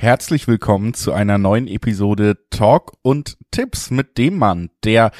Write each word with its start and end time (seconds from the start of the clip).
Herzlich 0.00 0.48
willkommen 0.48 0.94
zu 0.94 1.12
einer 1.12 1.36
neuen 1.36 1.68
Episode 1.68 2.38
Talk 2.48 2.92
und 3.02 3.36
Tipps 3.50 3.90
mit 3.90 4.16
dem 4.16 4.38
Mann, 4.38 4.70
der 4.82 5.10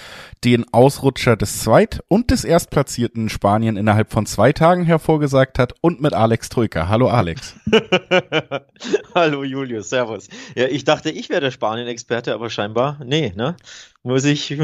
den 0.42 0.64
Ausrutscher 0.72 1.36
des 1.36 1.60
Zweit- 1.60 2.02
und 2.08 2.30
des 2.30 2.44
Erstplatzierten 2.44 3.28
Spanien 3.28 3.76
innerhalb 3.76 4.10
von 4.10 4.24
zwei 4.24 4.54
Tagen 4.54 4.84
hervorgesagt 4.84 5.58
hat 5.58 5.74
und 5.82 6.00
mit 6.00 6.14
Alex 6.14 6.48
Troika. 6.48 6.88
Hallo 6.88 7.08
Alex. 7.08 7.56
Hallo 9.14 9.44
Julius, 9.44 9.90
servus. 9.90 10.30
Ja, 10.54 10.66
ich 10.66 10.84
dachte, 10.84 11.10
ich 11.10 11.28
wäre 11.28 11.42
der 11.42 11.50
Spanien-Experte, 11.50 12.32
aber 12.32 12.48
scheinbar, 12.48 12.98
nee, 13.04 13.34
ne? 13.36 13.56
Muss 14.02 14.24
ich, 14.24 14.56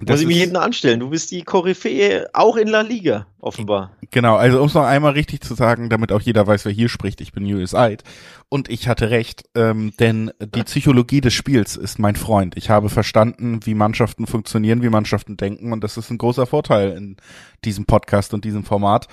muss 0.00 0.20
ich 0.20 0.26
mich 0.26 0.40
hinten 0.40 0.56
anstellen. 0.56 1.00
Du 1.00 1.10
bist 1.10 1.30
die 1.30 1.42
Koryphäe 1.42 2.28
auch 2.32 2.56
in 2.56 2.68
La 2.68 2.80
Liga, 2.80 3.26
offenbar. 3.40 3.92
Genau, 4.10 4.36
also 4.36 4.60
um 4.60 4.66
es 4.66 4.74
noch 4.74 4.84
einmal 4.84 5.12
richtig 5.12 5.40
zu 5.42 5.54
sagen, 5.54 5.88
damit 5.88 6.12
auch 6.12 6.20
jeder 6.20 6.46
weiß, 6.46 6.64
wer 6.64 6.72
hier 6.72 6.88
spricht, 6.88 7.20
ich 7.20 7.32
bin 7.32 7.46
Julius 7.46 7.74
Eid. 7.74 8.02
Und 8.48 8.68
ich 8.68 8.88
hatte 8.88 9.10
recht, 9.10 9.44
ähm, 9.54 9.92
denn 9.98 10.32
die 10.40 10.62
Psychologie 10.64 11.20
des 11.20 11.34
Spiels 11.34 11.76
ist 11.76 11.98
mein 11.98 12.16
Freund. 12.16 12.56
Ich 12.56 12.70
habe 12.70 12.88
verstanden, 12.88 13.60
wie 13.64 13.74
Mannschaften 13.74 14.26
funktionieren, 14.26 14.82
wie 14.82 14.88
Mannschaften 14.88 15.36
denken 15.36 15.72
und 15.72 15.82
das 15.82 15.96
ist 15.96 16.10
ein 16.10 16.18
großer 16.18 16.46
Vorteil 16.46 16.92
in 16.92 17.16
diesem 17.64 17.84
Podcast 17.86 18.34
und 18.34 18.44
diesem 18.44 18.64
Format. 18.64 19.08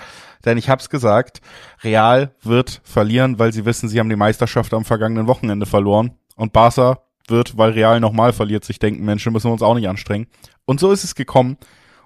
Denn 0.46 0.58
ich 0.58 0.70
habe 0.70 0.82
es 0.82 0.90
gesagt, 0.90 1.42
Real 1.84 2.34
wird 2.42 2.82
verlieren, 2.84 3.40
weil 3.40 3.54
sie 3.54 3.66
wissen, 3.66 3.90
sie 3.90 4.00
haben 4.00 4.10
die 4.10 4.16
Meisterschaft 4.16 4.74
am 4.74 4.86
vergangenen 4.86 5.28
Wochenende 5.28 5.66
verloren. 5.66 6.12
Und 6.36 6.54
Barca 6.54 7.00
wird, 7.28 7.58
weil 7.58 7.72
Real 7.72 8.00
nochmal 8.00 8.34
verliert, 8.34 8.64
sich 8.64 8.80
denken, 8.80 9.04
Menschen 9.04 9.34
müssen 9.34 9.48
wir 9.48 9.54
uns 9.54 9.62
auch 9.62 9.76
nicht 9.76 9.88
anstrengen. 9.88 10.28
Und 10.66 10.80
so 10.80 10.92
ist 10.92 11.04
es 11.04 11.16
gekommen. 11.16 11.58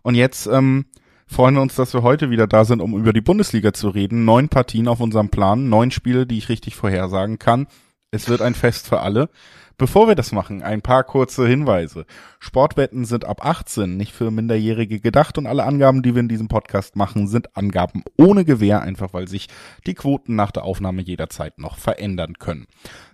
Und 0.02 0.16
jetzt 0.16 0.48
ähm, 0.48 0.86
freuen 1.28 1.56
wir 1.56 1.62
uns, 1.62 1.76
dass 1.76 1.94
wir 1.94 2.04
heute 2.04 2.30
wieder 2.30 2.48
da 2.48 2.66
sind, 2.66 2.82
um 2.82 2.98
über 2.98 3.14
die 3.14 3.22
Bundesliga 3.22 3.74
zu 3.74 3.90
reden. 3.90 4.26
Neun 4.26 4.50
Partien 4.50 4.88
auf 4.88 5.00
unserem 5.00 5.30
Plan, 5.30 5.70
neun 5.70 5.92
Spiele, 5.92 6.26
die 6.26 6.38
ich 6.38 6.50
richtig 6.50 6.76
vorhersagen 6.76 7.40
kann. 7.40 7.68
Es 8.12 8.30
wird 8.30 8.42
ein 8.42 8.56
Fest 8.56 8.88
für 8.88 9.02
alle. 9.02 9.30
Bevor 9.78 10.08
wir 10.08 10.16
das 10.16 10.32
machen, 10.32 10.64
ein 10.64 10.82
paar 10.82 11.04
kurze 11.04 11.46
Hinweise. 11.46 12.06
Sportwetten 12.40 13.04
sind 13.04 13.26
ab 13.26 13.46
18, 13.46 13.98
nicht 13.98 14.14
für 14.14 14.32
Minderjährige 14.32 15.02
gedacht 15.02 15.38
und 15.38 15.48
alle 15.48 15.66
Angaben, 15.66 16.02
die 16.02 16.16
wir 16.16 16.22
in 16.22 16.30
diesem 16.30 16.48
Podcast 16.48 16.96
machen, 16.96 17.28
sind 17.28 17.58
Angaben 17.58 18.04
ohne 18.18 18.46
Gewähr, 18.46 18.82
einfach 18.82 19.14
weil 19.14 19.28
sich 19.28 19.50
die 19.86 19.94
Quoten 19.94 20.36
nach 20.36 20.52
der 20.52 20.64
Aufnahme 20.64 21.02
jederzeit 21.02 21.60
noch 21.60 21.78
verändern 21.78 22.40
können. 22.40 22.68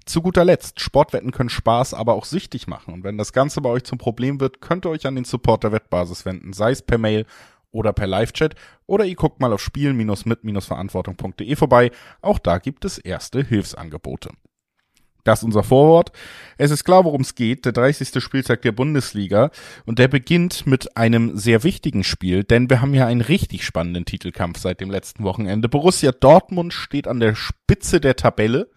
Zu 0.06 0.22
guter 0.22 0.45
Letzt, 0.45 0.80
Sportwetten 0.81 1.31
können 1.31 1.50
Spaß, 1.50 1.95
aber 1.95 2.14
auch 2.14 2.26
süchtig 2.26 2.68
machen. 2.68 2.94
Und 2.94 3.03
wenn 3.03 3.18
das 3.18 3.34
Ganze 3.34 3.62
bei 3.62 3.70
euch 3.70 3.84
zum 3.84 3.98
Problem 3.98 4.40
wird, 4.40 4.62
könnt 4.62 4.86
ihr 4.86 4.92
euch 4.92 5.08
an 5.08 5.16
den 5.16 5.25
Support 5.25 5.64
der 5.64 5.72
Wettbasis 5.72 6.25
wenden, 6.25 6.53
sei 6.53 6.72
es 6.72 6.84
per 6.84 7.00
Mail 7.00 7.25
oder 7.72 7.94
per 7.94 8.08
Live-Chat 8.08 8.56
oder 8.86 9.06
ihr 9.06 9.16
guckt 9.16 9.40
mal 9.40 9.53
auf 9.53 9.62
spiel-mit-verantwortung.de 9.62 11.56
vorbei. 11.56 11.92
Auch 12.22 12.38
da 12.38 12.58
gibt 12.59 12.86
es 12.86 12.98
erste 12.98 13.44
Hilfsangebote. 13.44 14.30
Das 15.23 15.39
ist 15.39 15.45
unser 15.45 15.64
Vorwort. 15.64 16.11
Es 16.58 16.72
ist 16.72 16.83
klar, 16.83 17.05
worum 17.05 17.22
es 17.22 17.36
geht. 17.36 17.66
Der 17.66 17.72
30. 17.72 18.22
Spieltag 18.22 18.61
der 18.61 18.72
Bundesliga. 18.72 19.52
Und 19.86 20.00
der 20.00 20.08
beginnt 20.08 20.67
mit 20.67 20.97
einem 20.97 21.38
sehr 21.38 21.63
wichtigen 21.63 22.03
Spiel, 22.03 22.44
denn 22.44 22.69
wir 22.69 22.81
haben 22.81 22.94
ja 22.94 23.05
einen 23.05 23.22
richtig 23.22 23.66
spannenden 23.66 24.05
Titelkampf 24.05 24.59
seit 24.59 24.80
dem 24.80 24.91
letzten 24.91 25.23
Wochenende. 25.23 25.69
Borussia 25.69 26.11
Dortmund 26.11 26.73
steht 26.73 27.08
an 27.08 27.19
der 27.19 27.36
Spitze 27.36 28.00
der 28.00 28.16
Tabelle 28.16 28.69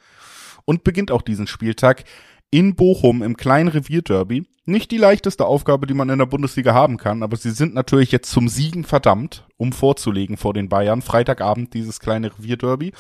und 0.65 0.85
beginnt 0.85 1.11
auch 1.11 1.23
diesen 1.23 1.47
Spieltag 1.47 2.05
in 2.51 2.77
Bochum 2.77 3.23
im 3.23 3.37
kleinen 3.37 3.69
Revierderby. 3.69 4.47
Nicht 4.67 4.91
die 4.93 4.97
leichteste 4.97 5.45
Aufgabe, 5.45 5.87
die 5.87 5.95
man 5.95 6.09
in 6.09 6.19
der 6.19 6.27
Bundesliga 6.27 6.73
haben 6.73 6.97
kann, 6.97 7.23
aber 7.23 7.37
sie 7.37 7.51
sind 7.51 7.75
natürlich 7.75 8.13
jetzt 8.13 8.31
zum 8.31 8.49
Siegen 8.49 8.85
verdammt, 8.85 9.45
um 9.57 9.73
vorzulegen 9.73 10.37
vor 10.37 10.55
den 10.55 10.69
Bayern. 10.69 11.03
Freitagabend 11.03 11.75
dieses 11.75 12.01
kleine 12.01 12.31
Revierderby. 12.39 12.93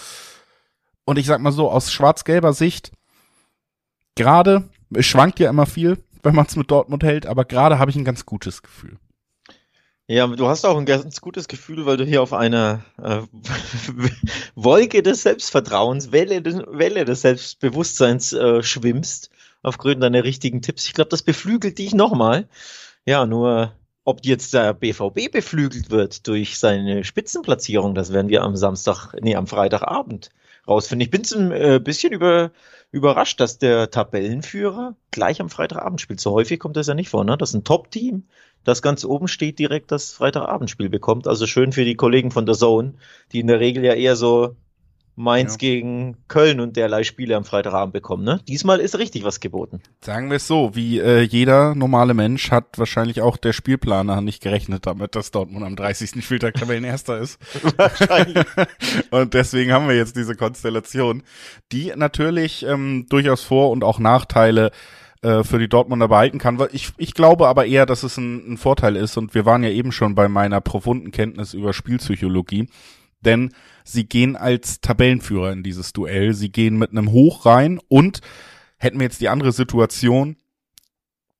Und 1.06 1.18
ich 1.18 1.26
sag 1.26 1.40
mal 1.40 1.52
so, 1.52 1.70
aus 1.70 1.92
schwarz-gelber 1.92 2.52
Sicht, 2.52 2.92
gerade, 4.14 4.68
es 4.94 5.06
schwankt 5.06 5.40
ja 5.40 5.50
immer 5.50 5.66
viel, 5.66 5.98
wenn 6.22 6.34
man 6.34 6.46
es 6.46 6.56
mit 6.56 6.70
Dortmund 6.70 7.04
hält, 7.04 7.26
aber 7.26 7.44
gerade 7.44 7.78
habe 7.78 7.90
ich 7.90 7.96
ein 7.96 8.04
ganz 8.04 8.26
gutes 8.26 8.62
Gefühl. 8.62 8.98
Ja, 10.06 10.26
du 10.26 10.48
hast 10.48 10.66
auch 10.66 10.76
ein 10.76 10.84
ganz 10.84 11.22
gutes 11.22 11.48
Gefühl, 11.48 11.86
weil 11.86 11.96
du 11.96 12.04
hier 12.04 12.20
auf 12.20 12.34
einer 12.34 12.84
äh, 13.02 13.22
Wolke 14.54 15.02
des 15.02 15.22
Selbstvertrauens, 15.22 16.12
Welle, 16.12 16.42
des, 16.42 16.56
Welle 16.66 17.06
des 17.06 17.22
Selbstbewusstseins 17.22 18.34
äh, 18.34 18.62
schwimmst, 18.62 19.30
aufgrund 19.62 20.02
deiner 20.02 20.22
richtigen 20.22 20.60
Tipps. 20.60 20.86
Ich 20.86 20.92
glaube, 20.92 21.08
das 21.08 21.22
beflügelt 21.22 21.78
dich 21.78 21.94
nochmal. 21.94 22.48
Ja, 23.06 23.24
nur 23.24 23.72
ob 24.04 24.26
jetzt 24.26 24.52
der 24.52 24.74
BVB 24.74 25.32
beflügelt 25.32 25.90
wird 25.90 26.26
durch 26.26 26.58
seine 26.58 27.04
Spitzenplatzierung, 27.04 27.94
das 27.94 28.12
werden 28.12 28.28
wir 28.28 28.42
am 28.42 28.56
Samstag, 28.56 29.14
nee, 29.22 29.36
am 29.36 29.46
Freitagabend 29.46 30.28
rausfinden. 30.66 31.04
Ich 31.04 31.10
bin 31.10 31.22
ein 31.34 31.52
äh, 31.52 31.80
bisschen 31.82 32.12
über, 32.12 32.52
überrascht, 32.90 33.40
dass 33.40 33.58
der 33.58 33.90
Tabellenführer 33.90 34.96
gleich 35.10 35.40
am 35.40 35.50
Freitagabend 35.50 36.00
spielt. 36.00 36.20
So 36.20 36.32
häufig 36.32 36.60
kommt 36.60 36.76
das 36.76 36.86
ja 36.86 36.94
nicht 36.94 37.08
vor, 37.08 37.24
ne? 37.24 37.36
Das 37.36 37.50
ist 37.50 37.54
ein 37.54 37.64
Top-Team, 37.64 38.24
das 38.64 38.82
ganz 38.82 39.04
oben 39.04 39.28
steht, 39.28 39.58
direkt 39.58 39.92
das 39.92 40.12
Freitagabendspiel 40.12 40.88
bekommt. 40.88 41.26
Also 41.26 41.46
schön 41.46 41.72
für 41.72 41.84
die 41.84 41.96
Kollegen 41.96 42.30
von 42.30 42.46
der 42.46 42.54
Zone, 42.54 42.94
die 43.32 43.40
in 43.40 43.46
der 43.46 43.60
Regel 43.60 43.84
ja 43.84 43.94
eher 43.94 44.16
so 44.16 44.56
Mainz 45.16 45.52
ja. 45.54 45.58
gegen 45.58 46.16
Köln 46.26 46.58
und 46.60 46.76
derlei 46.76 47.04
Spiele 47.04 47.36
am 47.36 47.44
Freitagabend 47.44 47.92
bekommen. 47.92 48.24
Ne? 48.24 48.40
Diesmal 48.48 48.80
ist 48.80 48.98
richtig 48.98 49.24
was 49.24 49.40
geboten. 49.40 49.80
Sagen 50.00 50.28
wir 50.28 50.36
es 50.36 50.46
so, 50.46 50.74
wie 50.74 50.98
äh, 50.98 51.20
jeder 51.20 51.74
normale 51.74 52.14
Mensch 52.14 52.50
hat 52.50 52.78
wahrscheinlich 52.78 53.20
auch 53.20 53.36
der 53.36 53.52
Spielplaner 53.52 54.20
nicht 54.20 54.42
gerechnet 54.42 54.86
damit, 54.86 55.14
dass 55.14 55.30
Dortmund 55.30 55.64
am 55.64 55.76
30. 55.76 56.24
Spieltag 56.24 56.54
Tabellenerster 56.54 57.18
ist. 57.18 57.38
wahrscheinlich. 57.76 58.44
und 59.10 59.34
deswegen 59.34 59.72
haben 59.72 59.88
wir 59.88 59.96
jetzt 59.96 60.16
diese 60.16 60.34
Konstellation, 60.34 61.22
die 61.70 61.92
natürlich 61.94 62.64
ähm, 62.66 63.06
durchaus 63.08 63.42
Vor- 63.42 63.70
und 63.70 63.84
auch 63.84 64.00
Nachteile 64.00 64.72
äh, 65.22 65.44
für 65.44 65.60
die 65.60 65.68
Dortmunder 65.68 66.08
behalten 66.08 66.38
kann. 66.38 66.58
Ich, 66.72 66.92
ich 66.96 67.14
glaube 67.14 67.46
aber 67.46 67.66
eher, 67.66 67.86
dass 67.86 68.02
es 68.02 68.16
ein, 68.16 68.54
ein 68.54 68.56
Vorteil 68.56 68.96
ist 68.96 69.16
und 69.16 69.34
wir 69.34 69.46
waren 69.46 69.62
ja 69.62 69.70
eben 69.70 69.92
schon 69.92 70.16
bei 70.16 70.28
meiner 70.28 70.60
profunden 70.60 71.12
Kenntnis 71.12 71.54
über 71.54 71.72
Spielpsychologie 71.72 72.68
denn 73.24 73.52
sie 73.84 74.06
gehen 74.06 74.36
als 74.36 74.80
Tabellenführer 74.80 75.52
in 75.52 75.62
dieses 75.62 75.92
Duell. 75.92 76.34
Sie 76.34 76.50
gehen 76.50 76.78
mit 76.78 76.90
einem 76.90 77.10
Hoch 77.10 77.46
rein 77.46 77.80
und 77.88 78.20
hätten 78.78 78.98
wir 78.98 79.04
jetzt 79.04 79.20
die 79.20 79.28
andere 79.28 79.52
Situation, 79.52 80.36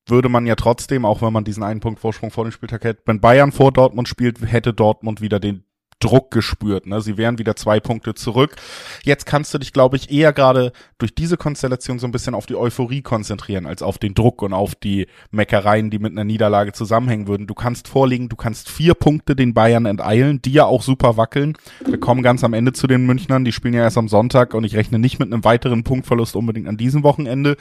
würde 0.06 0.28
man 0.28 0.46
ja 0.46 0.54
trotzdem, 0.54 1.04
auch 1.04 1.22
wenn 1.22 1.32
man 1.32 1.44
diesen 1.44 1.62
einen 1.62 1.80
Punkt 1.80 2.00
Vorsprung 2.00 2.30
vor 2.30 2.44
dem 2.44 2.52
Spieltag 2.52 2.84
hätte, 2.84 3.02
wenn 3.06 3.20
Bayern 3.20 3.52
vor 3.52 3.72
Dortmund 3.72 4.08
spielt, 4.08 4.40
hätte 4.42 4.74
Dortmund 4.74 5.20
wieder 5.20 5.40
den 5.40 5.63
Druck 6.00 6.30
gespürt. 6.30 6.86
Ne? 6.86 7.00
Sie 7.00 7.16
wären 7.16 7.38
wieder 7.38 7.56
zwei 7.56 7.80
Punkte 7.80 8.14
zurück. 8.14 8.56
Jetzt 9.02 9.26
kannst 9.26 9.54
du 9.54 9.58
dich, 9.58 9.72
glaube 9.72 9.96
ich, 9.96 10.10
eher 10.10 10.32
gerade 10.32 10.72
durch 10.98 11.14
diese 11.14 11.36
Konstellation 11.36 11.98
so 11.98 12.06
ein 12.06 12.12
bisschen 12.12 12.34
auf 12.34 12.46
die 12.46 12.56
Euphorie 12.56 13.02
konzentrieren, 13.02 13.66
als 13.66 13.82
auf 13.82 13.98
den 13.98 14.14
Druck 14.14 14.42
und 14.42 14.52
auf 14.52 14.74
die 14.74 15.06
Meckereien, 15.30 15.90
die 15.90 15.98
mit 15.98 16.12
einer 16.12 16.24
Niederlage 16.24 16.72
zusammenhängen 16.72 17.28
würden. 17.28 17.46
Du 17.46 17.54
kannst 17.54 17.88
vorlegen, 17.88 18.28
du 18.28 18.36
kannst 18.36 18.70
vier 18.70 18.94
Punkte 18.94 19.36
den 19.36 19.54
Bayern 19.54 19.86
enteilen, 19.86 20.40
die 20.42 20.52
ja 20.52 20.64
auch 20.64 20.82
super 20.82 21.16
wackeln. 21.16 21.56
Wir 21.86 21.98
kommen 21.98 22.22
ganz 22.22 22.44
am 22.44 22.52
Ende 22.52 22.72
zu 22.72 22.86
den 22.86 23.06
Münchnern, 23.06 23.44
die 23.44 23.52
spielen 23.52 23.74
ja 23.74 23.82
erst 23.82 23.98
am 23.98 24.08
Sonntag 24.08 24.54
und 24.54 24.64
ich 24.64 24.76
rechne 24.76 24.98
nicht 24.98 25.18
mit 25.18 25.32
einem 25.32 25.44
weiteren 25.44 25.84
Punktverlust 25.84 26.36
unbedingt 26.36 26.68
an 26.68 26.76
diesem 26.76 27.02
Wochenende. 27.02 27.56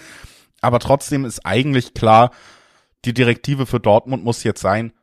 Aber 0.61 0.79
trotzdem 0.79 1.25
ist 1.25 1.45
eigentlich 1.45 1.93
klar, 1.93 2.31
die 3.05 3.13
Direktive 3.13 3.65
für 3.65 3.79
Dortmund 3.79 4.23
muss 4.23 4.43
jetzt 4.43 4.61
sein, 4.61 4.93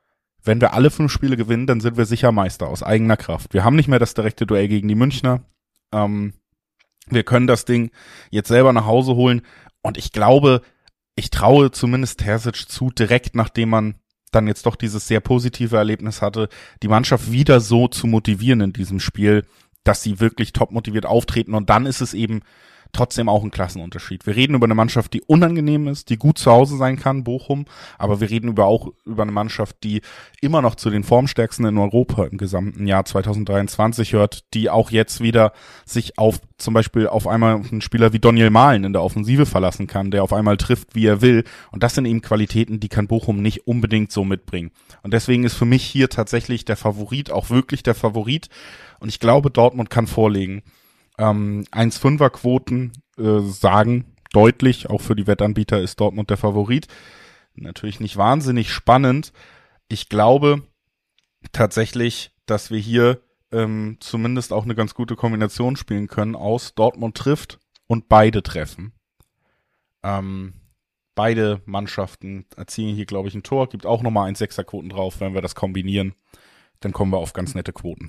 wenn 0.45 0.61
wir 0.61 0.73
alle 0.75 0.91
fünf 0.91 1.13
Spiele 1.13 1.37
gewinnen, 1.37 1.67
dann 1.67 1.81
sind 1.81 1.97
wir 1.97 2.05
sicher 2.05 2.33
Meister 2.33 2.69
aus 2.69 2.83
eigener 2.83 3.17
Kraft. 3.17 3.55
Wir 3.55 3.65
haben 3.65 3.77
nicht 3.77 3.89
mehr 3.89 3.99
das 3.99 4.15
direkte 4.15 4.47
Duell 4.47 4.69
gegen 4.69 4.89
die 4.89 4.95
Münchner. 4.95 5.43
Ähm, 5.93 6.35
wir 7.09 7.25
können 7.25 7.47
das 7.47 7.65
Ding 7.65 7.91
jetzt 8.31 8.49
selber 8.49 8.73
nach 8.73 8.87
Hause 8.87 9.15
holen. 9.15 9.43
Und 9.83 9.99
ich 9.99 10.13
glaube, 10.13 10.63
ich 11.17 11.31
traue 11.31 11.71
zumindest 11.71 12.21
Terzic 12.21 12.69
zu, 12.69 12.91
direkt 12.91 13.35
nachdem 13.35 13.71
man 13.71 13.95
dann 14.31 14.47
jetzt 14.47 14.67
doch 14.67 14.77
dieses 14.77 15.09
sehr 15.09 15.21
positive 15.21 15.77
Erlebnis 15.77 16.23
hatte, 16.23 16.49
die 16.83 16.89
Mannschaft 16.89 17.33
wieder 17.33 17.61
so 17.61 17.89
zu 17.89 18.07
motivieren 18.07 18.61
in 18.61 18.73
diesem 18.73 19.01
Spiel, 19.01 19.45
dass 19.83 20.03
sie 20.03 20.21
wirklich 20.21 20.53
top 20.53 20.71
motiviert 20.71 21.07
auftreten. 21.07 21.55
Und 21.55 21.69
dann 21.69 21.87
ist 21.87 22.01
es 22.01 22.15
eben 22.15 22.43
trotzdem 22.93 23.29
auch 23.29 23.43
ein 23.43 23.51
Klassenunterschied. 23.51 24.27
Wir 24.27 24.37
reden 24.37 24.55
über 24.55 24.67
eine 24.67 24.75
Mannschaft, 24.75 25.13
die 25.13 25.23
unangenehm 25.23 25.89
ist, 25.89 26.11
die 26.11 26.17
gut 26.17 26.39
zu 26.39 26.51
Hause 26.51 26.77
sein 26.77 26.99
kann, 26.99 27.25
Bochum, 27.25 27.67
aber 27.99 28.21
wir 28.21 28.31
reden 28.31 28.49
über 28.49 28.67
auch 28.67 28.93
über 29.05 29.23
eine 29.23 29.33
Mannschaft, 29.33 29.77
die 29.85 30.03
immer 30.41 30.63
noch 30.63 30.75
zu 30.75 30.91
den 30.91 31.05
formstärksten 31.05 31.65
in 31.67 31.79
Europa 31.79 32.25
im 32.25 32.39
gesamten 32.39 32.87
Jahr 32.87 33.05
2023 33.05 34.13
hört, 34.13 34.45
die 34.55 34.71
auch 34.71 34.91
jetzt 34.91 35.21
wieder 35.21 35.53
sich 35.85 36.19
auf 36.19 36.41
zum 36.59 36.75
Beispiel 36.75 37.07
auf 37.07 37.27
einmal 37.27 37.57
einen 37.57 37.81
Spieler 37.81 38.13
wie 38.13 38.19
Daniel 38.19 38.51
Mahlen 38.51 38.85
in 38.85 38.93
der 38.93 39.03
Offensive 39.03 39.47
verlassen 39.47 39.87
kann, 39.87 40.11
der 40.11 40.23
auf 40.23 40.33
einmal 40.33 40.57
trifft, 40.57 40.95
wie 40.95 41.07
er 41.07 41.23
will. 41.23 41.45
Und 41.73 41.83
das 41.83 41.95
sind 41.95 42.05
eben 42.05 42.23
Qualitäten, 42.23 42.81
die 42.81 42.89
kann 42.89 43.09
Bochum 43.09 43.43
nicht 43.43 43.67
unbedingt 43.67 44.13
so 44.13 44.25
mitbringen. 44.25 44.71
Und 45.03 45.15
deswegen 45.15 45.45
ist 45.45 45.55
für 45.55 45.65
mich 45.65 45.85
hier 45.85 46.09
tatsächlich 46.09 46.65
der 46.65 46.77
Favorit 46.77 47.31
auch 47.31 47.51
wirklich 47.51 47.83
der 47.83 47.95
Favorit. 47.95 48.49
Und 49.01 49.09
ich 49.09 49.21
glaube, 49.21 49.51
Dortmund 49.51 49.91
kann 49.91 50.07
vorlegen. 50.07 50.63
Ähm, 51.21 51.67
1,5er 51.71 52.31
Quoten 52.31 52.93
äh, 53.19 53.41
sagen 53.41 54.17
deutlich, 54.33 54.89
auch 54.89 55.03
für 55.03 55.15
die 55.15 55.27
Wettanbieter 55.27 55.79
ist 55.79 56.01
Dortmund 56.01 56.31
der 56.31 56.39
Favorit. 56.39 56.89
Natürlich 57.55 58.01
nicht 58.01 58.17
wahnsinnig 58.17 58.73
spannend. 58.73 59.35
Ich 59.89 60.09
glaube 60.09 60.63
tatsächlich, 61.53 62.33
dass 62.47 62.71
wir 62.71 62.79
hier 62.79 63.21
ähm, 63.53 63.99
zumindest 64.01 64.55
auch 64.55 64.65
eine 64.65 64.75
ganz 64.75 64.95
gute 64.95 65.15
Kombination 65.15 65.77
spielen 65.77 66.07
können 66.07 66.35
aus 66.35 66.75
Dortmund 66.75 67.19
trifft 67.19 67.59
und 67.87 68.09
beide 68.09 68.43
treffen. 68.43 68.95
Ähm, 70.03 70.55
beide 71.15 71.61
Mannschaften 71.67 72.47
erzielen 72.57 72.97
hier, 72.97 73.05
glaube 73.05 73.29
ich, 73.29 73.35
ein 73.35 73.43
Tor. 73.43 73.69
Gibt 73.69 73.85
auch 73.85 74.01
nochmal 74.03 74.27
ein 74.27 74.37
Sechserquoten 74.37 74.89
drauf, 74.89 75.21
wenn 75.21 75.35
wir 75.35 75.43
das 75.43 75.55
kombinieren. 75.55 76.15
Dann 76.79 76.93
kommen 76.93 77.13
wir 77.13 77.19
auf 77.19 77.35
ganz 77.35 77.55
nette 77.55 77.75
Quoten. 77.75 78.09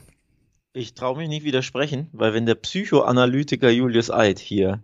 Ich 0.73 0.93
traue 0.93 1.17
mich 1.17 1.29
nicht 1.29 1.43
widersprechen, 1.43 2.07
weil 2.13 2.33
wenn 2.33 2.45
der 2.45 2.55
Psychoanalytiker 2.55 3.69
Julius 3.69 4.09
Eid 4.09 4.39
hier 4.39 4.81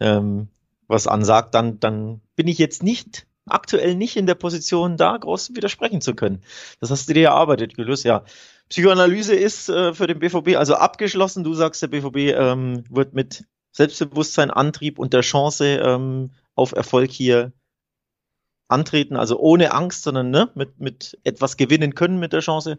ähm, 0.00 0.48
was 0.88 1.06
ansagt, 1.06 1.54
dann, 1.54 1.78
dann 1.78 2.20
bin 2.34 2.48
ich 2.48 2.58
jetzt 2.58 2.82
nicht 2.82 3.26
aktuell 3.46 3.94
nicht 3.94 4.16
in 4.16 4.26
der 4.26 4.34
Position, 4.34 4.96
da 4.96 5.16
groß 5.16 5.54
widersprechen 5.54 6.00
zu 6.00 6.14
können. 6.14 6.42
Das 6.80 6.90
hast 6.90 7.08
du 7.08 7.14
dir 7.14 7.28
erarbeitet, 7.28 7.76
Julius. 7.76 8.02
Ja, 8.02 8.24
Psychoanalyse 8.68 9.34
ist 9.34 9.68
äh, 9.68 9.94
für 9.94 10.06
den 10.06 10.18
BVB 10.18 10.56
also 10.56 10.74
abgeschlossen. 10.74 11.44
Du 11.44 11.54
sagst, 11.54 11.82
der 11.82 11.88
BVB 11.88 12.16
ähm, 12.36 12.84
wird 12.90 13.14
mit 13.14 13.44
Selbstbewusstsein, 13.72 14.50
Antrieb 14.50 14.98
und 14.98 15.12
der 15.12 15.20
Chance 15.20 15.80
ähm, 15.82 16.30
auf 16.54 16.72
Erfolg 16.72 17.10
hier 17.10 17.52
antreten, 18.68 19.16
also 19.16 19.38
ohne 19.38 19.72
Angst, 19.72 20.02
sondern 20.02 20.30
ne, 20.30 20.50
mit, 20.54 20.78
mit 20.78 21.18
etwas 21.24 21.56
gewinnen 21.56 21.94
können 21.94 22.18
mit 22.18 22.32
der 22.32 22.40
Chance, 22.40 22.78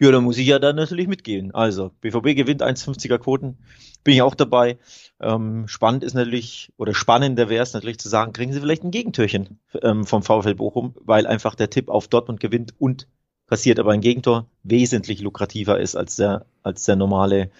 ja, 0.00 0.10
da 0.10 0.20
muss 0.20 0.36
ich 0.36 0.46
ja 0.46 0.58
dann 0.58 0.76
natürlich 0.76 1.06
mitgehen. 1.06 1.54
Also, 1.54 1.92
BVB 2.00 2.36
gewinnt 2.36 2.62
1,50er 2.62 3.18
Quoten, 3.18 3.56
bin 4.02 4.14
ich 4.14 4.22
auch 4.22 4.34
dabei. 4.34 4.78
Ähm, 5.20 5.68
spannend 5.68 6.02
ist 6.02 6.14
natürlich, 6.14 6.72
oder 6.76 6.92
spannender 6.92 7.48
wäre 7.48 7.62
es 7.62 7.72
natürlich 7.72 7.98
zu 7.98 8.08
sagen, 8.08 8.32
kriegen 8.32 8.52
sie 8.52 8.60
vielleicht 8.60 8.84
ein 8.84 8.90
Gegentürchen 8.90 9.60
ähm, 9.82 10.04
vom 10.04 10.22
VfL 10.22 10.56
Bochum, 10.56 10.94
weil 11.00 11.26
einfach 11.26 11.54
der 11.54 11.70
Tipp 11.70 11.88
auf 11.88 12.08
Dortmund 12.08 12.40
gewinnt 12.40 12.74
und 12.78 13.06
kassiert 13.46 13.78
aber 13.78 13.92
ein 13.92 14.00
Gegentor 14.00 14.46
wesentlich 14.62 15.20
lukrativer 15.20 15.80
ist 15.80 15.96
als 15.96 16.16
der, 16.16 16.46
als 16.62 16.84
der 16.84 16.96
normale 16.96 17.50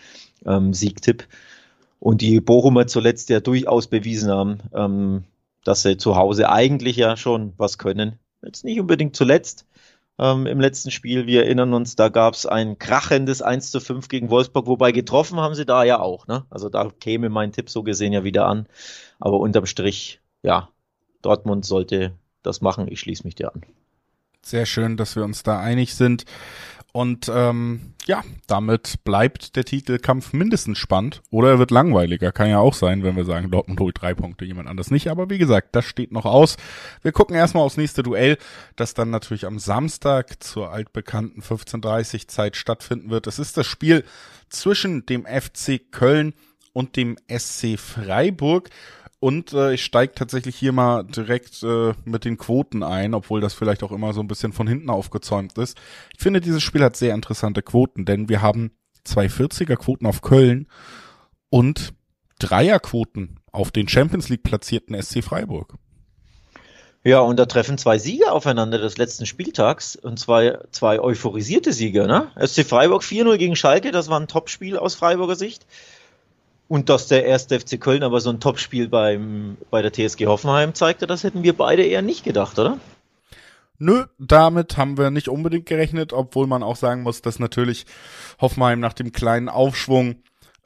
ähm, 0.44 0.75
Siegtipp. 0.75 1.26
Und 2.00 2.20
die 2.20 2.40
Bochumer 2.40 2.86
zuletzt 2.86 3.28
ja 3.28 3.40
durchaus 3.40 3.88
bewiesen 3.88 4.30
haben, 4.30 4.58
ähm, 4.72 5.25
dass 5.64 5.82
sie 5.82 5.96
zu 5.96 6.16
Hause 6.16 6.50
eigentlich 6.50 6.96
ja 6.96 7.16
schon 7.16 7.52
was 7.56 7.78
können. 7.78 8.19
Jetzt 8.43 8.64
nicht 8.64 8.81
unbedingt 8.81 9.16
zuletzt 9.16 9.66
ähm, 10.19 10.46
im 10.46 10.60
letzten 10.60 10.90
Spiel. 10.90 11.26
Wir 11.26 11.44
erinnern 11.44 11.75
uns, 11.75 11.96
da 11.96 12.08
gab 12.08 12.34
es 12.34 12.46
ein 12.46 12.78
krachendes 12.78 13.43
1 13.43 13.70
zu 13.70 13.81
5 13.81 14.08
gegen 14.08 14.31
Wolfsburg, 14.31 14.66
wobei 14.66 14.93
getroffen 14.93 15.38
haben 15.40 15.55
sie 15.55 15.66
da 15.66 15.84
ja 15.84 16.00
auch. 16.00 16.26
Ne? 16.26 16.44
Also 16.50 16.69
da 16.69 16.90
käme 17.00 17.28
mein 17.28 17.52
Tipp 17.52 17.70
so 17.70 17.82
gesehen 17.82 18.12
ja 18.12 18.25
wieder 18.25 18.46
an. 18.46 18.66
Aber 19.19 19.38
unterm 19.40 19.66
Strich, 19.66 20.20
ja, 20.43 20.69
Dortmund 21.22 21.64
sollte 21.64 22.12
das 22.43 22.61
machen. 22.61 22.88
Ich 22.88 23.00
schließe 23.00 23.25
mich 23.25 23.34
dir 23.34 23.54
an. 23.54 23.62
Sehr 24.43 24.66
schön, 24.66 24.96
dass 24.96 25.16
wir 25.16 25.25
uns 25.25 25.43
da 25.43 25.61
einig 25.61 25.94
sind. 25.94 26.25
Und 26.98 27.30
ähm, 27.32 27.94
ja, 28.06 28.24
damit 28.48 29.04
bleibt 29.04 29.54
der 29.54 29.64
Titelkampf 29.64 30.32
mindestens 30.32 30.78
spannend. 30.78 31.22
Oder 31.30 31.50
er 31.50 31.58
wird 31.60 31.70
langweiliger. 31.70 32.32
Kann 32.32 32.50
ja 32.50 32.58
auch 32.58 32.74
sein, 32.74 33.04
wenn 33.04 33.14
wir 33.14 33.24
sagen, 33.24 33.52
Dortmund 33.52 33.78
holt 33.78 34.02
drei 34.02 34.14
Punkte, 34.14 34.44
jemand 34.44 34.68
anders 34.68 34.90
nicht. 34.90 35.06
Aber 35.06 35.30
wie 35.30 35.38
gesagt, 35.38 35.76
das 35.76 35.84
steht 35.84 36.10
noch 36.10 36.24
aus. 36.24 36.56
Wir 37.02 37.12
gucken 37.12 37.36
erstmal 37.36 37.62
aufs 37.62 37.76
nächste 37.76 38.02
Duell, 38.02 38.36
das 38.74 38.94
dann 38.94 39.10
natürlich 39.10 39.46
am 39.46 39.60
Samstag 39.60 40.42
zur 40.42 40.72
altbekannten 40.72 41.40
15.30 41.40 42.26
Zeit 42.26 42.56
stattfinden 42.56 43.10
wird. 43.10 43.28
Es 43.28 43.38
ist 43.38 43.56
das 43.56 43.68
Spiel 43.68 44.02
zwischen 44.48 45.06
dem 45.06 45.24
FC 45.24 45.80
Köln 45.92 46.34
und 46.72 46.96
dem 46.96 47.16
SC 47.28 47.78
Freiburg. 47.78 48.70
Und 49.20 49.52
äh, 49.52 49.74
ich 49.74 49.84
steige 49.84 50.14
tatsächlich 50.14 50.56
hier 50.56 50.72
mal 50.72 51.02
direkt 51.02 51.62
äh, 51.64 51.92
mit 52.04 52.24
den 52.24 52.38
Quoten 52.38 52.84
ein, 52.84 53.14
obwohl 53.14 53.40
das 53.40 53.52
vielleicht 53.52 53.82
auch 53.82 53.90
immer 53.90 54.12
so 54.12 54.20
ein 54.20 54.28
bisschen 54.28 54.52
von 54.52 54.68
hinten 54.68 54.90
aufgezäumt 54.90 55.58
ist. 55.58 55.76
Ich 56.16 56.22
finde, 56.22 56.40
dieses 56.40 56.62
Spiel 56.62 56.84
hat 56.84 56.96
sehr 56.96 57.14
interessante 57.14 57.62
Quoten, 57.62 58.04
denn 58.04 58.28
wir 58.28 58.42
haben 58.42 58.70
zwei 59.02 59.26
40er 59.26 59.76
Quoten 59.76 60.06
auf 60.06 60.22
Köln 60.22 60.68
und 61.50 61.94
Dreierquoten 62.38 63.40
auf 63.50 63.72
den 63.72 63.88
Champions 63.88 64.28
League 64.28 64.44
platzierten 64.44 65.00
SC 65.00 65.24
Freiburg. 65.24 65.74
Ja, 67.04 67.20
und 67.20 67.38
da 67.38 67.46
treffen 67.46 67.78
zwei 67.78 67.98
Sieger 67.98 68.32
aufeinander 68.32 68.78
des 68.78 68.98
letzten 68.98 69.24
Spieltags 69.24 69.96
und 69.96 70.18
zwei, 70.18 70.58
zwei 70.72 71.00
euphorisierte 71.00 71.72
Sieger. 71.72 72.06
Ne? 72.06 72.30
SC 72.44 72.64
Freiburg 72.64 73.02
4-0 73.02 73.36
gegen 73.38 73.56
Schalke, 73.56 73.90
das 73.90 74.08
war 74.08 74.20
ein 74.20 74.28
Topspiel 74.28 74.76
aus 74.76 74.94
Freiburger 74.94 75.36
Sicht. 75.36 75.66
Und 76.68 76.90
dass 76.90 77.08
der 77.08 77.24
erste 77.24 77.58
FC 77.58 77.80
Köln 77.80 78.02
aber 78.02 78.20
so 78.20 78.30
ein 78.30 78.40
Topspiel 78.40 78.88
beim, 78.88 79.56
bei 79.70 79.80
der 79.80 79.92
TSG 79.92 80.26
Hoffenheim 80.26 80.74
zeigte, 80.74 81.06
das 81.06 81.24
hätten 81.24 81.42
wir 81.42 81.56
beide 81.56 81.82
eher 81.82 82.02
nicht 82.02 82.24
gedacht, 82.24 82.58
oder? 82.58 82.78
Nö, 83.78 84.04
damit 84.18 84.76
haben 84.76 84.98
wir 84.98 85.10
nicht 85.10 85.28
unbedingt 85.28 85.66
gerechnet, 85.66 86.12
obwohl 86.12 86.46
man 86.46 86.62
auch 86.62 86.76
sagen 86.76 87.02
muss, 87.02 87.22
dass 87.22 87.38
natürlich 87.38 87.86
Hoffenheim 88.40 88.80
nach 88.80 88.92
dem 88.92 89.12
kleinen 89.12 89.48
Aufschwung 89.48 90.16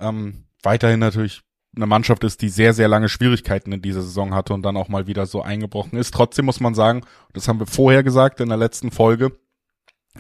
ähm, 0.00 0.44
weiterhin 0.62 1.00
natürlich 1.00 1.42
eine 1.76 1.86
Mannschaft 1.86 2.24
ist, 2.24 2.42
die 2.42 2.48
sehr, 2.48 2.74
sehr 2.74 2.88
lange 2.88 3.08
Schwierigkeiten 3.08 3.72
in 3.72 3.80
dieser 3.80 4.02
Saison 4.02 4.34
hatte 4.34 4.54
und 4.54 4.62
dann 4.62 4.76
auch 4.76 4.88
mal 4.88 5.06
wieder 5.06 5.26
so 5.26 5.40
eingebrochen 5.40 5.98
ist. 5.98 6.12
Trotzdem 6.12 6.44
muss 6.44 6.60
man 6.60 6.74
sagen, 6.74 7.02
das 7.32 7.48
haben 7.48 7.60
wir 7.60 7.66
vorher 7.66 8.02
gesagt 8.02 8.40
in 8.40 8.48
der 8.48 8.58
letzten 8.58 8.90
Folge, 8.90 9.32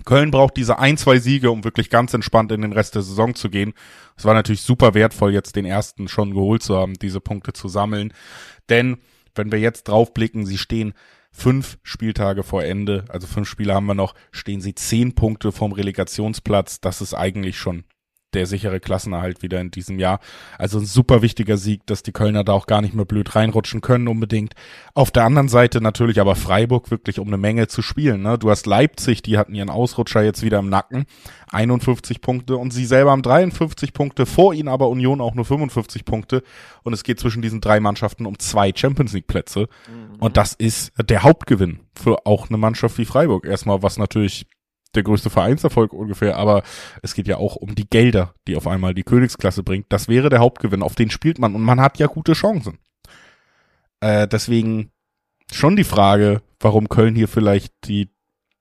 Köln 0.04 0.30
braucht 0.30 0.56
diese 0.56 0.78
ein, 0.78 0.96
zwei 0.96 1.18
Siege, 1.18 1.50
um 1.50 1.64
wirklich 1.64 1.90
ganz 1.90 2.14
entspannt 2.14 2.50
in 2.50 2.62
den 2.62 2.72
Rest 2.72 2.94
der 2.94 3.02
Saison 3.02 3.34
zu 3.34 3.50
gehen. 3.50 3.74
Es 4.16 4.24
war 4.24 4.34
natürlich 4.34 4.62
super 4.62 4.94
wertvoll, 4.94 5.32
jetzt 5.32 5.54
den 5.54 5.64
ersten 5.64 6.08
schon 6.08 6.32
geholt 6.32 6.62
zu 6.62 6.76
haben, 6.76 6.94
diese 6.94 7.20
Punkte 7.20 7.52
zu 7.52 7.68
sammeln. 7.68 8.12
Denn 8.68 8.98
wenn 9.34 9.52
wir 9.52 9.58
jetzt 9.58 9.88
draufblicken, 9.88 10.46
sie 10.46 10.58
stehen 10.58 10.94
fünf 11.30 11.78
Spieltage 11.82 12.42
vor 12.42 12.64
Ende, 12.64 13.04
also 13.08 13.26
fünf 13.26 13.48
Spiele 13.48 13.74
haben 13.74 13.86
wir 13.86 13.94
noch, 13.94 14.14
stehen 14.30 14.60
sie 14.60 14.74
zehn 14.74 15.14
Punkte 15.14 15.52
vom 15.52 15.72
Relegationsplatz. 15.72 16.80
Das 16.80 17.00
ist 17.00 17.14
eigentlich 17.14 17.58
schon 17.58 17.84
der 18.34 18.46
sichere 18.46 18.80
Klassenerhalt 18.80 19.42
wieder 19.42 19.60
in 19.60 19.70
diesem 19.70 19.98
Jahr. 19.98 20.20
Also 20.58 20.78
ein 20.78 20.86
super 20.86 21.22
wichtiger 21.22 21.56
Sieg, 21.56 21.86
dass 21.86 22.02
die 22.02 22.12
Kölner 22.12 22.44
da 22.44 22.52
auch 22.52 22.66
gar 22.66 22.80
nicht 22.80 22.94
mehr 22.94 23.04
blöd 23.04 23.34
reinrutschen 23.34 23.80
können 23.80 24.08
unbedingt. 24.08 24.54
Auf 24.94 25.10
der 25.10 25.24
anderen 25.24 25.48
Seite 25.48 25.80
natürlich 25.80 26.20
aber 26.20 26.36
Freiburg 26.36 26.90
wirklich 26.90 27.18
um 27.18 27.28
eine 27.28 27.38
Menge 27.38 27.68
zu 27.68 27.82
spielen. 27.82 28.22
Ne? 28.22 28.38
Du 28.38 28.50
hast 28.50 28.66
Leipzig, 28.66 29.22
die 29.22 29.38
hatten 29.38 29.54
ihren 29.54 29.70
Ausrutscher 29.70 30.22
jetzt 30.22 30.42
wieder 30.42 30.58
im 30.58 30.68
Nacken, 30.68 31.06
51 31.50 32.20
Punkte 32.20 32.56
und 32.56 32.72
sie 32.72 32.86
selber 32.86 33.10
haben 33.10 33.22
53 33.22 33.92
Punkte, 33.92 34.26
vor 34.26 34.54
ihnen 34.54 34.68
aber 34.68 34.88
Union 34.88 35.20
auch 35.20 35.34
nur 35.34 35.44
55 35.44 36.04
Punkte 36.04 36.42
und 36.82 36.92
es 36.92 37.04
geht 37.04 37.20
zwischen 37.20 37.42
diesen 37.42 37.60
drei 37.60 37.80
Mannschaften 37.80 38.26
um 38.26 38.38
zwei 38.38 38.72
Champions 38.74 39.12
League 39.12 39.26
Plätze 39.26 39.68
mhm. 39.88 40.16
und 40.18 40.36
das 40.36 40.54
ist 40.54 40.92
der 40.98 41.22
Hauptgewinn 41.22 41.80
für 41.94 42.26
auch 42.26 42.48
eine 42.48 42.58
Mannschaft 42.58 42.98
wie 42.98 43.04
Freiburg. 43.04 43.46
Erstmal 43.46 43.82
was 43.82 43.98
natürlich 43.98 44.46
der 44.94 45.02
größte 45.02 45.30
Vereinserfolg 45.30 45.92
ungefähr, 45.92 46.36
aber 46.36 46.62
es 47.02 47.14
geht 47.14 47.28
ja 47.28 47.36
auch 47.36 47.56
um 47.56 47.74
die 47.74 47.88
Gelder, 47.88 48.34
die 48.46 48.56
auf 48.56 48.66
einmal 48.66 48.94
die 48.94 49.04
Königsklasse 49.04 49.62
bringt. 49.62 49.86
Das 49.88 50.08
wäre 50.08 50.28
der 50.28 50.40
Hauptgewinn, 50.40 50.82
auf 50.82 50.94
den 50.94 51.10
spielt 51.10 51.38
man 51.38 51.54
und 51.54 51.62
man 51.62 51.80
hat 51.80 51.98
ja 51.98 52.06
gute 52.06 52.34
Chancen. 52.34 52.78
Äh, 54.00 54.28
deswegen 54.28 54.90
schon 55.50 55.76
die 55.76 55.84
Frage, 55.84 56.42
warum 56.60 56.88
Köln 56.88 57.14
hier 57.14 57.28
vielleicht 57.28 57.72
die 57.84 58.10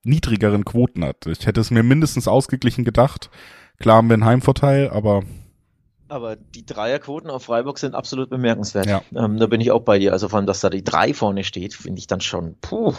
niedrigeren 0.03 0.65
Quoten 0.65 1.03
hat. 1.03 1.25
Ich 1.27 1.45
hätte 1.45 1.61
es 1.61 1.71
mir 1.71 1.83
mindestens 1.83 2.27
ausgeglichen 2.27 2.85
gedacht. 2.85 3.29
Klar 3.79 3.97
haben 3.97 4.09
wir 4.09 4.15
einen 4.15 4.25
Heimvorteil, 4.25 4.89
aber 4.89 5.23
aber 6.11 6.35
die 6.35 6.65
Dreierquoten 6.65 7.29
auf 7.29 7.45
Freiburg 7.45 7.79
sind 7.79 7.95
absolut 7.95 8.29
bemerkenswert. 8.29 8.85
Ja. 8.85 9.01
Ähm, 9.15 9.37
da 9.37 9.47
bin 9.47 9.61
ich 9.61 9.71
auch 9.71 9.81
bei 9.81 9.97
dir. 9.97 10.11
Also 10.11 10.27
vor 10.27 10.37
allem, 10.37 10.45
dass 10.45 10.59
da 10.59 10.69
die 10.69 10.83
drei 10.83 11.13
vorne 11.13 11.43
steht, 11.43 11.73
finde 11.73 11.99
ich 11.99 12.07
dann 12.07 12.19
schon 12.19 12.57
puh, 12.59 12.93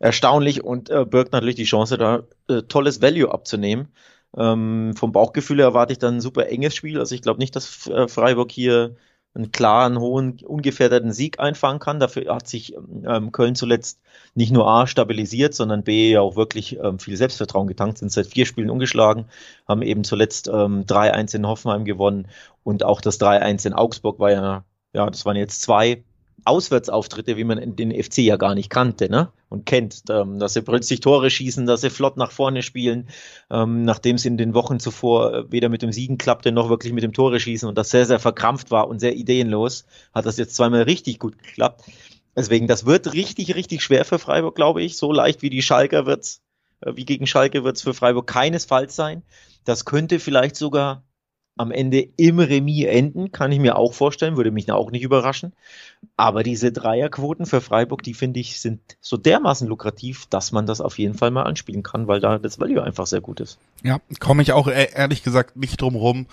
erstaunlich 0.00 0.64
und 0.64 0.90
äh, 0.90 1.04
birgt 1.04 1.32
natürlich 1.32 1.54
die 1.54 1.64
Chance, 1.64 1.96
da 1.96 2.24
äh, 2.48 2.62
tolles 2.62 3.00
Value 3.00 3.32
abzunehmen. 3.32 3.88
Ähm, 4.36 4.94
vom 4.96 5.12
Bauchgefühl 5.12 5.60
erwarte 5.60 5.92
ich 5.92 5.98
dann 5.98 6.16
ein 6.16 6.20
super 6.20 6.48
enges 6.48 6.74
Spiel. 6.74 6.98
Also 6.98 7.14
ich 7.14 7.22
glaube 7.22 7.38
nicht, 7.38 7.54
dass 7.54 7.86
äh, 7.86 8.08
Freiburg 8.08 8.50
hier 8.50 8.96
einen 9.34 9.52
klaren, 9.52 9.98
hohen, 9.98 10.40
ungefährdeten 10.44 11.12
Sieg 11.12 11.38
einfangen 11.38 11.78
kann. 11.78 12.00
Dafür 12.00 12.34
hat 12.34 12.48
sich 12.48 12.74
ähm, 12.74 13.30
Köln 13.32 13.54
zuletzt 13.54 14.00
nicht 14.34 14.52
nur 14.52 14.68
A 14.68 14.86
stabilisiert, 14.86 15.54
sondern 15.54 15.84
B 15.84 16.10
ja 16.10 16.20
auch 16.20 16.36
wirklich 16.36 16.78
ähm, 16.78 16.98
viel 16.98 17.16
Selbstvertrauen 17.16 17.68
getankt, 17.68 17.98
sind 17.98 18.10
seit 18.10 18.26
vier 18.26 18.46
Spielen 18.46 18.70
ungeschlagen, 18.70 19.26
haben 19.66 19.82
eben 19.82 20.04
zuletzt 20.04 20.48
ähm, 20.48 20.84
3-1 20.86 21.36
in 21.36 21.46
Hoffenheim 21.46 21.84
gewonnen 21.84 22.28
und 22.64 22.84
auch 22.84 23.00
das 23.00 23.20
3-1 23.20 23.66
in 23.66 23.74
Augsburg 23.74 24.18
war 24.18 24.32
ja, 24.32 24.64
ja, 24.92 25.06
das 25.08 25.24
waren 25.24 25.36
jetzt 25.36 25.62
zwei 25.62 26.02
Auswärtsauftritte, 26.44 27.36
wie 27.36 27.44
man 27.44 27.76
den 27.76 27.90
FC 27.90 28.18
ja 28.18 28.36
gar 28.36 28.54
nicht 28.54 28.70
kannte 28.70 29.10
ne? 29.10 29.32
und 29.48 29.66
kennt, 29.66 30.02
ähm, 30.10 30.38
dass 30.38 30.54
sie 30.54 30.62
plötzlich 30.62 31.00
Tore 31.00 31.30
schießen, 31.30 31.66
dass 31.66 31.80
sie 31.80 31.90
flott 31.90 32.16
nach 32.16 32.30
vorne 32.30 32.62
spielen, 32.62 33.08
ähm, 33.50 33.84
nachdem 33.84 34.16
es 34.16 34.24
in 34.24 34.36
den 34.36 34.54
Wochen 34.54 34.80
zuvor 34.80 35.34
äh, 35.34 35.52
weder 35.52 35.68
mit 35.68 35.82
dem 35.82 35.92
Siegen 35.92 36.18
klappte 36.18 36.52
noch 36.52 36.68
wirklich 36.68 36.92
mit 36.92 37.02
dem 37.02 37.12
Tore 37.12 37.40
schießen 37.40 37.68
und 37.68 37.76
das 37.76 37.90
sehr, 37.90 38.06
sehr 38.06 38.18
verkrampft 38.18 38.70
war 38.70 38.88
und 38.88 39.00
sehr 39.00 39.16
ideenlos, 39.16 39.84
hat 40.14 40.26
das 40.26 40.36
jetzt 40.36 40.54
zweimal 40.54 40.82
richtig 40.82 41.18
gut 41.18 41.38
geklappt. 41.38 41.84
Deswegen, 42.36 42.68
das 42.68 42.86
wird 42.86 43.12
richtig, 43.14 43.54
richtig 43.56 43.82
schwer 43.82 44.04
für 44.04 44.18
Freiburg, 44.18 44.54
glaube 44.54 44.82
ich. 44.82 44.96
So 44.96 45.12
leicht 45.12 45.42
wie 45.42 45.50
die 45.50 45.62
Schalker 45.62 46.06
wird's, 46.06 46.40
äh, 46.80 46.92
wie 46.94 47.04
gegen 47.04 47.26
Schalke 47.26 47.64
wird's 47.64 47.82
für 47.82 47.94
Freiburg 47.94 48.26
keinesfalls 48.26 48.94
sein. 48.94 49.22
Das 49.64 49.84
könnte 49.84 50.20
vielleicht 50.20 50.56
sogar 50.56 51.02
am 51.58 51.70
Ende 51.70 52.08
im 52.16 52.38
Remis 52.38 52.86
enden, 52.86 53.32
kann 53.32 53.52
ich 53.52 53.58
mir 53.58 53.76
auch 53.76 53.92
vorstellen, 53.92 54.36
würde 54.36 54.50
mich 54.50 54.70
auch 54.70 54.90
nicht 54.90 55.02
überraschen. 55.02 55.52
Aber 56.16 56.42
diese 56.42 56.72
Dreierquoten 56.72 57.46
für 57.46 57.60
Freiburg, 57.60 58.02
die 58.02 58.14
finde 58.14 58.40
ich, 58.40 58.60
sind 58.60 58.80
so 59.00 59.16
dermaßen 59.16 59.68
lukrativ, 59.68 60.26
dass 60.26 60.52
man 60.52 60.66
das 60.66 60.80
auf 60.80 60.98
jeden 60.98 61.14
Fall 61.14 61.30
mal 61.30 61.44
anspielen 61.44 61.82
kann, 61.82 62.06
weil 62.06 62.20
da 62.20 62.38
das 62.38 62.58
Value 62.58 62.82
einfach 62.82 63.06
sehr 63.06 63.20
gut 63.20 63.40
ist. 63.40 63.58
Ja, 63.82 63.98
komme 64.18 64.42
ich 64.42 64.52
auch 64.52 64.68
e-, 64.68 64.88
ehrlich 64.94 65.22
gesagt 65.22 65.56
nicht 65.56 65.80
drum 65.80 65.96
rum. 65.96 66.26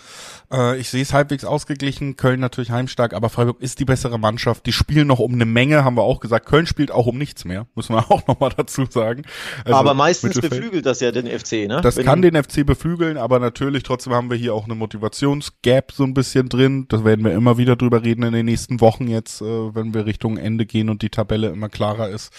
Äh, 0.51 0.77
ich 0.79 0.89
sehe 0.89 1.01
es 1.01 1.13
halbwegs 1.13 1.45
ausgeglichen. 1.45 2.15
Köln 2.15 2.39
natürlich 2.39 2.71
heimstark, 2.71 3.13
aber 3.13 3.29
Freiburg 3.29 3.61
ist 3.61 3.79
die 3.79 3.85
bessere 3.85 4.19
Mannschaft. 4.19 4.65
Die 4.65 4.71
spielen 4.71 5.07
noch 5.07 5.19
um 5.19 5.33
eine 5.33 5.45
Menge, 5.45 5.83
haben 5.83 5.97
wir 5.97 6.03
auch 6.03 6.19
gesagt. 6.19 6.47
Köln 6.47 6.67
spielt 6.67 6.91
auch 6.91 7.07
um 7.07 7.17
nichts 7.17 7.45
mehr, 7.45 7.67
muss 7.75 7.89
man 7.89 8.03
auch 8.09 8.25
nochmal 8.27 8.51
dazu 8.55 8.85
sagen. 8.89 9.23
Also 9.63 9.77
aber 9.77 9.93
meistens 9.93 10.35
Mittelfeld. 10.35 10.61
beflügelt 10.61 10.85
das 10.85 10.99
ja 10.99 11.11
den 11.11 11.27
FC, 11.27 11.67
ne? 11.67 11.81
Das 11.81 11.97
Wenn 11.97 12.05
kann 12.05 12.21
den 12.21 12.41
FC 12.41 12.65
beflügeln, 12.65 13.17
aber 13.17 13.39
natürlich 13.39 13.83
trotzdem 13.83 14.13
haben 14.13 14.29
wir 14.29 14.37
hier 14.37 14.53
auch 14.53 14.65
eine 14.65 14.75
Motivationsgap 15.15 15.91
so 15.91 16.03
ein 16.03 16.13
bisschen 16.13 16.49
drin. 16.49 16.85
Das 16.89 17.03
werden 17.03 17.23
wir 17.23 17.33
immer 17.33 17.57
wieder 17.57 17.75
drüber 17.75 18.03
reden 18.03 18.23
in 18.23 18.33
den 18.33 18.45
nächsten 18.45 18.81
Wochen 18.81 19.07
jetzt. 19.07 19.41
Äh, 19.41 19.75
wenn 19.75 19.93
wir 19.93 20.05
Richtung 20.05 20.37
Ende 20.37 20.65
gehen 20.65 20.89
und 20.89 21.01
die 21.01 21.09
Tabelle 21.09 21.49
immer 21.49 21.69
klarer 21.69 22.09
ist. 22.09 22.33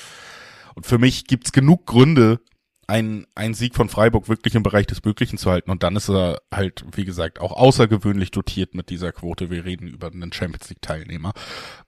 Und 0.75 0.87
für 0.87 0.99
mich 0.99 1.26
gibt's 1.26 1.52
genug 1.52 1.87
Gründe, 1.87 2.40
ein, 2.88 3.26
ein 3.34 3.54
Sieg 3.54 3.74
von 3.74 3.88
Freiburg 3.88 4.28
wirklich 4.28 4.54
im 4.54 4.62
Bereich 4.62 4.86
des 4.86 5.04
Möglichen 5.04 5.38
zu 5.38 5.50
halten. 5.50 5.70
Und 5.70 5.82
dann 5.82 5.96
ist 5.96 6.08
er 6.08 6.40
halt, 6.54 6.84
wie 6.94 7.04
gesagt, 7.04 7.40
auch 7.40 7.52
außergewöhnlich 7.52 8.30
dotiert 8.30 8.74
mit 8.74 8.90
dieser 8.90 9.10
Quote. 9.12 9.50
Wir 9.50 9.64
reden 9.64 9.88
über 9.88 10.06
einen 10.06 10.32
Champions 10.32 10.68
League 10.68 10.82
Teilnehmer 10.82 11.32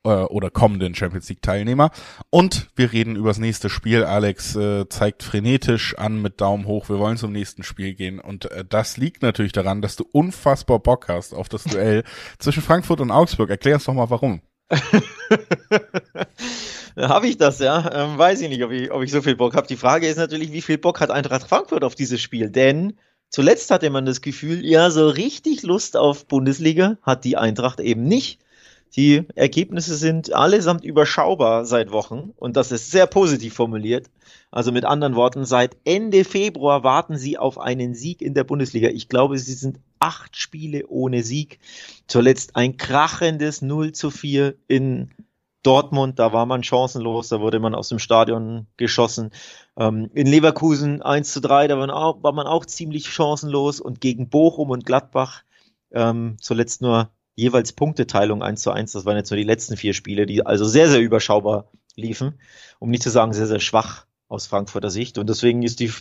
äh, 0.04 0.08
oder 0.08 0.50
kommenden 0.50 0.96
Champions 0.96 1.28
League 1.28 1.42
Teilnehmer. 1.42 1.90
Und 2.30 2.68
wir 2.74 2.92
reden 2.92 3.14
über 3.14 3.28
das 3.28 3.38
nächste 3.38 3.70
Spiel. 3.70 4.02
Alex 4.04 4.56
äh, 4.56 4.88
zeigt 4.88 5.22
frenetisch 5.22 5.96
an 5.96 6.20
mit 6.20 6.40
Daumen 6.40 6.66
hoch. 6.66 6.88
Wir 6.88 6.98
wollen 6.98 7.16
zum 7.16 7.32
nächsten 7.32 7.62
Spiel 7.62 7.94
gehen. 7.94 8.18
Und 8.18 8.50
äh, 8.50 8.64
das 8.68 8.96
liegt 8.96 9.22
natürlich 9.22 9.52
daran, 9.52 9.82
dass 9.82 9.94
du 9.94 10.04
unfassbar 10.10 10.80
Bock 10.80 11.08
hast 11.08 11.32
auf 11.32 11.48
das 11.48 11.62
Duell 11.64 12.02
zwischen 12.38 12.62
Frankfurt 12.62 13.00
und 13.00 13.12
Augsburg. 13.12 13.50
Erklär 13.50 13.74
uns 13.74 13.84
doch 13.84 13.94
mal 13.94 14.10
warum. 14.10 14.40
habe 16.96 17.26
ich 17.28 17.36
das, 17.36 17.58
ja? 17.58 17.90
Ähm, 17.92 18.18
weiß 18.18 18.40
ich 18.40 18.48
nicht, 18.48 18.62
ob 18.64 18.70
ich, 18.70 18.90
ob 18.90 19.02
ich 19.02 19.10
so 19.10 19.22
viel 19.22 19.36
Bock 19.36 19.54
habe. 19.54 19.66
Die 19.66 19.76
Frage 19.76 20.08
ist 20.08 20.16
natürlich, 20.16 20.52
wie 20.52 20.62
viel 20.62 20.78
Bock 20.78 21.00
hat 21.00 21.10
Eintracht 21.10 21.48
Frankfurt 21.48 21.84
auf 21.84 21.94
dieses 21.94 22.20
Spiel? 22.20 22.50
Denn 22.50 22.94
zuletzt 23.28 23.70
hatte 23.70 23.90
man 23.90 24.06
das 24.06 24.20
Gefühl, 24.20 24.64
ja, 24.64 24.90
so 24.90 25.08
richtig 25.08 25.62
Lust 25.62 25.96
auf 25.96 26.26
Bundesliga 26.26 26.98
hat 27.02 27.24
die 27.24 27.36
Eintracht 27.36 27.80
eben 27.80 28.04
nicht. 28.04 28.40
Die 28.96 29.24
Ergebnisse 29.34 29.96
sind 29.96 30.32
allesamt 30.32 30.84
überschaubar 30.84 31.66
seit 31.66 31.92
Wochen 31.92 32.32
und 32.36 32.56
das 32.56 32.72
ist 32.72 32.90
sehr 32.90 33.06
positiv 33.06 33.54
formuliert. 33.54 34.06
Also 34.50 34.72
mit 34.72 34.86
anderen 34.86 35.14
Worten, 35.14 35.44
seit 35.44 35.76
Ende 35.84 36.24
Februar 36.24 36.84
warten 36.84 37.18
sie 37.18 37.36
auf 37.36 37.58
einen 37.58 37.94
Sieg 37.94 38.22
in 38.22 38.32
der 38.32 38.44
Bundesliga. 38.44 38.88
Ich 38.88 39.08
glaube, 39.08 39.38
sie 39.38 39.52
sind 39.52 39.78
acht 40.00 40.36
Spiele 40.36 40.86
ohne 40.88 41.22
Sieg. 41.22 41.58
Zuletzt 42.06 42.56
ein 42.56 42.78
krachendes 42.78 43.60
0 43.60 43.92
zu 43.92 44.10
4 44.10 44.54
in 44.68 45.10
Dortmund, 45.62 46.18
da 46.18 46.32
war 46.32 46.46
man 46.46 46.62
chancenlos, 46.62 47.28
da 47.28 47.40
wurde 47.40 47.58
man 47.58 47.74
aus 47.74 47.88
dem 47.88 47.98
Stadion 47.98 48.66
geschossen. 48.76 49.30
Ähm, 49.76 50.10
in 50.14 50.26
Leverkusen 50.26 51.02
1 51.02 51.32
zu 51.32 51.40
3, 51.40 51.68
da 51.68 51.78
war 51.78 51.86
man, 51.86 51.90
auch, 51.90 52.22
war 52.22 52.32
man 52.32 52.46
auch 52.46 52.64
ziemlich 52.64 53.08
chancenlos 53.08 53.80
und 53.80 54.00
gegen 54.00 54.28
Bochum 54.28 54.70
und 54.70 54.86
Gladbach 54.86 55.42
ähm, 55.90 56.36
zuletzt 56.40 56.82
nur 56.82 57.10
jeweils 57.34 57.72
Punkteteilung 57.72 58.42
1 58.42 58.62
zu 58.62 58.70
1. 58.70 58.92
Das 58.92 59.04
waren 59.04 59.16
jetzt 59.16 59.30
nur 59.30 59.38
die 59.38 59.44
letzten 59.44 59.76
vier 59.76 59.94
Spiele, 59.94 60.26
die 60.26 60.44
also 60.44 60.64
sehr, 60.64 60.88
sehr 60.88 61.00
überschaubar 61.00 61.70
liefen, 61.96 62.40
um 62.78 62.90
nicht 62.90 63.02
zu 63.02 63.10
sagen 63.10 63.32
sehr, 63.32 63.46
sehr 63.46 63.60
schwach 63.60 64.06
aus 64.28 64.46
Frankfurter 64.46 64.90
Sicht. 64.90 65.18
Und 65.18 65.28
deswegen 65.28 65.62
ist 65.62 65.80
die 65.80 65.92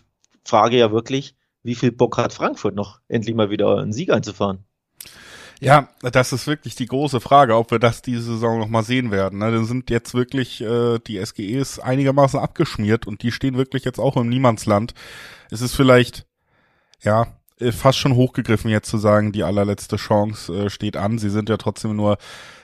Frage 0.43 0.77
ja 0.77 0.91
wirklich, 0.91 1.35
wie 1.63 1.75
viel 1.75 1.91
Bock 1.91 2.17
hat 2.17 2.33
Frankfurt 2.33 2.75
noch, 2.75 3.01
endlich 3.07 3.35
mal 3.35 3.49
wieder 3.49 3.77
einen 3.77 3.93
Sieg 3.93 4.11
einzufahren? 4.11 4.65
Ja, 5.59 5.89
das 6.01 6.33
ist 6.33 6.45
wirklich 6.45 6.75
die 6.75 6.85
große 6.85 7.19
Frage, 7.19 7.55
ob 7.55 7.71
wir 7.71 7.79
das 7.79 8.03
diese 8.03 8.21
Saison 8.21 8.59
noch 8.59 8.67
mal 8.67 8.83
sehen 8.83 9.09
werden. 9.09 9.39
Ne? 9.39 9.51
Dann 9.51 9.65
sind 9.65 9.89
jetzt 9.89 10.13
wirklich 10.13 10.61
äh, 10.61 10.99
die 10.99 11.17
SGEs 11.17 11.79
einigermaßen 11.79 12.39
abgeschmiert 12.39 13.07
und 13.07 13.23
die 13.23 13.31
stehen 13.31 13.57
wirklich 13.57 13.83
jetzt 13.83 13.99
auch 13.99 14.17
im 14.17 14.29
Niemandsland. 14.29 14.93
Es 15.49 15.61
ist 15.61 15.75
vielleicht, 15.75 16.27
ja, 17.01 17.27
äh, 17.59 17.71
fast 17.71 17.97
schon 17.97 18.15
hochgegriffen 18.15 18.69
jetzt 18.69 18.89
zu 18.89 18.99
sagen, 18.99 19.31
die 19.31 19.43
allerletzte 19.43 19.95
Chance 19.95 20.65
äh, 20.65 20.69
steht 20.69 20.95
an. 20.95 21.17
Sie 21.17 21.29
sind 21.29 21.49
ja 21.49 21.57
trotzdem 21.57 21.95
nur 21.95 22.17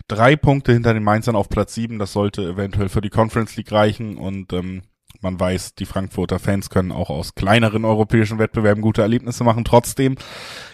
drei 0.08 0.36
Punkte 0.36 0.74
hinter 0.74 0.94
den 0.94 1.04
Mainzern 1.04 1.36
auf 1.36 1.50
Platz 1.50 1.74
sieben. 1.74 1.98
Das 1.98 2.14
sollte 2.14 2.44
eventuell 2.44 2.90
für 2.90 3.02
die 3.02 3.10
Conference 3.10 3.56
League 3.56 3.72
reichen 3.72 4.18
und 4.18 4.54
ähm, 4.54 4.84
man 5.24 5.40
weiß, 5.40 5.76
die 5.76 5.86
Frankfurter 5.86 6.40
Fans 6.40 6.70
können 6.70 6.92
auch 6.92 7.10
aus 7.10 7.36
kleineren 7.36 7.86
europäischen 7.86 8.40
Wettbewerben 8.40 8.82
gute 8.82 9.02
Erlebnisse 9.02 9.44
machen. 9.44 9.64
Trotzdem, 9.64 10.16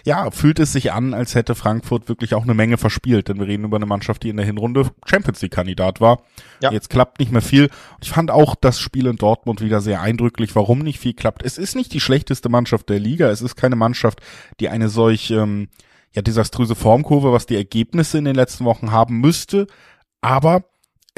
ja, 0.04 0.30
fühlt 0.30 0.58
es 0.58 0.72
sich 0.72 0.92
an, 0.92 1.14
als 1.14 1.34
hätte 1.34 1.54
Frankfurt 1.54 2.08
wirklich 2.08 2.34
auch 2.34 2.42
eine 2.42 2.54
Menge 2.54 2.76
verspielt, 2.76 3.28
denn 3.28 3.38
wir 3.38 3.46
reden 3.46 3.64
über 3.64 3.76
eine 3.76 3.86
Mannschaft, 3.86 4.22
die 4.22 4.28
in 4.28 4.36
der 4.36 4.46
Hinrunde 4.46 4.90
Champions 5.06 5.40
League 5.40 5.52
Kandidat 5.52 6.00
war. 6.00 6.22
Ja. 6.60 6.72
Jetzt 6.72 6.90
klappt 6.90 7.20
nicht 7.20 7.32
mehr 7.32 7.42
viel. 7.42 7.70
Ich 8.02 8.10
fand 8.10 8.30
auch 8.30 8.54
das 8.54 8.80
Spiel 8.80 9.06
in 9.06 9.16
Dortmund 9.16 9.60
wieder 9.60 9.80
sehr 9.80 10.00
eindrücklich, 10.00 10.54
warum 10.56 10.80
nicht 10.80 10.98
viel 10.98 11.14
klappt. 11.14 11.42
Es 11.44 11.56
ist 11.56 11.76
nicht 11.76 11.92
die 11.92 12.00
schlechteste 12.00 12.48
Mannschaft 12.48 12.88
der 12.88 12.98
Liga. 12.98 13.30
Es 13.30 13.42
ist 13.42 13.56
keine 13.56 13.76
Mannschaft, 13.76 14.20
die 14.58 14.68
eine 14.68 14.88
solch, 14.88 15.30
ähm, 15.30 15.68
ja, 16.12 16.22
desaströse 16.22 16.74
Formkurve, 16.74 17.32
was 17.32 17.46
die 17.46 17.56
Ergebnisse 17.56 18.18
in 18.18 18.24
den 18.24 18.34
letzten 18.34 18.64
Wochen 18.64 18.90
haben 18.90 19.20
müsste. 19.20 19.66
Aber 20.20 20.64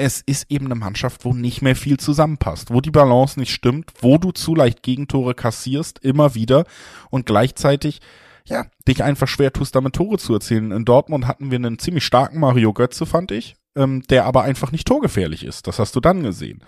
es 0.02 0.20
ist 0.20 0.50
eben 0.50 0.66
eine 0.66 0.74
Mannschaft, 0.74 1.24
wo 1.24 1.32
nicht 1.32 1.62
mehr 1.62 1.76
viel 1.76 1.96
zusammenpasst, 1.96 2.72
wo 2.72 2.80
die 2.80 2.90
Balance 2.90 3.38
nicht 3.38 3.52
stimmt, 3.52 3.92
wo 4.00 4.18
du 4.18 4.32
zu 4.32 4.56
leicht 4.56 4.82
Gegentore 4.82 5.34
kassierst, 5.34 6.00
immer 6.00 6.34
wieder 6.34 6.64
und 7.10 7.24
gleichzeitig 7.24 8.00
ja, 8.44 8.66
dich 8.88 9.04
einfach 9.04 9.28
schwer 9.28 9.52
tust, 9.52 9.76
damit 9.76 9.94
Tore 9.94 10.18
zu 10.18 10.34
erzielen. 10.34 10.72
In 10.72 10.84
Dortmund 10.84 11.28
hatten 11.28 11.52
wir 11.52 11.56
einen 11.56 11.78
ziemlich 11.78 12.04
starken 12.04 12.40
Mario 12.40 12.72
Götze, 12.72 13.06
fand 13.06 13.30
ich, 13.30 13.54
ähm, 13.76 14.02
der 14.10 14.24
aber 14.24 14.42
einfach 14.42 14.72
nicht 14.72 14.88
torgefährlich 14.88 15.44
ist. 15.44 15.68
Das 15.68 15.78
hast 15.78 15.94
du 15.94 16.00
dann 16.00 16.24
gesehen. 16.24 16.64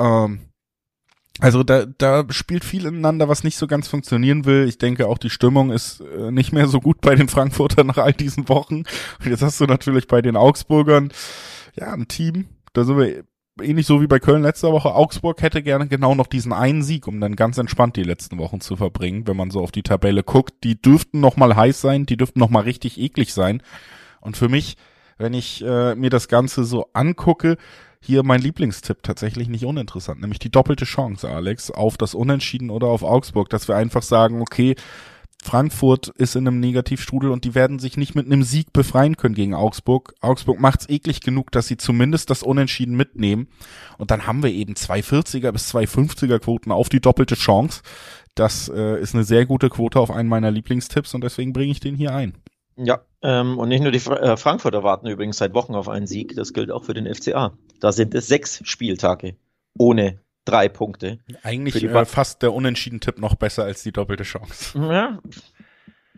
Ähm, 0.00 0.40
also 1.38 1.62
da, 1.62 1.86
da 1.86 2.24
spielt 2.30 2.64
viel 2.64 2.86
ineinander, 2.86 3.28
was 3.28 3.44
nicht 3.44 3.56
so 3.56 3.68
ganz 3.68 3.86
funktionieren 3.86 4.46
will. 4.46 4.66
Ich 4.68 4.78
denke 4.78 5.06
auch 5.06 5.18
die 5.18 5.30
Stimmung 5.30 5.70
ist 5.70 6.00
äh, 6.00 6.32
nicht 6.32 6.52
mehr 6.52 6.66
so 6.66 6.80
gut 6.80 7.00
bei 7.00 7.14
den 7.14 7.28
Frankfurtern 7.28 7.86
nach 7.88 7.98
all 7.98 8.12
diesen 8.12 8.48
Wochen. 8.48 8.78
Und 8.78 9.26
jetzt 9.26 9.42
hast 9.42 9.60
du 9.60 9.66
natürlich 9.66 10.08
bei 10.08 10.22
den 10.22 10.36
Augsburgern 10.36 11.12
ja 11.76 11.92
ein 11.92 12.08
Team, 12.08 12.46
da 12.74 12.84
sind 12.84 12.98
wir 12.98 13.24
ähnlich 13.62 13.86
so 13.86 14.00
wie 14.00 14.06
bei 14.06 14.18
Köln 14.18 14.42
letzte 14.42 14.70
Woche. 14.72 14.94
Augsburg 14.94 15.40
hätte 15.40 15.62
gerne 15.62 15.86
genau 15.86 16.14
noch 16.14 16.26
diesen 16.26 16.52
einen 16.52 16.82
Sieg, 16.82 17.06
um 17.06 17.20
dann 17.20 17.36
ganz 17.36 17.56
entspannt 17.58 17.96
die 17.96 18.02
letzten 18.02 18.38
Wochen 18.38 18.60
zu 18.60 18.76
verbringen, 18.76 19.26
wenn 19.26 19.36
man 19.36 19.50
so 19.50 19.60
auf 19.60 19.72
die 19.72 19.82
Tabelle 19.82 20.22
guckt. 20.22 20.52
Die 20.64 20.80
dürften 20.80 21.20
noch 21.20 21.36
mal 21.36 21.54
heiß 21.54 21.80
sein, 21.80 22.06
die 22.06 22.16
dürften 22.16 22.40
noch 22.40 22.50
mal 22.50 22.64
richtig 22.64 23.00
eklig 23.00 23.32
sein. 23.32 23.62
Und 24.20 24.36
für 24.36 24.48
mich, 24.48 24.76
wenn 25.18 25.34
ich 25.34 25.64
äh, 25.64 25.94
mir 25.94 26.10
das 26.10 26.28
Ganze 26.28 26.64
so 26.64 26.86
angucke, 26.92 27.56
hier 28.00 28.22
mein 28.22 28.40
Lieblingstipp 28.40 29.02
tatsächlich 29.02 29.48
nicht 29.48 29.64
uninteressant, 29.64 30.20
nämlich 30.20 30.38
die 30.38 30.50
doppelte 30.50 30.84
Chance, 30.84 31.28
Alex, 31.28 31.70
auf 31.70 31.96
das 31.96 32.14
Unentschieden 32.14 32.68
oder 32.68 32.88
auf 32.88 33.02
Augsburg, 33.02 33.48
dass 33.48 33.66
wir 33.66 33.76
einfach 33.76 34.02
sagen, 34.02 34.42
okay, 34.42 34.74
Frankfurt 35.44 36.08
ist 36.08 36.36
in 36.36 36.48
einem 36.48 36.58
Negativstrudel 36.58 37.30
und 37.30 37.44
die 37.44 37.54
werden 37.54 37.78
sich 37.78 37.98
nicht 37.98 38.14
mit 38.14 38.24
einem 38.24 38.42
Sieg 38.42 38.72
befreien 38.72 39.18
können 39.18 39.34
gegen 39.34 39.54
Augsburg. 39.54 40.14
Augsburg 40.22 40.58
macht's 40.58 40.88
eklig 40.88 41.20
genug, 41.20 41.52
dass 41.52 41.66
sie 41.66 41.76
zumindest 41.76 42.30
das 42.30 42.42
Unentschieden 42.42 42.96
mitnehmen. 42.96 43.48
Und 43.98 44.10
dann 44.10 44.26
haben 44.26 44.42
wir 44.42 44.50
eben 44.50 44.72
240er 44.72 45.52
bis 45.52 45.74
250er 45.74 46.38
Quoten 46.38 46.72
auf 46.72 46.88
die 46.88 47.00
doppelte 47.00 47.34
Chance. 47.34 47.82
Das 48.34 48.70
äh, 48.74 48.98
ist 48.98 49.14
eine 49.14 49.24
sehr 49.24 49.44
gute 49.44 49.68
Quote 49.68 50.00
auf 50.00 50.10
einen 50.10 50.30
meiner 50.30 50.50
Lieblingstipps 50.50 51.12
und 51.14 51.22
deswegen 51.22 51.52
bringe 51.52 51.72
ich 51.72 51.80
den 51.80 51.94
hier 51.94 52.14
ein. 52.14 52.34
Ja, 52.76 53.02
ähm, 53.22 53.58
und 53.58 53.68
nicht 53.68 53.82
nur 53.82 53.92
die 53.92 54.00
Fra 54.00 54.16
äh, 54.16 54.36
Frankfurter 54.38 54.82
warten 54.82 55.06
übrigens 55.06 55.36
seit 55.36 55.52
Wochen 55.52 55.74
auf 55.74 55.90
einen 55.90 56.06
Sieg, 56.06 56.34
das 56.34 56.54
gilt 56.54 56.70
auch 56.70 56.84
für 56.84 56.94
den 56.94 57.12
FCA. 57.12 57.56
Da 57.80 57.92
sind 57.92 58.14
es 58.14 58.26
sechs 58.26 58.62
Spieltage 58.64 59.36
ohne 59.76 60.20
drei 60.44 60.68
Punkte. 60.68 61.18
Eigentlich 61.42 61.82
äh, 61.82 62.04
fast 62.04 62.42
der 62.42 62.52
Unentschieden-Tipp 62.52 63.18
noch 63.18 63.34
besser 63.34 63.64
als 63.64 63.82
die 63.82 63.92
doppelte 63.92 64.24
Chance. 64.24 64.78
Ja, 64.78 65.18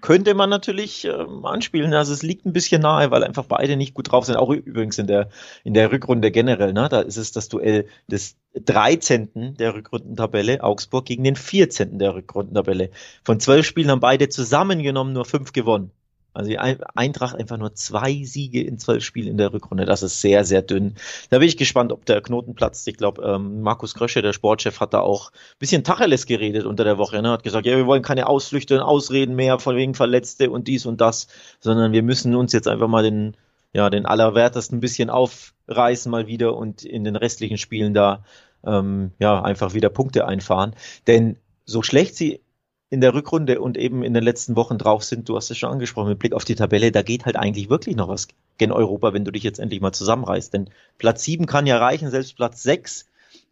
könnte 0.02 0.34
man 0.34 0.50
natürlich 0.50 1.04
ähm, 1.04 1.44
anspielen. 1.44 1.94
Also 1.94 2.12
es 2.12 2.22
liegt 2.22 2.44
ein 2.44 2.52
bisschen 2.52 2.82
nahe, 2.82 3.10
weil 3.10 3.24
einfach 3.24 3.44
beide 3.44 3.76
nicht 3.76 3.94
gut 3.94 4.12
drauf 4.12 4.26
sind. 4.26 4.36
Auch 4.36 4.50
übrigens 4.50 4.98
in 4.98 5.06
der, 5.06 5.30
in 5.64 5.74
der 5.74 5.90
Rückrunde 5.90 6.30
generell. 6.30 6.72
Ne? 6.72 6.88
Da 6.90 7.00
ist 7.00 7.16
es 7.16 7.32
das 7.32 7.48
Duell 7.48 7.86
des 8.06 8.36
13. 8.54 9.56
der 9.58 9.74
Rückrundentabelle, 9.74 10.62
Augsburg, 10.62 11.06
gegen 11.06 11.24
den 11.24 11.36
14. 11.36 11.98
der 11.98 12.14
Rückrundentabelle. 12.14 12.90
Von 13.24 13.40
zwölf 13.40 13.66
Spielen 13.66 13.90
haben 13.90 14.00
beide 14.00 14.28
zusammengenommen 14.28 15.12
nur 15.14 15.24
fünf 15.24 15.52
gewonnen. 15.52 15.90
Also 16.36 16.50
die 16.50 16.58
Eintracht 16.58 17.34
einfach 17.34 17.56
nur 17.56 17.74
zwei 17.74 18.22
Siege 18.24 18.62
in 18.62 18.78
zwölf 18.78 19.02
Spielen 19.02 19.28
in 19.28 19.38
der 19.38 19.54
Rückrunde. 19.54 19.86
Das 19.86 20.02
ist 20.02 20.20
sehr, 20.20 20.44
sehr 20.44 20.60
dünn. 20.60 20.94
Da 21.30 21.38
bin 21.38 21.48
ich 21.48 21.56
gespannt, 21.56 21.92
ob 21.92 22.04
der 22.04 22.20
Knoten 22.20 22.54
platzt. 22.54 22.86
Ich 22.88 22.98
glaube, 22.98 23.22
ähm, 23.22 23.62
Markus 23.62 23.94
Krösche, 23.94 24.20
der 24.20 24.34
Sportchef, 24.34 24.80
hat 24.80 24.92
da 24.92 25.00
auch 25.00 25.32
ein 25.32 25.58
bisschen 25.58 25.82
Tacheles 25.82 26.26
geredet 26.26 26.66
unter 26.66 26.84
der 26.84 26.98
Woche. 26.98 27.22
Ne? 27.22 27.30
Hat 27.30 27.42
gesagt, 27.42 27.64
ja, 27.64 27.76
wir 27.76 27.86
wollen 27.86 28.02
keine 28.02 28.26
Ausflüchte 28.26 28.74
und 28.74 28.82
Ausreden 28.82 29.34
mehr 29.34 29.58
von 29.58 29.76
wegen 29.76 29.94
Verletzte 29.94 30.50
und 30.50 30.68
dies 30.68 30.84
und 30.84 31.00
das, 31.00 31.28
sondern 31.60 31.92
wir 31.92 32.02
müssen 32.02 32.34
uns 32.34 32.52
jetzt 32.52 32.68
einfach 32.68 32.88
mal 32.88 33.02
den, 33.02 33.34
ja, 33.72 33.88
den 33.88 34.04
Allerwertesten 34.04 34.76
ein 34.76 34.80
bisschen 34.80 35.08
aufreißen 35.08 36.10
mal 36.10 36.26
wieder 36.26 36.54
und 36.54 36.84
in 36.84 37.04
den 37.04 37.16
restlichen 37.16 37.56
Spielen 37.56 37.94
da 37.94 38.24
ähm, 38.62 39.12
ja 39.18 39.42
einfach 39.42 39.72
wieder 39.72 39.88
Punkte 39.88 40.26
einfahren. 40.26 40.74
Denn 41.06 41.36
so 41.64 41.82
schlecht 41.82 42.14
sie 42.14 42.40
in 42.88 43.00
der 43.00 43.14
Rückrunde 43.14 43.60
und 43.60 43.76
eben 43.76 44.02
in 44.02 44.14
den 44.14 44.22
letzten 44.22 44.54
Wochen 44.54 44.78
drauf 44.78 45.02
sind, 45.02 45.28
du 45.28 45.36
hast 45.36 45.50
es 45.50 45.58
schon 45.58 45.70
angesprochen, 45.72 46.08
mit 46.10 46.18
Blick 46.18 46.32
auf 46.32 46.44
die 46.44 46.54
Tabelle, 46.54 46.92
da 46.92 47.02
geht 47.02 47.26
halt 47.26 47.36
eigentlich 47.36 47.68
wirklich 47.68 47.96
noch 47.96 48.08
was 48.08 48.28
gen 48.58 48.70
Europa, 48.72 49.12
wenn 49.12 49.24
du 49.24 49.32
dich 49.32 49.42
jetzt 49.42 49.58
endlich 49.58 49.80
mal 49.80 49.92
zusammenreißt. 49.92 50.54
Denn 50.54 50.70
Platz 50.98 51.24
7 51.24 51.46
kann 51.46 51.66
ja 51.66 51.78
reichen, 51.78 52.10
selbst 52.10 52.36
Platz 52.36 52.62
6 52.62 53.06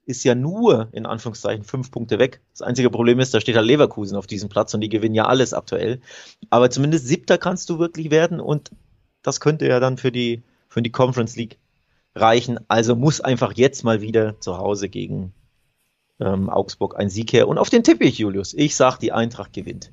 ist 0.07 0.23
ja 0.25 0.35
nur, 0.35 0.89
in 0.93 1.07
Anführungszeichen, 1.07 1.65
fünf 1.65 1.91
Punkte 1.91 2.19
weg. 2.19 2.41
Das 2.53 2.63
einzige 2.63 2.91
Problem 2.91 3.19
ist, 3.19 3.35
da 3.35 3.41
steht 3.41 3.57
halt 3.57 3.67
Leverkusen 3.67 4.17
auf 4.17 4.27
diesem 4.27 4.49
Platz 4.49 4.73
und 4.75 4.81
die 4.83 4.89
gewinnen 4.89 5.15
ja 5.15 5.27
alles 5.27 5.55
aktuell. 5.55 6.01
Aber 6.51 6.71
zumindest 6.71 7.07
siebter 7.07 7.39
kannst 7.39 7.71
du 7.71 7.79
wirklich 7.79 8.11
werden 8.11 8.39
und 8.39 8.71
das 9.23 9.41
könnte 9.41 9.67
ja 9.67 9.81
dann 9.81 9.97
für 9.97 10.13
die, 10.13 10.43
für 10.69 10.83
die 10.83 10.93
Conference 10.93 11.37
League 11.37 11.59
reichen. 12.15 12.61
Also 12.69 12.95
muss 12.95 13.21
einfach 13.21 13.55
jetzt 13.57 13.83
mal 13.83 14.01
wieder 14.01 14.41
zu 14.41 14.59
Hause 14.59 14.89
gegen 14.89 15.33
ähm, 16.21 16.51
Augsburg 16.51 16.99
ein 16.99 17.11
Sieg 17.11 17.33
her. 17.33 17.49
Und 17.49 17.59
auf 17.59 17.71
den 17.71 17.83
tippe 17.83 18.05
ich, 18.05 18.19
Julius. 18.19 18.55
Ich 18.55 18.77
sag, 18.77 18.99
die 18.99 19.13
Eintracht 19.13 19.53
gewinnt. 19.53 19.91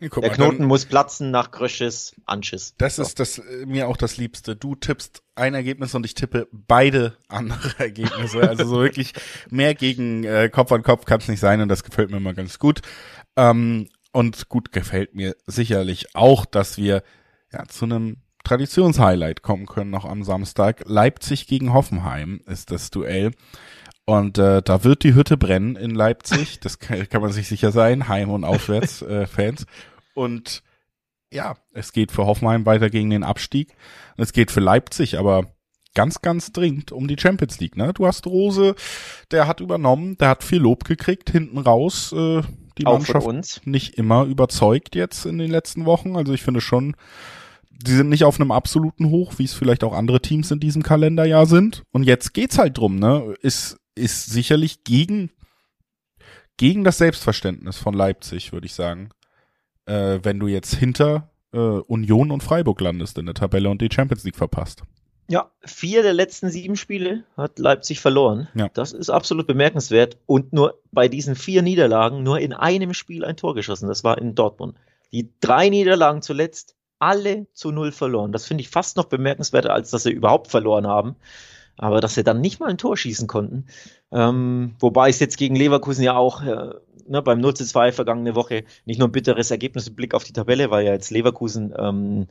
Ja, 0.00 0.08
der 0.08 0.22
mal, 0.22 0.34
Knoten 0.34 0.64
muss 0.64 0.84
platzen 0.84 1.30
nach 1.30 1.50
Krösches 1.50 2.14
Anschiss. 2.26 2.74
Das 2.78 2.96
so. 2.96 3.02
ist 3.02 3.18
das 3.18 3.38
äh, 3.38 3.66
mir 3.66 3.88
auch 3.88 3.96
das 3.96 4.16
Liebste. 4.16 4.54
Du 4.54 4.74
tippst 4.74 5.22
ein 5.34 5.54
Ergebnis 5.54 5.94
und 5.94 6.04
ich 6.04 6.14
tippe 6.14 6.48
beide 6.52 7.16
andere 7.28 7.72
Ergebnisse. 7.78 8.48
Also 8.48 8.64
so 8.64 8.80
wirklich 8.80 9.14
mehr 9.50 9.74
gegen 9.74 10.24
äh, 10.24 10.48
Kopf 10.50 10.72
an 10.72 10.82
Kopf 10.82 11.04
kann 11.04 11.20
es 11.20 11.28
nicht 11.28 11.40
sein 11.40 11.60
und 11.60 11.68
das 11.68 11.84
gefällt 11.84 12.10
mir 12.10 12.18
immer 12.18 12.34
ganz 12.34 12.58
gut. 12.58 12.82
Ähm, 13.36 13.88
und 14.12 14.48
gut 14.48 14.72
gefällt 14.72 15.14
mir 15.14 15.36
sicherlich 15.46 16.14
auch, 16.14 16.44
dass 16.46 16.76
wir 16.76 17.02
ja 17.52 17.64
zu 17.66 17.84
einem 17.84 18.18
Traditionshighlight 18.44 19.42
kommen 19.42 19.66
können 19.66 19.90
noch 19.90 20.04
am 20.04 20.24
Samstag. 20.24 20.82
Leipzig 20.86 21.46
gegen 21.46 21.72
Hoffenheim 21.72 22.40
ist 22.46 22.70
das 22.70 22.90
Duell. 22.90 23.32
Und 24.08 24.38
äh, 24.38 24.62
da 24.62 24.84
wird 24.84 25.04
die 25.04 25.12
Hütte 25.12 25.36
brennen 25.36 25.76
in 25.76 25.90
Leipzig. 25.90 26.60
Das 26.60 26.78
kann, 26.78 27.06
kann 27.10 27.20
man 27.20 27.30
sich 27.30 27.46
sicher 27.46 27.72
sein, 27.72 28.08
Heim- 28.08 28.30
und 28.30 28.42
Auswärts-Fans. 28.42 29.66
Äh, 30.14 30.18
und 30.18 30.62
ja, 31.30 31.56
es 31.74 31.92
geht 31.92 32.10
für 32.10 32.24
Hoffenheim 32.24 32.64
weiter 32.64 32.88
gegen 32.88 33.10
den 33.10 33.22
Abstieg. 33.22 33.76
Und 34.16 34.24
es 34.24 34.32
geht 34.32 34.50
für 34.50 34.60
Leipzig, 34.60 35.18
aber 35.18 35.52
ganz, 35.94 36.22
ganz 36.22 36.52
dringend 36.52 36.90
um 36.90 37.06
die 37.06 37.18
Champions 37.18 37.60
League. 37.60 37.76
Ne? 37.76 37.92
Du 37.92 38.06
hast 38.06 38.26
Rose, 38.26 38.74
der 39.30 39.46
hat 39.46 39.60
übernommen, 39.60 40.16
der 40.16 40.30
hat 40.30 40.42
viel 40.42 40.62
Lob 40.62 40.84
gekriegt, 40.84 41.28
hinten 41.28 41.58
raus. 41.58 42.10
Äh, 42.12 42.40
die 42.78 42.86
Auch 42.86 42.94
Mannschaft 42.94 43.66
nicht 43.66 43.98
immer 43.98 44.24
überzeugt 44.24 44.96
jetzt 44.96 45.26
in 45.26 45.36
den 45.36 45.50
letzten 45.50 45.84
Wochen. 45.84 46.16
Also 46.16 46.32
ich 46.32 46.42
finde 46.42 46.62
schon, 46.62 46.96
die 47.70 47.92
sind 47.92 48.08
nicht 48.08 48.24
auf 48.24 48.40
einem 48.40 48.52
absoluten 48.52 49.10
Hoch, 49.10 49.34
wie 49.36 49.44
es 49.44 49.52
vielleicht 49.52 49.84
auch 49.84 49.92
andere 49.92 50.22
Teams 50.22 50.50
in 50.50 50.60
diesem 50.60 50.82
Kalenderjahr 50.82 51.44
sind. 51.44 51.82
Und 51.92 52.04
jetzt 52.04 52.32
geht's 52.32 52.56
halt 52.56 52.78
drum, 52.78 52.96
ne? 52.96 53.34
Ist 53.42 53.77
ist 53.98 54.26
sicherlich 54.26 54.84
gegen, 54.84 55.30
gegen 56.56 56.84
das 56.84 56.98
Selbstverständnis 56.98 57.76
von 57.76 57.94
Leipzig, 57.94 58.52
würde 58.52 58.66
ich 58.66 58.74
sagen. 58.74 59.10
Äh, 59.86 60.20
wenn 60.22 60.38
du 60.38 60.46
jetzt 60.46 60.74
hinter 60.74 61.30
äh, 61.52 61.58
Union 61.58 62.30
und 62.30 62.42
Freiburg 62.42 62.80
landest 62.80 63.18
in 63.18 63.26
der 63.26 63.34
Tabelle 63.34 63.70
und 63.70 63.82
die 63.82 63.88
Champions 63.92 64.24
League 64.24 64.36
verpasst. 64.36 64.82
Ja, 65.30 65.50
vier 65.62 66.02
der 66.02 66.14
letzten 66.14 66.48
sieben 66.48 66.76
Spiele 66.76 67.24
hat 67.36 67.58
Leipzig 67.58 68.00
verloren. 68.00 68.48
Ja. 68.54 68.70
Das 68.72 68.92
ist 68.92 69.10
absolut 69.10 69.46
bemerkenswert. 69.46 70.16
Und 70.24 70.54
nur 70.54 70.80
bei 70.90 71.08
diesen 71.08 71.36
vier 71.36 71.60
Niederlagen 71.60 72.22
nur 72.22 72.38
in 72.38 72.54
einem 72.54 72.94
Spiel 72.94 73.24
ein 73.24 73.36
Tor 73.36 73.54
geschossen. 73.54 73.88
Das 73.88 74.04
war 74.04 74.16
in 74.18 74.34
Dortmund. 74.34 74.78
Die 75.12 75.30
drei 75.40 75.68
Niederlagen 75.68 76.22
zuletzt 76.22 76.76
alle 76.98 77.46
zu 77.52 77.70
null 77.70 77.92
verloren. 77.92 78.32
Das 78.32 78.46
finde 78.46 78.62
ich 78.62 78.70
fast 78.70 78.96
noch 78.96 79.04
bemerkenswerter, 79.04 79.72
als 79.72 79.90
dass 79.90 80.04
sie 80.04 80.12
überhaupt 80.12 80.48
verloren 80.48 80.86
haben 80.86 81.16
aber 81.78 82.00
dass 82.00 82.14
sie 82.14 82.24
dann 82.24 82.40
nicht 82.40 82.60
mal 82.60 82.68
ein 82.68 82.78
Tor 82.78 82.96
schießen 82.96 83.26
konnten. 83.26 83.66
Ähm, 84.12 84.74
wobei 84.80 85.08
es 85.08 85.20
jetzt 85.20 85.38
gegen 85.38 85.56
Leverkusen 85.56 86.02
ja 86.02 86.16
auch 86.16 86.42
äh, 86.42 86.74
ne, 87.06 87.22
beim 87.22 87.40
0 87.40 87.54
zu 87.54 87.64
2 87.64 87.92
vergangene 87.92 88.34
Woche 88.34 88.64
nicht 88.84 88.98
nur 88.98 89.08
ein 89.08 89.12
bitteres 89.12 89.50
Ergebnis 89.50 89.88
im 89.88 89.94
Blick 89.94 90.14
auf 90.14 90.24
die 90.24 90.32
Tabelle, 90.32 90.70
weil 90.70 90.84
ja 90.84 90.92
jetzt 90.92 91.10
Leverkusen 91.10 91.74
ähm, 91.76 92.26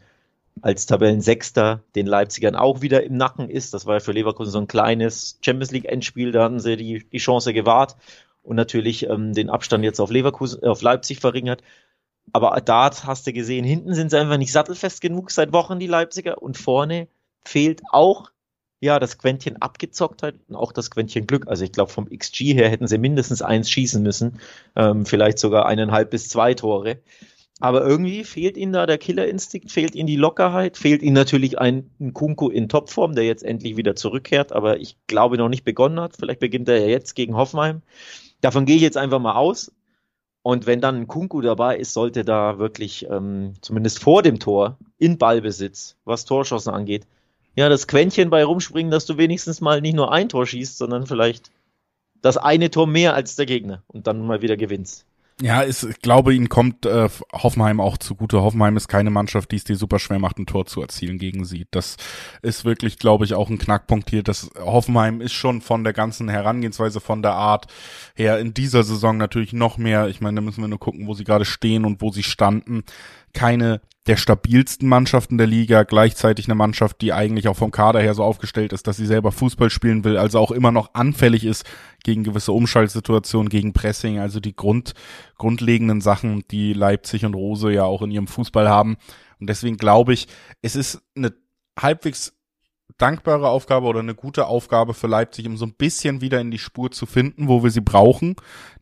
als 0.61 0.85
Tabellensechster 0.85 1.81
den 1.95 2.07
Leipzigern 2.07 2.55
auch 2.55 2.81
wieder 2.81 3.03
im 3.03 3.17
Nacken 3.17 3.49
ist. 3.49 3.73
Das 3.73 3.85
war 3.85 3.95
ja 3.95 3.99
für 3.99 4.11
Leverkusen 4.11 4.51
so 4.51 4.59
ein 4.59 4.67
kleines 4.67 5.39
Champions 5.41 5.71
League 5.71 5.85
Endspiel, 5.85 6.31
da 6.31 6.43
hatten 6.43 6.59
sie 6.59 6.77
die, 6.77 7.07
die 7.09 7.17
Chance 7.17 7.53
gewahrt 7.53 7.95
und 8.43 8.55
natürlich 8.55 9.07
ähm, 9.09 9.33
den 9.33 9.49
Abstand 9.49 9.83
jetzt 9.83 9.99
auf 9.99 10.09
Leverkusen, 10.09 10.63
auf 10.63 10.81
Leipzig 10.81 11.19
verringert. 11.19 11.63
Aber 12.33 12.59
da 12.61 12.89
hast 13.05 13.27
du 13.27 13.33
gesehen, 13.33 13.63
hinten 13.63 13.93
sind 13.93 14.11
sie 14.11 14.19
einfach 14.19 14.37
nicht 14.37 14.51
sattelfest 14.51 14.99
genug 15.01 15.31
seit 15.31 15.53
Wochen, 15.53 15.79
die 15.79 15.87
Leipziger, 15.87 16.41
und 16.41 16.57
vorne 16.57 17.07
fehlt 17.45 17.81
auch 17.91 18.31
ja, 18.79 18.99
das 18.99 19.17
Quäntchen 19.17 19.61
Abgezocktheit 19.61 20.35
und 20.47 20.55
auch 20.55 20.71
das 20.71 20.91
Quäntchen 20.91 21.25
Glück. 21.27 21.47
Also 21.47 21.63
ich 21.63 21.71
glaube, 21.71 21.91
vom 21.91 22.09
XG 22.09 22.53
her 22.53 22.69
hätten 22.69 22.87
sie 22.87 22.97
mindestens 22.97 23.41
eins 23.41 23.71
schießen 23.71 24.03
müssen, 24.03 24.39
ähm, 24.75 25.05
vielleicht 25.05 25.39
sogar 25.39 25.65
eineinhalb 25.65 26.11
bis 26.11 26.29
zwei 26.29 26.53
Tore. 26.53 26.99
Aber 27.59 27.83
irgendwie 27.83 28.23
fehlt 28.23 28.55
ihnen 28.55 28.73
da 28.73 28.85
der 28.85 28.99
Killerinstinkt, 28.99 29.71
fehlt 29.71 29.95
ihnen 29.95 30.05
die 30.05 30.15
Lockerheit, 30.15 30.77
fehlt 30.77 31.01
ihnen 31.01 31.15
natürlich 31.15 31.57
ein, 31.57 31.89
ein 31.99 32.13
Kunku 32.13 32.49
in 32.49 32.69
Topform, 32.69 33.15
der 33.15 33.25
jetzt 33.25 33.43
endlich 33.43 33.77
wieder 33.77 33.95
zurückkehrt, 33.95 34.53
aber 34.53 34.79
ich 34.79 34.95
glaube 35.07 35.37
noch 35.37 35.49
nicht 35.49 35.63
begonnen 35.63 35.99
hat. 35.99 36.15
Vielleicht 36.17 36.39
beginnt 36.39 36.69
er 36.69 36.79
ja 36.79 36.87
jetzt 36.87 37.15
gegen 37.15 37.35
Hoffenheim. 37.35 37.81
Davon 38.41 38.65
gehe 38.65 38.75
ich 38.75 38.83
jetzt 38.83 38.97
einfach 38.97 39.19
mal 39.19 39.35
aus. 39.35 39.71
Und 40.43 40.67
wenn 40.67 40.81
dann 40.81 40.95
ein 40.95 41.07
Kunku 41.07 41.41
dabei 41.41 41.77
ist, 41.77 41.93
sollte 41.93 42.23
da 42.23 42.59
wirklich 42.59 43.07
ähm, 43.09 43.55
zumindest 43.61 43.99
vor 43.99 44.21
dem 44.21 44.39
Tor 44.39 44.77
in 44.99 45.17
Ballbesitz, 45.17 45.97
was 46.05 46.25
Torschossen 46.25 46.73
angeht, 46.73 47.07
ja, 47.57 47.69
das 47.69 47.87
Quäntchen 47.87 48.29
bei 48.29 48.43
rumspringen, 48.43 48.91
dass 48.91 49.07
du 49.07 49.17
wenigstens 49.17 49.61
mal 49.61 49.81
nicht 49.81 49.95
nur 49.95 50.11
ein 50.13 50.29
Tor 50.29 50.45
schießt, 50.45 50.77
sondern 50.77 51.07
vielleicht 51.07 51.51
das 52.21 52.37
eine 52.37 52.69
Tor 52.69 52.85
mehr 52.85 53.15
als 53.15 53.35
der 53.35 53.47
Gegner 53.47 53.83
und 53.87 54.05
dann 54.05 54.25
mal 54.25 54.43
wieder 54.43 54.57
gewinnst. 54.57 55.05
Ja, 55.39 55.61
ist, 55.61 55.83
ich 55.83 55.99
glaube, 55.99 56.33
ihnen 56.33 56.49
kommt 56.49 56.87
äh, 56.87 57.09
Hoffenheim 57.31 57.79
auch 57.79 57.97
zugute. 57.97 58.41
Hoffenheim 58.41 58.75
ist 58.75 58.87
keine 58.87 59.11
Mannschaft, 59.11 59.51
die 59.51 59.57
es 59.57 59.63
dir 59.63 59.75
super 59.75 59.99
schwer 59.99 60.17
macht, 60.17 60.39
ein 60.39 60.47
Tor 60.47 60.65
zu 60.65 60.81
erzielen 60.81 61.19
gegen 61.19 61.45
sie. 61.45 61.67
Das 61.69 61.97
ist 62.41 62.65
wirklich, 62.65 62.97
glaube 62.97 63.23
ich, 63.25 63.35
auch 63.35 63.49
ein 63.49 63.59
Knackpunkt 63.59 64.09
hier. 64.09 64.23
Das 64.23 64.49
Hoffenheim 64.59 65.21
ist 65.21 65.33
schon 65.33 65.61
von 65.61 65.83
der 65.83 65.93
ganzen 65.93 66.27
Herangehensweise, 66.27 66.99
von 66.99 67.21
der 67.21 67.33
Art 67.33 67.67
her 68.15 68.39
in 68.39 68.55
dieser 68.55 68.81
Saison 68.81 69.17
natürlich 69.17 69.53
noch 69.53 69.77
mehr. 69.77 70.07
Ich 70.07 70.21
meine, 70.21 70.35
da 70.35 70.41
müssen 70.41 70.61
wir 70.61 70.67
nur 70.69 70.79
gucken, 70.79 71.05
wo 71.05 71.13
sie 71.13 71.23
gerade 71.23 71.45
stehen 71.45 71.85
und 71.85 72.01
wo 72.01 72.11
sie 72.11 72.23
standen. 72.23 72.83
Keine 73.37 73.81
der 74.07 74.17
stabilsten 74.17 74.87
Mannschaften 74.87 75.37
der 75.37 75.47
Liga, 75.47 75.83
gleichzeitig 75.83 76.47
eine 76.47 76.55
Mannschaft, 76.55 77.01
die 77.01 77.11
eigentlich 77.13 77.47
auch 77.49 77.57
vom 77.57 77.71
Kader 77.71 77.99
her 77.99 78.13
so 78.13 78.23
aufgestellt 78.23 78.71
ist, 78.71 78.87
dass 78.87 78.97
sie 78.97 79.05
selber 79.05 79.31
Fußball 79.31 79.69
spielen 79.69 80.03
will, 80.05 80.17
also 80.17 80.39
auch 80.39 80.51
immer 80.51 80.71
noch 80.71 80.93
anfällig 80.93 81.43
ist 81.43 81.65
gegen 82.03 82.23
gewisse 82.23 82.53
Umschaltsituationen, 82.53 83.49
gegen 83.49 83.73
Pressing, 83.73 84.19
also 84.19 84.39
die 84.39 84.55
Grund, 84.55 84.93
grundlegenden 85.37 85.99
Sachen, 85.99 86.45
die 86.49 86.73
Leipzig 86.73 87.25
und 87.25 87.33
Rose 87.33 87.71
ja 87.71 87.83
auch 87.83 88.01
in 88.01 88.11
ihrem 88.11 88.27
Fußball 88.27 88.69
haben. 88.69 88.95
Und 89.39 89.47
deswegen 89.49 89.77
glaube 89.77 90.13
ich, 90.13 90.27
es 90.61 90.75
ist 90.75 91.01
eine 91.15 91.33
halbwegs 91.77 92.33
dankbare 92.97 93.49
Aufgabe 93.49 93.85
oder 93.85 93.99
eine 93.99 94.15
gute 94.15 94.47
Aufgabe 94.47 94.93
für 94.93 95.07
Leipzig, 95.07 95.45
um 95.47 95.57
so 95.57 95.65
ein 95.65 95.73
bisschen 95.73 96.21
wieder 96.21 96.39
in 96.41 96.51
die 96.51 96.57
Spur 96.57 96.91
zu 96.91 97.05
finden, 97.05 97.47
wo 97.47 97.63
wir 97.63 97.69
sie 97.69 97.81
brauchen. 97.81 98.35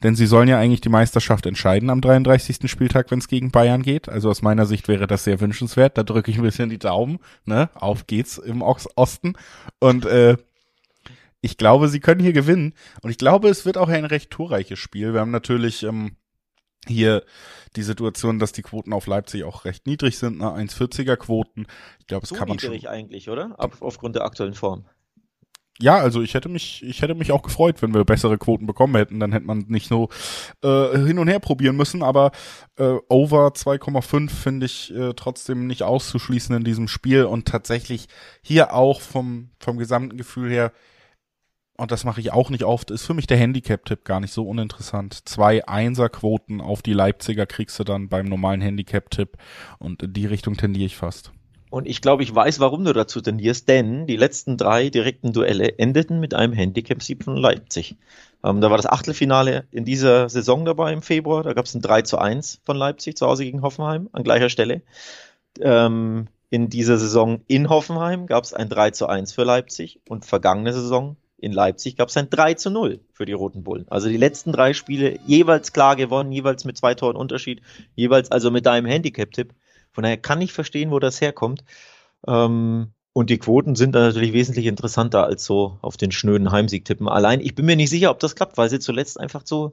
Denn 0.03 0.15
sie 0.15 0.25
sollen 0.25 0.47
ja 0.47 0.57
eigentlich 0.57 0.81
die 0.81 0.89
Meisterschaft 0.89 1.45
entscheiden 1.45 1.89
am 1.89 2.01
33. 2.01 2.69
Spieltag, 2.69 3.11
wenn 3.11 3.19
es 3.19 3.27
gegen 3.27 3.51
Bayern 3.51 3.81
geht. 3.81 4.07
Also 4.07 4.29
aus 4.29 4.41
meiner 4.41 4.65
Sicht 4.65 4.87
wäre 4.87 5.07
das 5.07 5.23
sehr 5.23 5.41
wünschenswert. 5.41 5.97
Da 5.97 6.03
drücke 6.03 6.31
ich 6.31 6.37
ein 6.37 6.43
bisschen 6.43 6.69
die 6.69 6.79
Daumen. 6.79 7.19
Ne? 7.45 7.69
Auf 7.73 8.07
geht's 8.07 8.37
im 8.37 8.61
Osten. 8.61 9.33
Und 9.79 10.05
äh, 10.05 10.37
ich 11.41 11.57
glaube, 11.57 11.89
sie 11.89 11.99
können 11.99 12.21
hier 12.21 12.33
gewinnen. 12.33 12.73
Und 13.01 13.09
ich 13.11 13.17
glaube, 13.17 13.49
es 13.49 13.65
wird 13.65 13.77
auch 13.77 13.89
ein 13.89 14.05
recht 14.05 14.31
torreiches 14.31 14.79
Spiel. 14.79 15.13
Wir 15.13 15.19
haben 15.19 15.31
natürlich 15.31 15.83
ähm, 15.83 16.15
hier 16.87 17.23
die 17.75 17.83
Situation, 17.83 18.39
dass 18.39 18.51
die 18.51 18.61
Quoten 18.61 18.93
auf 18.93 19.07
Leipzig 19.07 19.43
auch 19.43 19.65
recht 19.65 19.85
niedrig 19.87 20.17
sind, 20.17 20.39
ne? 20.39 20.45
1,40er 20.45 21.17
Quoten. 21.17 21.67
Ich 21.99 22.07
glaube, 22.07 22.23
es 22.23 22.29
so 22.29 22.35
kann 22.35 22.47
man 22.47 22.59
schon. 22.59 22.73
eigentlich, 22.87 23.29
oder? 23.29 23.59
Ab, 23.59 23.77
aufgrund 23.81 24.15
der 24.15 24.23
aktuellen 24.23 24.53
Form. 24.53 24.85
Ja, 25.77 25.97
also 25.97 26.21
ich 26.21 26.33
hätte 26.33 26.47
mich, 26.47 26.83
ich 26.83 27.01
hätte 27.01 27.15
mich 27.15 27.33
auch 27.33 27.41
gefreut, 27.41 27.81
wenn 27.81 27.93
wir 27.93 28.05
bessere 28.05 28.37
Quoten 28.37 28.65
bekommen 28.65 28.95
hätten. 28.95 29.19
Dann 29.19 29.33
hätte 29.33 29.45
man 29.45 29.65
nicht 29.67 29.89
so 29.89 30.07
äh, 30.63 30.97
hin 30.99 31.19
und 31.19 31.27
her 31.27 31.39
probieren 31.39 31.75
müssen. 31.75 32.01
Aber 32.01 32.31
äh, 32.77 32.95
Over 33.09 33.49
2,5 33.49 34.29
finde 34.29 34.67
ich 34.67 34.95
äh, 34.95 35.13
trotzdem 35.15 35.67
nicht 35.67 35.83
auszuschließen 35.83 36.55
in 36.55 36.63
diesem 36.63 36.87
Spiel 36.87 37.25
und 37.25 37.45
tatsächlich 37.45 38.07
hier 38.41 38.73
auch 38.73 39.01
vom 39.01 39.49
vom 39.59 39.77
gesamten 39.77 40.15
Gefühl 40.15 40.49
her 40.49 40.71
und 41.77 41.91
das 41.91 42.03
mache 42.03 42.21
ich 42.21 42.31
auch 42.31 42.49
nicht 42.49 42.63
oft, 42.63 42.91
ist 42.91 43.05
für 43.05 43.13
mich 43.13 43.27
der 43.27 43.37
Handicap-Tipp 43.37 44.05
gar 44.05 44.19
nicht 44.19 44.33
so 44.33 44.47
uninteressant. 44.47 45.27
Zwei 45.27 45.67
Einser-Quoten 45.67 46.61
auf 46.61 46.81
die 46.81 46.93
Leipziger 46.93 47.45
kriegst 47.45 47.77
du 47.79 47.83
dann 47.83 48.07
beim 48.07 48.25
normalen 48.25 48.61
Handicap-Tipp 48.61 49.37
und 49.79 50.01
in 50.03 50.13
die 50.13 50.25
Richtung 50.25 50.55
tendiere 50.55 50.85
ich 50.85 50.95
fast. 50.95 51.31
Und 51.69 51.87
ich 51.87 52.01
glaube, 52.01 52.23
ich 52.23 52.33
weiß, 52.33 52.61
warum 52.61 52.85
du 52.85 52.93
dazu 52.93 53.19
tendierst, 53.19 53.67
denn 53.67 54.07
die 54.07 54.15
letzten 54.15 54.55
drei 54.55 54.89
direkten 54.89 55.33
Duelle 55.33 55.77
endeten 55.77 56.21
mit 56.21 56.33
einem 56.33 56.53
Handicap-Sieg 56.53 57.25
von 57.25 57.35
Leipzig. 57.35 57.97
Ähm, 58.43 58.61
da 58.61 58.69
war 58.69 58.77
das 58.77 58.85
Achtelfinale 58.85 59.65
in 59.71 59.83
dieser 59.83 60.29
Saison 60.29 60.63
dabei 60.63 60.93
im 60.93 61.01
Februar, 61.01 61.43
da 61.43 61.51
gab 61.51 61.65
es 61.65 61.75
ein 61.75 61.81
3 61.81 62.03
zu 62.03 62.17
1 62.17 62.61
von 62.63 62.77
Leipzig 62.77 63.17
zu 63.17 63.27
Hause 63.27 63.43
gegen 63.43 63.61
Hoffenheim 63.61 64.07
an 64.13 64.23
gleicher 64.23 64.49
Stelle. 64.49 64.83
Ähm, 65.59 66.27
in 66.49 66.69
dieser 66.69 66.97
Saison 66.97 67.41
in 67.47 67.67
Hoffenheim 67.67 68.27
gab 68.27 68.45
es 68.45 68.53
ein 68.53 68.69
3 68.69 68.91
zu 68.91 69.07
1 69.07 69.33
für 69.33 69.43
Leipzig 69.43 69.99
und 70.07 70.23
vergangene 70.23 70.71
Saison 70.71 71.17
in 71.45 71.51
Leipzig 71.51 71.95
gab 71.95 72.09
es 72.09 72.17
ein 72.17 72.31
3 72.31 72.55
zu 72.55 72.71
0 72.71 73.01
für 73.13 73.25
die 73.25 73.33
Roten 73.33 73.63
Bullen. 73.63 73.85
Also 73.87 74.09
die 74.09 74.17
letzten 74.17 74.51
drei 74.51 74.73
Spiele 74.73 75.19
jeweils 75.27 75.73
klar 75.73 75.95
gewonnen, 75.95 76.31
jeweils 76.31 76.65
mit 76.65 76.75
zwei 76.75 76.95
Toren 76.95 77.15
Unterschied, 77.15 77.61
jeweils 77.93 78.31
also 78.31 78.49
mit 78.49 78.65
deinem 78.65 78.87
Handicap-Tipp. 78.87 79.53
Von 79.91 80.03
daher 80.03 80.17
kann 80.17 80.41
ich 80.41 80.53
verstehen, 80.53 80.89
wo 80.89 80.97
das 80.97 81.21
herkommt. 81.21 81.63
Ähm, 82.27 82.93
und 83.13 83.29
die 83.29 83.37
Quoten 83.37 83.75
sind 83.75 83.93
natürlich 83.93 84.33
wesentlich 84.33 84.65
interessanter 84.65 85.23
als 85.23 85.45
so 85.45 85.77
auf 85.81 85.97
den 85.97 86.11
schnöden 86.11 86.51
Heimsieg 86.51 86.83
tippen. 86.83 87.07
Allein, 87.07 87.39
ich 87.41 87.53
bin 87.53 87.67
mir 87.67 87.75
nicht 87.75 87.91
sicher, 87.91 88.09
ob 88.09 88.19
das 88.19 88.35
klappt, 88.35 88.57
weil 88.57 88.71
sie 88.71 88.79
zuletzt 88.79 89.19
einfach 89.19 89.43
zu, 89.43 89.71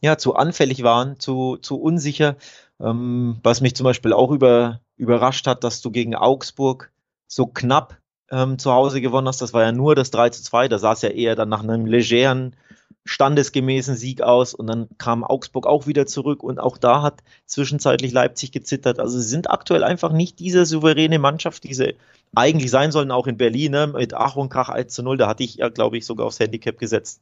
ja, 0.00 0.18
zu 0.18 0.34
anfällig 0.34 0.82
waren, 0.82 1.20
zu, 1.20 1.56
zu 1.56 1.80
unsicher. 1.80 2.36
Ähm, 2.80 3.38
was 3.44 3.60
mich 3.60 3.76
zum 3.76 3.84
Beispiel 3.84 4.12
auch 4.12 4.32
über, 4.32 4.80
überrascht 4.96 5.46
hat, 5.46 5.62
dass 5.62 5.82
du 5.82 5.92
gegen 5.92 6.16
Augsburg 6.16 6.90
so 7.28 7.46
knapp 7.46 8.01
ähm, 8.32 8.58
zu 8.58 8.72
Hause 8.72 9.00
gewonnen 9.00 9.28
hast. 9.28 9.42
Das 9.42 9.52
war 9.52 9.62
ja 9.62 9.72
nur 9.72 9.94
das 9.94 10.10
3 10.10 10.30
zu 10.30 10.42
2. 10.42 10.68
Da 10.68 10.78
sah 10.78 10.92
es 10.92 11.02
ja 11.02 11.10
eher 11.10 11.36
dann 11.36 11.50
nach 11.50 11.62
einem 11.62 11.84
legeren, 11.84 12.56
standesgemäßen 13.04 13.94
Sieg 13.94 14.22
aus. 14.22 14.54
Und 14.54 14.66
dann 14.66 14.88
kam 14.98 15.22
Augsburg 15.22 15.66
auch 15.66 15.86
wieder 15.86 16.06
zurück. 16.06 16.42
Und 16.42 16.58
auch 16.58 16.78
da 16.78 17.02
hat 17.02 17.22
zwischenzeitlich 17.46 18.12
Leipzig 18.12 18.50
gezittert. 18.50 18.98
Also 18.98 19.18
sie 19.18 19.28
sind 19.28 19.50
aktuell 19.50 19.84
einfach 19.84 20.12
nicht 20.12 20.38
diese 20.38 20.64
souveräne 20.64 21.18
Mannschaft, 21.18 21.64
die 21.64 21.74
sie 21.74 21.94
eigentlich 22.34 22.70
sein 22.70 22.90
sollen, 22.90 23.10
auch 23.10 23.26
in 23.26 23.36
Berlin, 23.36 23.72
ne? 23.72 23.86
mit 23.88 24.14
Ach 24.14 24.36
und 24.36 24.48
Krach 24.48 24.70
1 24.70 24.94
zu 24.94 25.02
0. 25.02 25.18
Da 25.18 25.28
hatte 25.28 25.44
ich 25.44 25.56
ja, 25.56 25.68
glaube 25.68 25.98
ich, 25.98 26.06
sogar 26.06 26.26
aufs 26.26 26.40
Handicap 26.40 26.78
gesetzt. 26.78 27.20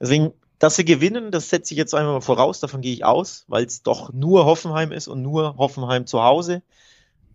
Deswegen, 0.00 0.32
dass 0.58 0.76
sie 0.76 0.86
gewinnen, 0.86 1.30
das 1.30 1.50
setze 1.50 1.74
ich 1.74 1.78
jetzt 1.78 1.94
einmal 1.94 2.14
mal 2.14 2.20
voraus. 2.22 2.60
Davon 2.60 2.80
gehe 2.80 2.94
ich 2.94 3.04
aus, 3.04 3.44
weil 3.48 3.66
es 3.66 3.82
doch 3.82 4.14
nur 4.14 4.46
Hoffenheim 4.46 4.92
ist 4.92 5.08
und 5.08 5.20
nur 5.20 5.58
Hoffenheim 5.58 6.06
zu 6.06 6.22
Hause. 6.22 6.62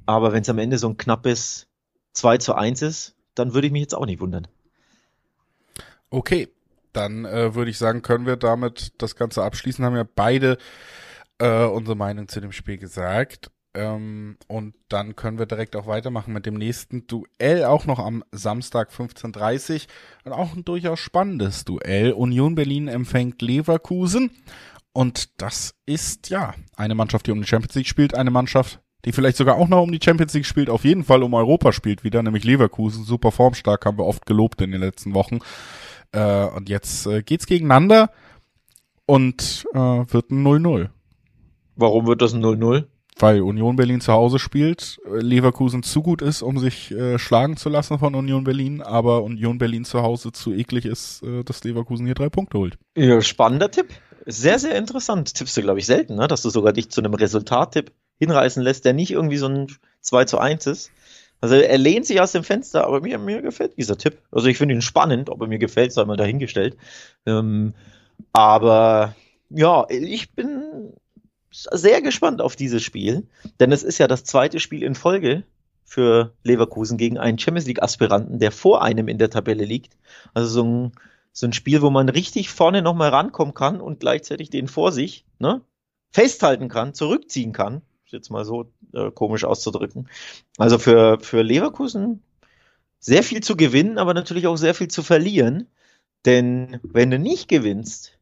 Aber 0.07 0.33
wenn 0.33 0.41
es 0.41 0.49
am 0.49 0.57
Ende 0.57 0.79
so 0.79 0.88
ein 0.88 0.97
knappes 0.97 1.67
2 2.17 2.38
zu 2.39 2.56
1 2.56 2.82
ist, 2.82 3.15
dann 3.36 3.53
würde 3.53 3.67
ich 3.67 3.73
mich 3.73 3.82
jetzt 3.82 3.95
auch 3.95 4.06
nicht 4.06 4.19
wundern. 4.19 4.47
Okay, 6.10 6.49
dann 6.93 7.25
äh, 7.25 7.53
würde 7.53 7.69
ich 7.69 7.77
sagen, 7.77 8.01
können 8.01 8.25
wir 8.25 8.38
damit 8.38 8.93
das 8.97 9.15
Ganze 9.15 9.43
abschließen. 9.43 9.84
Haben 9.86 9.95
ja 9.95 10.08
beide 10.15 10.58
äh, 11.38 11.65
unsere 11.65 11.95
Meinung 11.95 12.27
zu 12.27 12.41
dem 12.41 12.51
Spiel 12.51 12.77
gesagt. 12.77 13.51
Ähm, 13.73 14.38
und 14.47 14.73
dann 14.89 15.15
können 15.15 15.38
wir 15.38 15.45
direkt 15.45 15.75
auch 15.75 15.86
weitermachen 15.86 16.34
mit 16.34 16.47
dem 16.47 16.56
nächsten 16.56 17.06
Duell, 17.06 17.65
auch 17.65 17.86
noch 17.86 17.99
am 17.99 18.23
Samstag 18.32 18.91
15.30 18.91 19.88
und 20.23 20.32
auch 20.32 20.56
ein 20.56 20.65
durchaus 20.65 20.99
spannendes 20.99 21.65
Duell. 21.65 22.13
Union 22.13 22.56
Berlin 22.56 22.88
empfängt 22.88 23.41
Leverkusen. 23.41 24.32
Und 24.93 25.39
das 25.39 25.75
ist 25.86 26.30
ja 26.30 26.56
eine 26.75 26.95
Mannschaft, 26.95 27.27
die 27.27 27.32
um 27.32 27.41
die 27.41 27.47
Champions 27.47 27.75
League 27.75 27.88
spielt, 27.88 28.15
eine 28.15 28.32
Mannschaft, 28.32 28.80
die 29.08 29.13
vielleicht 29.13 29.38
sogar 29.38 29.56
auch 29.56 29.70
noch 29.70 29.84
um 29.84 29.91
die 29.91 30.02
Champions 30.04 30.34
League 30.34 30.46
spielt, 30.46 30.70
auf 30.70 30.84
jeden 30.84 31.06
Fall 31.06 31.24
um 31.24 31.34
Europa 31.34 31.72
spielt 31.72 32.04
wieder, 32.04 32.22
nämlich 32.22 32.43
Leverkusen. 32.43 33.06
Super 33.06 33.32
formstark, 33.32 33.86
haben 33.86 33.98
wir 33.98 34.06
oft 34.06 34.26
gelobt 34.26 34.62
in 34.62 34.72
den 34.72 34.82
letzten 34.82 35.13
Wochen. 35.13 35.39
Äh, 36.12 36.46
und 36.48 36.67
jetzt 36.67 37.08
äh, 37.08 37.24
geht's 37.24 37.46
gegeneinander 37.46 38.12
und 39.06 39.65
äh, 39.74 39.78
wird 39.78 40.32
ein 40.32 40.46
0-0. 40.46 40.89
Warum 41.78 42.06
wird 42.06 42.22
das 42.22 42.34
ein 42.34 42.43
0-0? 42.43 42.84
Weil 43.17 43.41
Union 43.41 43.78
Berlin 43.78 44.02
zu 44.02 44.12
Hause 44.12 44.39
spielt, 44.39 45.00
äh, 45.06 45.20
Leverkusen 45.20 45.84
zu 45.84 46.02
gut 46.02 46.22
ist, 46.22 46.41
um 46.41 46.60
sich 46.60 46.91
äh, 46.91 47.17
schlagen 47.17 47.56
zu 47.56 47.70
lassen 47.70 48.00
von 48.00 48.13
Union 48.13 48.43
Berlin, 48.43 48.82
aber 48.82 49.24
Union 49.24 49.58
Berlin 49.58 49.86
zu 49.86 50.02
Hause 50.02 50.34
zu 50.34 50.54
eklig 50.54 50.86
ist, 50.86 51.24
äh, 51.24 51.46
dass 51.46 51.63
Leverkusen 51.63 52.06
hier 52.06 52.15
drei 52.15 52.28
Punkte 52.28 52.58
holt. 52.58 52.78
Ja, 52.98 53.22
spannender 53.22 53.72
Tipp. 53.72 53.88
Sehr, 54.26 54.60
sehr 54.60 54.76
interessant. 54.76 55.34
Tippst 55.34 55.56
du, 55.56 55.62
glaube 55.62 55.80
ich, 55.80 55.86
selten, 55.86 56.17
ne? 56.17 56.28
dass 56.28 56.41
du 56.41 56.50
sogar 56.50 56.74
dich 56.74 56.89
zu 56.89 57.00
einem 57.00 57.13
Resultattipp 57.13 57.93
hinreißen 58.19 58.63
lässt, 58.63 58.86
der 58.86 58.93
nicht 58.93 59.12
irgendwie 59.12 59.38
so 59.38 59.47
ein 59.47 59.67
2 60.01 60.25
zu 60.25 60.39
1 60.39 60.67
ist. 60.67 60.91
Also 61.39 61.56
er 61.56 61.77
lehnt 61.77 62.06
sich 62.06 62.19
aus 62.19 62.32
dem 62.32 62.43
Fenster, 62.43 62.86
aber 62.86 63.01
mir, 63.01 63.19
mir 63.19 63.41
gefällt 63.41 63.77
dieser 63.77 63.97
Tipp. 63.97 64.17
Also 64.32 64.47
ich 64.47 64.58
finde 64.58 64.73
ihn 64.73 64.82
spannend, 64.82 65.30
ob 65.30 65.41
er 65.41 65.47
mir 65.47 65.60
gefällt, 65.60 65.93
sei 65.93 66.03
mal 66.06 66.17
dahingestellt. 66.17 66.77
Ähm, 67.25 67.75
aber 68.34 69.15
ja, 69.49 69.86
ich 69.89 70.32
bin 70.34 70.93
sehr 71.51 72.01
gespannt 72.01 72.41
auf 72.41 72.56
dieses 72.56 72.84
Spiel, 72.84 73.27
denn 73.60 73.71
es 73.71 73.84
ist 73.84 73.99
ja 73.99 74.08
das 74.08 74.23
zweite 74.23 74.60
Spiel 74.60 74.82
in 74.84 74.95
Folge 74.95 75.43
für 75.84 76.34
Leverkusen 76.43 76.97
gegen 76.97 77.17
einen 77.17 77.38
Champions 77.38 77.67
League 77.67 77.82
Aspiranten, 77.82 78.39
der 78.39 78.51
vor 78.51 78.82
einem 78.82 79.08
in 79.08 79.19
der 79.19 79.30
Tabelle 79.30 79.63
liegt. 79.63 79.95
Also 80.34 80.49
so 80.49 80.63
ein, 80.63 80.91
so 81.32 81.45
ein 81.45 81.53
Spiel, 81.53 81.82
wo 81.82 81.91
man 81.91 82.10
richtig 82.10 82.49
vorne 82.49 82.82
nochmal 82.82 83.10
rankommen 83.10 83.53
kann 83.53 83.80
und 83.80 83.99
gleichzeitig 83.99 84.49
den 84.49 84.67
vor 84.67 84.91
sich 84.91 85.25
ne, 85.39 85.62
festhalten 86.12 86.67
kann, 86.67 86.95
zurückziehen 86.95 87.53
kann 87.53 87.84
jetzt 88.12 88.30
mal 88.30 88.46
so 88.46 88.72
äh, 88.93 89.12
komisch 89.12 89.43
auszudrücken. 89.43 90.10
Also 90.58 90.78
für, 90.80 91.20
für 91.20 91.41
Leverkusen 91.41 92.24
sehr 93.00 93.24
viel 93.24 93.41
zu 93.41 93.56
gewinnen, 93.56 93.98
aber 93.98 94.13
natürlich 94.13 94.48
auch 94.48 94.58
sehr 94.58 94.74
viel 94.74 94.88
zu 94.88 95.04
verlieren. 95.04 95.67
Denn 96.26 96.80
wenn 96.84 97.12
du 97.12 97.20
nicht 97.20 97.48
gewinnst 97.48 98.17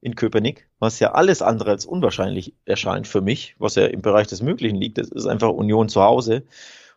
in 0.00 0.14
Köpenick, 0.14 0.68
was 0.78 1.00
ja 1.00 1.12
alles 1.12 1.40
andere 1.40 1.70
als 1.70 1.86
unwahrscheinlich 1.86 2.54
erscheint 2.64 3.08
für 3.08 3.22
mich, 3.22 3.56
was 3.58 3.74
ja 3.74 3.86
im 3.86 4.02
Bereich 4.02 4.26
des 4.26 4.42
Möglichen 4.42 4.76
liegt, 4.76 4.98
das 4.98 5.08
ist 5.08 5.26
einfach 5.26 5.48
Union 5.48 5.88
zu 5.88 6.02
Hause, 6.02 6.44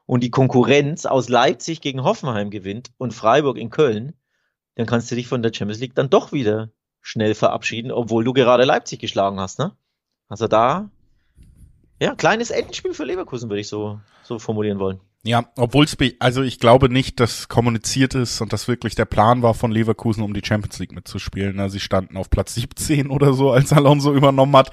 und 0.05 0.23
die 0.23 0.31
Konkurrenz 0.31 1.05
aus 1.05 1.29
Leipzig 1.29 1.81
gegen 1.81 2.03
Hoffenheim 2.03 2.49
gewinnt 2.49 2.91
und 2.97 3.13
Freiburg 3.13 3.57
in 3.57 3.69
Köln, 3.69 4.13
dann 4.75 4.85
kannst 4.85 5.11
du 5.11 5.15
dich 5.15 5.27
von 5.27 5.41
der 5.41 5.53
Champions 5.53 5.81
League 5.81 5.95
dann 5.95 6.09
doch 6.09 6.31
wieder 6.31 6.69
schnell 7.01 7.35
verabschieden, 7.35 7.91
obwohl 7.91 8.23
du 8.23 8.33
gerade 8.33 8.63
Leipzig 8.63 8.99
geschlagen 8.99 9.39
hast, 9.39 9.59
ne? 9.59 9.75
Also 10.29 10.47
da 10.47 10.89
ja, 11.99 12.15
kleines 12.15 12.51
Endspiel 12.51 12.93
für 12.93 13.05
Leverkusen, 13.05 13.49
würde 13.49 13.61
ich 13.61 13.67
so, 13.67 13.99
so 14.23 14.39
formulieren 14.39 14.79
wollen. 14.79 14.99
Ja, 15.23 15.45
obwohl 15.57 15.85
es, 15.85 15.97
also 16.19 16.41
ich 16.41 16.59
glaube 16.59 16.89
nicht, 16.89 17.19
dass 17.19 17.49
kommuniziert 17.49 18.15
ist 18.15 18.39
und 18.39 18.53
das 18.53 18.67
wirklich 18.67 18.95
der 18.95 19.05
Plan 19.05 19.41
war 19.41 19.53
von 19.53 19.71
Leverkusen, 19.71 20.23
um 20.23 20.33
die 20.33 20.45
Champions 20.45 20.79
League 20.79 20.93
mitzuspielen. 20.93 21.69
Sie 21.69 21.79
standen 21.79 22.17
auf 22.17 22.29
Platz 22.29 22.53
17 22.55 23.09
oder 23.09 23.33
so, 23.33 23.51
als 23.51 23.73
Alonso 23.73 24.13
übernommen 24.13 24.55
hat. 24.55 24.71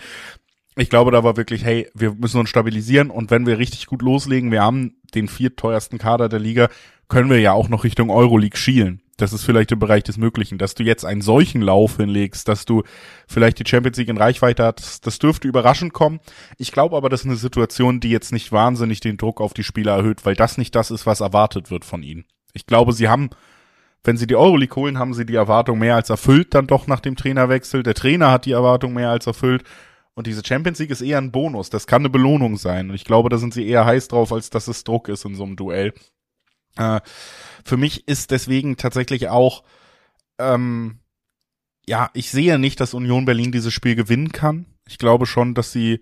Ich 0.76 0.90
glaube, 0.90 1.12
da 1.12 1.24
war 1.24 1.36
wirklich, 1.36 1.64
hey, 1.64 1.88
wir 1.94 2.14
müssen 2.14 2.40
uns 2.40 2.50
stabilisieren 2.50 3.10
und 3.10 3.30
wenn 3.30 3.46
wir 3.46 3.58
richtig 3.58 3.86
gut 3.86 4.02
loslegen, 4.02 4.50
wir 4.50 4.62
haben 4.62 4.96
den 5.14 5.28
vierteuersten 5.28 5.98
Kader 5.98 6.28
der 6.28 6.40
Liga, 6.40 6.68
können 7.08 7.30
wir 7.30 7.40
ja 7.40 7.52
auch 7.52 7.68
noch 7.68 7.84
Richtung 7.84 8.10
Euroleague 8.10 8.56
schielen 8.56 9.00
das 9.16 9.32
ist 9.32 9.44
vielleicht 9.44 9.70
im 9.72 9.78
Bereich 9.78 10.02
des 10.02 10.16
Möglichen, 10.16 10.58
dass 10.58 10.74
du 10.74 10.82
jetzt 10.82 11.04
einen 11.04 11.20
solchen 11.20 11.62
Lauf 11.62 11.96
hinlegst, 11.96 12.48
dass 12.48 12.64
du 12.64 12.82
vielleicht 13.28 13.58
die 13.58 13.68
Champions 13.68 13.96
League 13.96 14.08
in 14.08 14.16
Reichweite 14.16 14.64
hast, 14.64 15.06
das 15.06 15.18
dürfte 15.18 15.46
überraschend 15.46 15.92
kommen. 15.92 16.20
Ich 16.58 16.72
glaube 16.72 16.96
aber, 16.96 17.08
das 17.08 17.20
ist 17.20 17.26
eine 17.26 17.36
Situation, 17.36 18.00
die 18.00 18.10
jetzt 18.10 18.32
nicht 18.32 18.50
wahnsinnig 18.50 19.00
den 19.00 19.16
Druck 19.16 19.40
auf 19.40 19.54
die 19.54 19.64
Spieler 19.64 19.96
erhöht, 19.96 20.24
weil 20.24 20.34
das 20.34 20.58
nicht 20.58 20.74
das 20.74 20.90
ist, 20.90 21.06
was 21.06 21.20
erwartet 21.20 21.70
wird 21.70 21.84
von 21.84 22.02
ihnen. 22.02 22.24
Ich 22.52 22.66
glaube, 22.66 22.92
sie 22.92 23.08
haben, 23.08 23.30
wenn 24.02 24.16
sie 24.16 24.26
die 24.26 24.36
Euroleague 24.36 24.76
holen, 24.76 24.98
haben 24.98 25.14
sie 25.14 25.26
die 25.26 25.36
Erwartung 25.36 25.78
mehr 25.78 25.96
als 25.96 26.10
erfüllt 26.10 26.54
dann 26.54 26.66
doch 26.66 26.86
nach 26.86 27.00
dem 27.00 27.16
Trainerwechsel. 27.16 27.82
Der 27.82 27.94
Trainer 27.94 28.30
hat 28.30 28.46
die 28.46 28.52
Erwartung 28.52 28.94
mehr 28.94 29.10
als 29.10 29.26
erfüllt. 29.26 29.64
Und 30.16 30.28
diese 30.28 30.44
Champions 30.44 30.78
League 30.78 30.90
ist 30.90 31.02
eher 31.02 31.18
ein 31.18 31.32
Bonus. 31.32 31.70
Das 31.70 31.88
kann 31.88 32.02
eine 32.02 32.10
Belohnung 32.10 32.56
sein. 32.56 32.88
Und 32.88 32.94
ich 32.94 33.04
glaube, 33.04 33.30
da 33.30 33.38
sind 33.38 33.52
sie 33.52 33.66
eher 33.66 33.84
heiß 33.84 34.06
drauf, 34.08 34.32
als 34.32 34.48
dass 34.48 34.68
es 34.68 34.84
Druck 34.84 35.08
ist 35.08 35.24
in 35.24 35.34
so 35.34 35.42
einem 35.42 35.56
Duell. 35.56 35.92
Äh, 36.76 37.00
für 37.64 37.76
mich 37.76 38.08
ist 38.08 38.30
deswegen 38.30 38.76
tatsächlich 38.76 39.28
auch, 39.28 39.64
ähm, 40.38 40.98
ja, 41.86 42.10
ich 42.14 42.30
sehe 42.30 42.58
nicht, 42.58 42.80
dass 42.80 42.94
Union 42.94 43.24
Berlin 43.24 43.52
dieses 43.52 43.72
Spiel 43.72 43.94
gewinnen 43.94 44.32
kann. 44.32 44.66
Ich 44.88 44.98
glaube 44.98 45.26
schon, 45.26 45.54
dass 45.54 45.72
sie, 45.72 46.00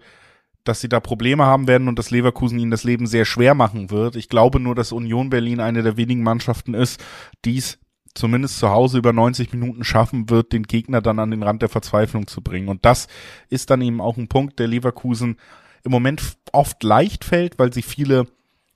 dass 0.64 0.80
sie 0.80 0.88
da 0.88 1.00
Probleme 1.00 1.44
haben 1.44 1.66
werden 1.66 1.88
und 1.88 1.98
dass 1.98 2.11
Leverkusen 2.11 2.58
ihnen 2.58 2.70
das 2.70 2.85
Leben 2.85 3.06
sehr 3.06 3.24
schwer 3.24 3.54
machen 3.54 3.90
wird. 3.90 4.16
Ich 4.16 4.28
glaube 4.28 4.61
nur, 4.61 4.74
dass 4.74 4.92
Union 4.92 5.30
Berlin 5.30 5.61
eine 5.61 5.82
der 5.82 5.96
wenigen 5.96 6.22
Mannschaften 6.22 6.74
ist, 6.74 7.02
die 7.44 7.58
es 7.58 7.78
zumindest 8.14 8.58
zu 8.58 8.70
Hause 8.70 8.98
über 8.98 9.12
90 9.12 9.52
Minuten 9.52 9.85
schaffen 9.85 10.28
wird, 10.30 10.52
den 10.52 10.64
Gegner 10.64 11.00
dann 11.00 11.18
an 11.18 11.30
den 11.30 11.42
Rand 11.42 11.62
der 11.62 11.68
Verzweiflung 11.68 12.26
zu 12.26 12.42
bringen. 12.42 12.68
Und 12.68 12.85
das 12.85 13.08
ist 13.48 13.70
dann 13.70 13.80
eben 13.80 14.00
auch 14.00 14.16
ein 14.16 14.28
Punkt, 14.28 14.58
der 14.58 14.68
Leverkusen 14.68 15.37
im 15.82 15.90
Moment 15.90 16.37
oft 16.52 16.82
leicht 16.82 17.24
fällt, 17.24 17.58
weil 17.58 17.72
sie 17.72 17.82
viele 17.82 18.26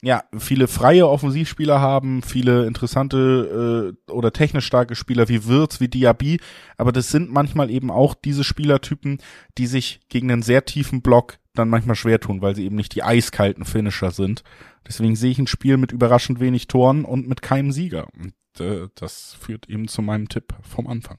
ja, 0.06 0.22
viele 0.38 0.68
freie 0.68 1.08
Offensivspieler 1.08 1.80
haben, 1.80 2.22
viele 2.22 2.64
interessante 2.66 3.96
äh, 4.08 4.12
oder 4.12 4.32
technisch 4.32 4.64
starke 4.64 4.94
Spieler 4.94 5.28
wie 5.28 5.46
Wirtz, 5.46 5.80
wie 5.80 5.88
Diaby, 5.88 6.38
aber 6.76 6.92
das 6.92 7.10
sind 7.10 7.32
manchmal 7.32 7.72
eben 7.72 7.90
auch 7.90 8.14
diese 8.14 8.44
Spielertypen, 8.44 9.18
die 9.58 9.66
sich 9.66 9.98
gegen 10.08 10.30
einen 10.30 10.42
sehr 10.42 10.64
tiefen 10.64 11.02
Block 11.02 11.38
dann 11.54 11.68
manchmal 11.68 11.96
schwer 11.96 12.20
tun, 12.20 12.40
weil 12.40 12.54
sie 12.54 12.64
eben 12.64 12.76
nicht 12.76 12.94
die 12.94 13.02
eiskalten 13.02 13.64
Finisher 13.64 14.12
sind. 14.12 14.44
Deswegen 14.86 15.16
sehe 15.16 15.32
ich 15.32 15.40
ein 15.40 15.48
Spiel 15.48 15.76
mit 15.76 15.90
überraschend 15.90 16.38
wenig 16.38 16.68
Toren 16.68 17.04
und 17.04 17.26
mit 17.26 17.42
keinem 17.42 17.72
Sieger. 17.72 18.06
Und 18.16 18.34
äh, 18.60 18.86
das 18.94 19.36
führt 19.40 19.68
eben 19.68 19.88
zu 19.88 20.02
meinem 20.02 20.28
Tipp 20.28 20.54
vom 20.62 20.86
Anfang. 20.86 21.18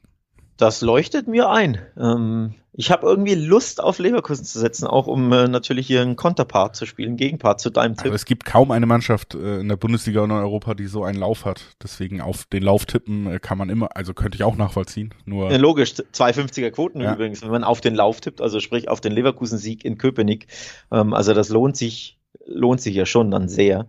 Das 0.58 0.82
leuchtet 0.82 1.28
mir 1.28 1.50
ein. 1.50 1.80
Ähm, 1.98 2.56
ich 2.80 2.92
habe 2.92 3.08
irgendwie 3.08 3.34
Lust 3.34 3.82
auf 3.82 3.98
Leverkusen 3.98 4.46
zu 4.46 4.60
setzen, 4.60 4.86
auch 4.86 5.08
um 5.08 5.32
äh, 5.32 5.48
natürlich 5.48 5.88
hier 5.88 6.02
einen 6.02 6.16
Konterpart 6.16 6.76
zu 6.76 6.86
spielen, 6.86 7.18
Gegenpart 7.18 7.60
zu 7.60 7.72
deinem 7.72 7.96
Tipp. 7.96 8.06
Aber 8.06 8.16
es 8.16 8.26
gibt 8.26 8.46
kaum 8.46 8.70
eine 8.70 8.86
Mannschaft 8.86 9.34
äh, 9.34 9.60
in 9.60 9.68
der 9.68 9.78
Bundesliga 9.78 10.22
und 10.22 10.30
in 10.30 10.36
Europa, 10.36 10.76
die 10.76 10.86
so 10.86 11.04
einen 11.04 11.18
Lauf 11.18 11.46
hat. 11.46 11.76
Deswegen 11.82 12.22
auf 12.22 12.46
den 12.46 12.62
Lauf 12.62 12.86
tippen 12.86 13.26
äh, 13.26 13.40
kann 13.40 13.58
man 13.58 13.70
immer, 13.70 13.96
also 13.96 14.14
könnte 14.14 14.36
ich 14.36 14.44
auch 14.44 14.56
nachvollziehen. 14.56 15.14
Nur 15.26 15.52
ja, 15.52 15.58
logisch, 15.58 15.94
250er 15.94 16.70
Quoten 16.70 17.02
ja. 17.02 17.14
übrigens, 17.14 17.42
wenn 17.42 17.50
man 17.50 17.64
auf 17.64 17.82
den 17.82 17.96
Lauf 17.96 18.22
tippt, 18.22 18.42
also 18.42 18.60
sprich 18.60 18.90
auf 18.90 19.02
den 19.02 19.12
Leverkusen-Sieg 19.12 19.84
in 19.84 19.98
Köpenick. 19.98 20.48
Ähm, 20.92 21.16
also 21.16 21.34
das 21.34 21.50
lohnt 21.50 21.78
sich, 21.78 22.20
lohnt 22.46 22.82
sich 22.82 22.96
ja 22.96 23.08
schon 23.08 23.32
dann 23.32 23.50
sehr. 23.50 23.88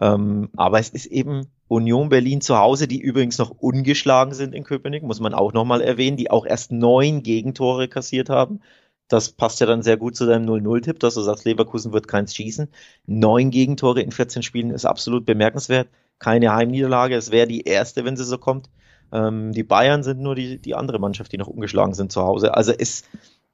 Ähm, 0.00 0.48
aber 0.56 0.78
es 0.78 0.90
ist 0.90 1.06
eben 1.06 1.48
Union 1.66 2.08
Berlin 2.08 2.40
zu 2.40 2.56
Hause, 2.56 2.86
die 2.88 3.00
übrigens 3.00 3.38
noch 3.38 3.50
ungeschlagen 3.50 4.32
sind 4.32 4.54
in 4.54 4.64
Köpenick, 4.64 5.02
muss 5.02 5.20
man 5.20 5.34
auch 5.34 5.52
nochmal 5.52 5.80
erwähnen, 5.80 6.16
die 6.16 6.30
auch 6.30 6.46
erst 6.46 6.72
neun 6.72 7.22
Gegentore 7.22 7.88
kassiert 7.88 8.28
haben. 8.30 8.60
Das 9.08 9.30
passt 9.30 9.60
ja 9.60 9.66
dann 9.66 9.82
sehr 9.82 9.96
gut 9.96 10.16
zu 10.16 10.26
deinem 10.26 10.46
0-0-Tipp, 10.46 11.00
dass 11.00 11.14
du 11.14 11.22
sagst, 11.22 11.44
Leverkusen 11.46 11.92
wird 11.92 12.08
keins 12.08 12.34
schießen. 12.34 12.68
Neun 13.06 13.50
Gegentore 13.50 14.02
in 14.02 14.12
14 14.12 14.42
Spielen 14.42 14.70
ist 14.70 14.84
absolut 14.84 15.24
bemerkenswert. 15.24 15.88
Keine 16.18 16.52
Heimniederlage. 16.54 17.16
Es 17.16 17.30
wäre 17.30 17.46
die 17.46 17.62
erste, 17.62 18.04
wenn 18.04 18.16
sie 18.16 18.24
so 18.24 18.38
kommt. 18.38 18.68
Ähm, 19.10 19.52
die 19.52 19.62
Bayern 19.62 20.02
sind 20.02 20.20
nur 20.20 20.34
die, 20.34 20.58
die 20.60 20.74
andere 20.74 20.98
Mannschaft, 20.98 21.32
die 21.32 21.38
noch 21.38 21.46
ungeschlagen 21.46 21.94
sind 21.94 22.12
zu 22.12 22.22
Hause. 22.22 22.54
Also 22.54 22.72
es 22.72 23.04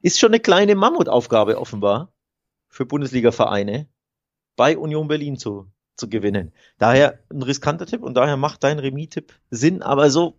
ist 0.02 0.18
schon 0.18 0.30
eine 0.30 0.40
kleine 0.40 0.74
Mammutaufgabe 0.74 1.58
offenbar 1.58 2.12
für 2.68 2.84
Bundesliga-Vereine 2.84 3.86
bei 4.56 4.76
Union 4.76 5.08
Berlin 5.08 5.36
zu, 5.36 5.68
zu 5.96 6.08
gewinnen. 6.08 6.52
Daher 6.78 7.18
ein 7.30 7.42
riskanter 7.42 7.86
Tipp 7.86 8.02
und 8.02 8.14
daher 8.14 8.36
macht 8.36 8.64
dein 8.64 8.78
Remis-Tipp 8.78 9.32
Sinn, 9.50 9.82
aber 9.82 10.10
so 10.10 10.36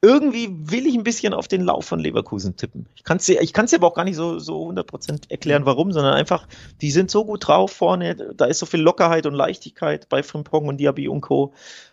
irgendwie 0.00 0.48
will 0.70 0.86
ich 0.86 0.94
ein 0.94 1.02
bisschen 1.02 1.34
auf 1.34 1.48
den 1.48 1.62
Lauf 1.62 1.84
von 1.84 1.98
Leverkusen 1.98 2.56
tippen. 2.56 2.88
Ich 2.94 3.04
kann 3.04 3.16
es 3.16 3.26
dir, 3.26 3.40
ich 3.40 3.52
kann's 3.52 3.70
dir 3.70 3.78
aber 3.78 3.88
auch 3.88 3.94
gar 3.94 4.04
nicht 4.04 4.16
so, 4.16 4.38
so 4.38 4.68
100% 4.68 5.30
erklären, 5.30 5.66
warum, 5.66 5.92
sondern 5.92 6.14
einfach, 6.14 6.46
die 6.80 6.90
sind 6.90 7.10
so 7.10 7.24
gut 7.24 7.48
drauf 7.48 7.72
vorne, 7.72 8.14
da 8.14 8.44
ist 8.44 8.60
so 8.60 8.66
viel 8.66 8.80
Lockerheit 8.80 9.26
und 9.26 9.34
Leichtigkeit 9.34 10.08
bei 10.08 10.22
Frimpong 10.22 10.68
und 10.68 10.78
Diaby 10.78 11.08
und 11.08 11.22
Co. 11.22 11.52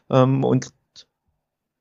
Ähm, 0.10 0.43
und 0.43 0.71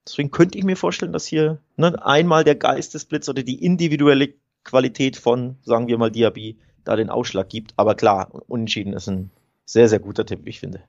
deswegen 0.06 0.30
könnte 0.30 0.56
ich 0.56 0.64
mir 0.64 0.76
vorstellen, 0.76 1.12
dass 1.12 1.26
hier 1.26 1.58
ne, 1.76 2.04
einmal 2.04 2.44
der 2.44 2.54
Geistesblitz 2.54 3.28
oder 3.28 3.42
die 3.42 3.62
individuelle 3.62 4.34
Qualität 4.64 5.16
von, 5.16 5.58
sagen 5.62 5.88
wir 5.88 5.98
mal, 5.98 6.10
Diaby 6.10 6.58
da 6.84 6.96
den 6.96 7.10
Ausschlag 7.10 7.48
gibt. 7.50 7.74
Aber 7.76 7.94
klar, 7.94 8.30
unentschieden 8.48 8.94
ist 8.94 9.08
ein 9.08 9.30
sehr, 9.66 9.88
sehr 9.88 9.98
guter 9.98 10.24
Tipp, 10.24 10.40
ich 10.44 10.60
finde. 10.60 10.80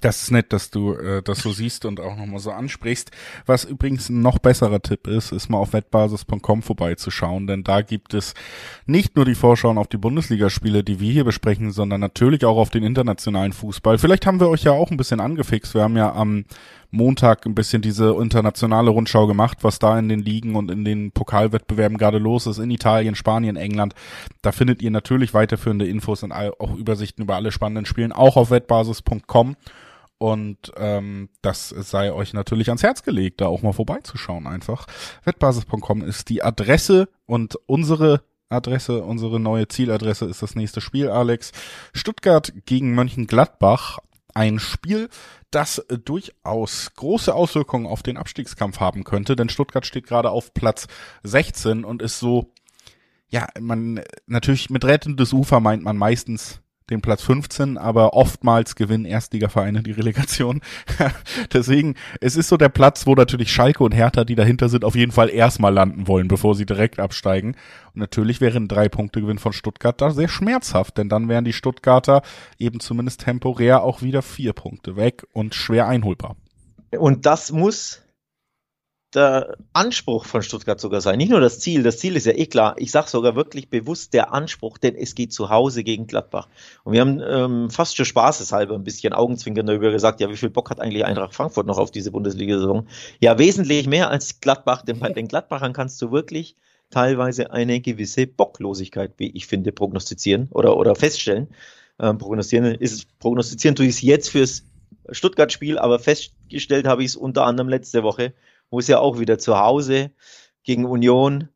Das 0.00 0.22
ist 0.22 0.30
nett, 0.30 0.52
dass 0.52 0.70
du 0.70 0.94
äh, 0.94 1.20
das 1.20 1.40
so 1.40 1.50
siehst 1.50 1.84
und 1.84 1.98
auch 1.98 2.16
nochmal 2.16 2.38
so 2.38 2.52
ansprichst. 2.52 3.10
Was 3.46 3.64
übrigens 3.64 4.08
ein 4.08 4.22
noch 4.22 4.38
besserer 4.38 4.80
Tipp 4.80 5.08
ist, 5.08 5.32
ist 5.32 5.48
mal 5.48 5.58
auf 5.58 5.72
wettbasis.com 5.72 6.62
vorbeizuschauen, 6.62 7.48
denn 7.48 7.64
da 7.64 7.82
gibt 7.82 8.14
es 8.14 8.34
nicht 8.86 9.16
nur 9.16 9.24
die 9.24 9.34
Vorschauen 9.34 9.78
auf 9.78 9.88
die 9.88 9.96
Bundesligaspiele, 9.96 10.84
die 10.84 11.00
wir 11.00 11.12
hier 11.12 11.24
besprechen, 11.24 11.72
sondern 11.72 12.00
natürlich 12.00 12.44
auch 12.44 12.56
auf 12.56 12.70
den 12.70 12.84
internationalen 12.84 13.52
Fußball. 13.52 13.98
Vielleicht 13.98 14.26
haben 14.26 14.38
wir 14.38 14.48
euch 14.48 14.62
ja 14.62 14.72
auch 14.72 14.92
ein 14.92 14.96
bisschen 14.96 15.18
angefixt. 15.18 15.74
Wir 15.74 15.82
haben 15.82 15.96
ja 15.96 16.12
am 16.12 16.44
Montag 16.90 17.46
ein 17.46 17.54
bisschen 17.54 17.82
diese 17.82 18.10
internationale 18.10 18.90
Rundschau 18.90 19.26
gemacht, 19.26 19.58
was 19.62 19.78
da 19.78 19.98
in 19.98 20.08
den 20.08 20.20
Ligen 20.20 20.56
und 20.56 20.70
in 20.70 20.84
den 20.84 21.12
Pokalwettbewerben 21.12 21.98
gerade 21.98 22.18
los 22.18 22.46
ist, 22.46 22.58
in 22.58 22.70
Italien, 22.70 23.14
Spanien, 23.14 23.56
England. 23.56 23.94
Da 24.42 24.52
findet 24.52 24.82
ihr 24.82 24.90
natürlich 24.90 25.34
weiterführende 25.34 25.86
Infos 25.86 26.22
und 26.22 26.32
auch 26.32 26.76
Übersichten 26.76 27.24
über 27.24 27.36
alle 27.36 27.52
spannenden 27.52 27.86
Spielen, 27.86 28.12
auch 28.12 28.36
auf 28.36 28.50
wettbasis.com. 28.50 29.56
Und 30.18 30.72
ähm, 30.76 31.30
das 31.40 31.70
sei 31.70 32.12
euch 32.12 32.34
natürlich 32.34 32.68
ans 32.68 32.82
Herz 32.82 33.02
gelegt, 33.02 33.40
da 33.40 33.46
auch 33.46 33.62
mal 33.62 33.72
vorbeizuschauen 33.72 34.46
einfach. 34.46 34.86
Wettbasis.com 35.24 36.02
ist 36.02 36.28
die 36.28 36.42
Adresse 36.42 37.08
und 37.24 37.56
unsere 37.66 38.22
Adresse, 38.50 39.02
unsere 39.02 39.40
neue 39.40 39.68
Zieladresse 39.68 40.26
ist 40.26 40.42
das 40.42 40.56
nächste 40.56 40.80
Spiel, 40.80 41.08
Alex. 41.08 41.52
Stuttgart 41.94 42.52
gegen 42.66 42.94
Mönchengladbach. 42.94 44.00
Ein 44.34 44.58
Spiel, 44.58 45.08
das 45.50 45.78
äh, 45.78 45.98
durchaus 45.98 46.92
große 46.94 47.34
Auswirkungen 47.34 47.86
auf 47.86 48.02
den 48.02 48.16
Abstiegskampf 48.16 48.80
haben 48.80 49.04
könnte, 49.04 49.36
denn 49.36 49.48
Stuttgart 49.48 49.86
steht 49.86 50.06
gerade 50.06 50.30
auf 50.30 50.54
Platz 50.54 50.86
16 51.22 51.84
und 51.84 52.02
ist 52.02 52.18
so, 52.18 52.52
ja, 53.28 53.46
man, 53.60 54.02
natürlich 54.26 54.70
mit 54.70 54.84
rettendes 54.84 55.32
Ufer 55.32 55.60
meint 55.60 55.82
man 55.82 55.96
meistens 55.96 56.60
den 56.90 57.00
Platz 57.00 57.22
15, 57.22 57.78
aber 57.78 58.14
oftmals 58.14 58.74
gewinnen 58.74 59.04
Erstligavereine 59.04 59.82
die 59.82 59.92
Relegation. 59.92 60.60
Deswegen, 61.52 61.94
es 62.20 62.36
ist 62.36 62.48
so 62.48 62.56
der 62.56 62.68
Platz, 62.68 63.06
wo 63.06 63.14
natürlich 63.14 63.52
Schalke 63.52 63.84
und 63.84 63.92
Hertha, 63.92 64.24
die 64.24 64.34
dahinter 64.34 64.68
sind, 64.68 64.84
auf 64.84 64.94
jeden 64.94 65.12
Fall 65.12 65.30
erstmal 65.30 65.72
landen 65.72 66.08
wollen, 66.08 66.28
bevor 66.28 66.54
sie 66.54 66.66
direkt 66.66 66.98
absteigen. 66.98 67.56
Und 67.94 68.00
natürlich 68.00 68.40
wären 68.40 68.68
drei 68.68 68.88
Punkte 68.88 69.20
Gewinn 69.20 69.38
von 69.38 69.52
Stuttgart 69.52 70.00
da 70.00 70.10
sehr 70.10 70.28
schmerzhaft, 70.28 70.98
denn 70.98 71.08
dann 71.08 71.28
wären 71.28 71.44
die 71.44 71.52
Stuttgarter 71.52 72.22
eben 72.58 72.80
zumindest 72.80 73.22
temporär 73.22 73.82
auch 73.82 74.02
wieder 74.02 74.22
vier 74.22 74.52
Punkte 74.52 74.96
weg 74.96 75.26
und 75.32 75.54
schwer 75.54 75.88
einholbar. 75.88 76.36
Und 76.98 77.26
das 77.26 77.52
muss 77.52 78.02
der 79.14 79.56
Anspruch 79.72 80.24
von 80.24 80.42
Stuttgart 80.42 80.80
sogar 80.80 81.00
sein. 81.00 81.18
Nicht 81.18 81.30
nur 81.30 81.40
das 81.40 81.58
Ziel, 81.58 81.82
das 81.82 81.98
Ziel 81.98 82.16
ist 82.16 82.26
ja 82.26 82.32
eh 82.32 82.46
klar. 82.46 82.74
Ich 82.78 82.90
sage 82.90 83.08
sogar 83.08 83.34
wirklich 83.34 83.68
bewusst 83.68 84.14
der 84.14 84.32
Anspruch, 84.32 84.78
denn 84.78 84.94
es 84.94 85.14
geht 85.14 85.32
zu 85.32 85.50
Hause 85.50 85.82
gegen 85.82 86.06
Gladbach. 86.06 86.48
Und 86.84 86.92
wir 86.92 87.00
haben 87.00 87.20
ähm, 87.20 87.70
fast 87.70 87.96
schon 87.96 88.06
spaßeshalber 88.06 88.74
ein 88.74 88.84
bisschen 88.84 89.12
Augenzwinkern 89.12 89.66
darüber 89.66 89.90
gesagt, 89.90 90.20
ja, 90.20 90.30
wie 90.30 90.36
viel 90.36 90.50
Bock 90.50 90.70
hat 90.70 90.80
eigentlich 90.80 91.04
Eintracht 91.04 91.34
Frankfurt 91.34 91.66
noch 91.66 91.78
auf 91.78 91.90
diese 91.90 92.12
Bundesliga-Saison? 92.12 92.86
Ja, 93.20 93.38
wesentlich 93.38 93.86
mehr 93.86 94.10
als 94.10 94.40
Gladbach, 94.40 94.82
denn 94.82 95.00
bei 95.00 95.08
den 95.12 95.26
Gladbachern 95.26 95.72
kannst 95.72 96.00
du 96.00 96.12
wirklich 96.12 96.56
teilweise 96.90 97.50
eine 97.50 97.80
gewisse 97.80 98.26
Bocklosigkeit, 98.26 99.14
wie 99.16 99.30
ich 99.30 99.46
finde, 99.46 99.72
prognostizieren 99.72 100.48
oder, 100.50 100.76
oder 100.76 100.94
feststellen. 100.94 101.48
Ähm, 101.98 102.18
prognostizieren 102.18 102.74
ist 102.76 103.18
prognostizieren 103.18 103.74
tue 103.74 103.86
ich 103.86 103.96
es 103.96 104.02
jetzt 104.02 104.30
fürs 104.30 104.64
Stuttgart-Spiel, 105.10 105.78
aber 105.78 105.98
festgestellt 105.98 106.86
habe 106.86 107.02
ich 107.02 107.10
es 107.10 107.16
unter 107.16 107.44
anderem 107.44 107.68
letzte 107.68 108.02
Woche 108.02 108.32
wo 108.70 108.78
es 108.78 108.86
ja 108.86 108.98
auch 108.98 109.18
wieder 109.18 109.38
zu 109.38 109.58
Hause 109.58 110.10
gegen 110.62 110.84
Union 110.84 111.48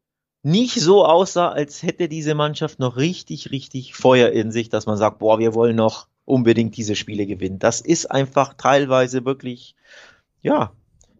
nicht 0.43 0.75
so 0.75 1.07
aussah, 1.07 1.49
als 1.49 1.83
hätte 1.83 2.09
diese 2.09 2.35
Mannschaft 2.35 2.79
noch 2.79 2.99
richtig, 2.99 3.51
richtig 3.51 3.95
Feuer 3.95 4.31
in 4.31 4.53
sich, 4.53 4.69
dass 4.69 4.85
man 4.85 4.99
sagt, 4.99 5.19
boah, 5.19 5.39
wir 5.39 5.55
wollen 5.55 5.77
noch 5.77 6.07
unbedingt 6.27 6.77
diese 6.77 6.97
Spiele 6.97 7.27
gewinnen. 7.27 7.59
Das 7.59 7.81
ist 7.81 8.11
einfach 8.11 8.55
teilweise 8.55 9.25
wirklich, 9.25 9.75
ja, 10.43 10.73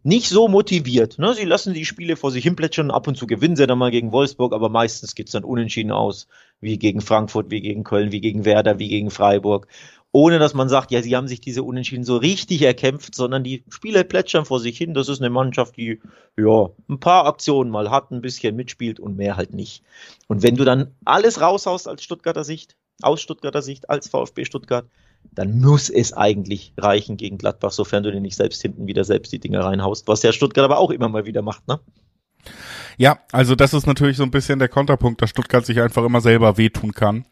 nicht 0.03 0.29
so 0.29 0.49
motiviert. 0.49 1.19
Ne? 1.19 1.33
Sie 1.33 1.47
lassen 1.47 1.73
die 1.73 1.87
Spiele 1.87 2.17
vor 2.17 2.31
sich 2.31 2.45
hinplätschern, 2.45 2.91
ab 2.91 3.09
und 3.09 3.17
zu 3.17 3.27
gewinnen 3.27 3.57
sie 3.57 3.67
dann 3.67 3.79
mal 3.79 3.91
gegen 3.91 4.13
Wolfsburg, 4.13 4.53
aber 4.53 4.69
meistens 4.69 5.15
geht's 5.15 5.33
dann 5.33 5.45
unentschieden 5.45 5.91
aus, 5.91 6.29
wie 6.61 6.79
gegen 6.79 7.01
Frankfurt, 7.01 7.51
wie 7.51 7.63
gegen 7.63 7.85
Köln, 7.85 8.13
wie 8.13 8.21
gegen 8.21 8.45
Werder, 8.45 8.79
wie 8.79 8.89
gegen 8.89 9.11
Freiburg 9.11 9.67
ohne 10.15 10.39
dass 10.39 10.55
man 10.55 10.69
sagt, 10.69 10.93
ja, 10.93 11.03
sie 11.03 11.17
haben 11.17 11.27
sich 11.27 11.41
diese 11.41 11.65
Unentschieden 11.65 12.05
so 12.05 12.17
richtig 12.17 12.63
erkämpft, 12.63 13.17
sondern 13.17 13.43
die 13.43 13.65
Spieler 13.69 14.05
plätschern 14.05 14.45
vor 14.45 14.61
sich 14.61 14.79
hin. 14.79 14.95
Das 14.95 15.09
ist 15.09 15.21
eine 15.21 15.29
Mannschaft, 15.29 15.77
die 15.77 16.01
ja 16.39 16.69
ein 16.89 17.01
paar 17.01 17.27
Aktionen 17.27 17.69
mal 17.69 17.91
hat, 17.91 18.13
ein 18.13 18.21
bisschen 18.21 18.55
mitspielt 18.55 19.01
und 19.01 19.17
mehr 19.17 19.37
halt 19.37 19.53
nicht. 19.53 19.83
Und 20.29 20.45
wenn 20.45 20.55
du 20.55 20.65
dann 20.65 20.93
alles 21.05 21.41
raushaust 21.41 21.89
als 21.89 22.05
Stuttgarter 22.05 22.45
Sicht, 22.45 22.77
aus 23.03 23.21
Stuttgarter 23.23 23.61
Sicht, 23.61 23.91
als 23.91 24.07
VfB 24.07 24.45
Stuttgart, 24.45 24.87
dann 25.33 25.59
muss 25.59 25.91
es 25.91 26.13
eigentlich 26.13 26.75
reichen 26.77 27.17
gegen 27.17 27.37
Gladbach, 27.37 27.73
sofern 27.73 28.05
du 28.05 28.13
dir 28.13 28.21
nicht 28.21 28.37
selbst 28.37 28.63
hinten 28.63 28.87
wieder 28.87 29.03
selbst 29.03 29.33
die 29.33 29.41
Dinger 29.41 29.65
reinhaust, 29.65 30.07
was 30.07 30.23
ja 30.23 30.33
Stuttgart 30.33 30.65
aber 30.65 30.79
auch 30.79 30.93
immer 30.93 31.09
mal 31.09 31.27
wieder 31.27 31.43
macht, 31.43 31.67
ne? 31.67 31.81
Ja, 32.99 33.19
also 33.33 33.57
das 33.57 33.75
ist 33.75 33.89
natürlich 33.89 34.17
so 34.17 34.23
ein 34.23 34.31
bisschen 34.31 34.61
der 34.61 34.69
Konterpunkt, 34.69 35.21
dass 35.21 35.31
Stuttgart 35.31 35.67
sich 35.67 35.81
einfach 35.81 36.05
immer 36.05 36.21
selber 36.21 36.57
wehtun 36.57 36.93
kann 36.93 37.25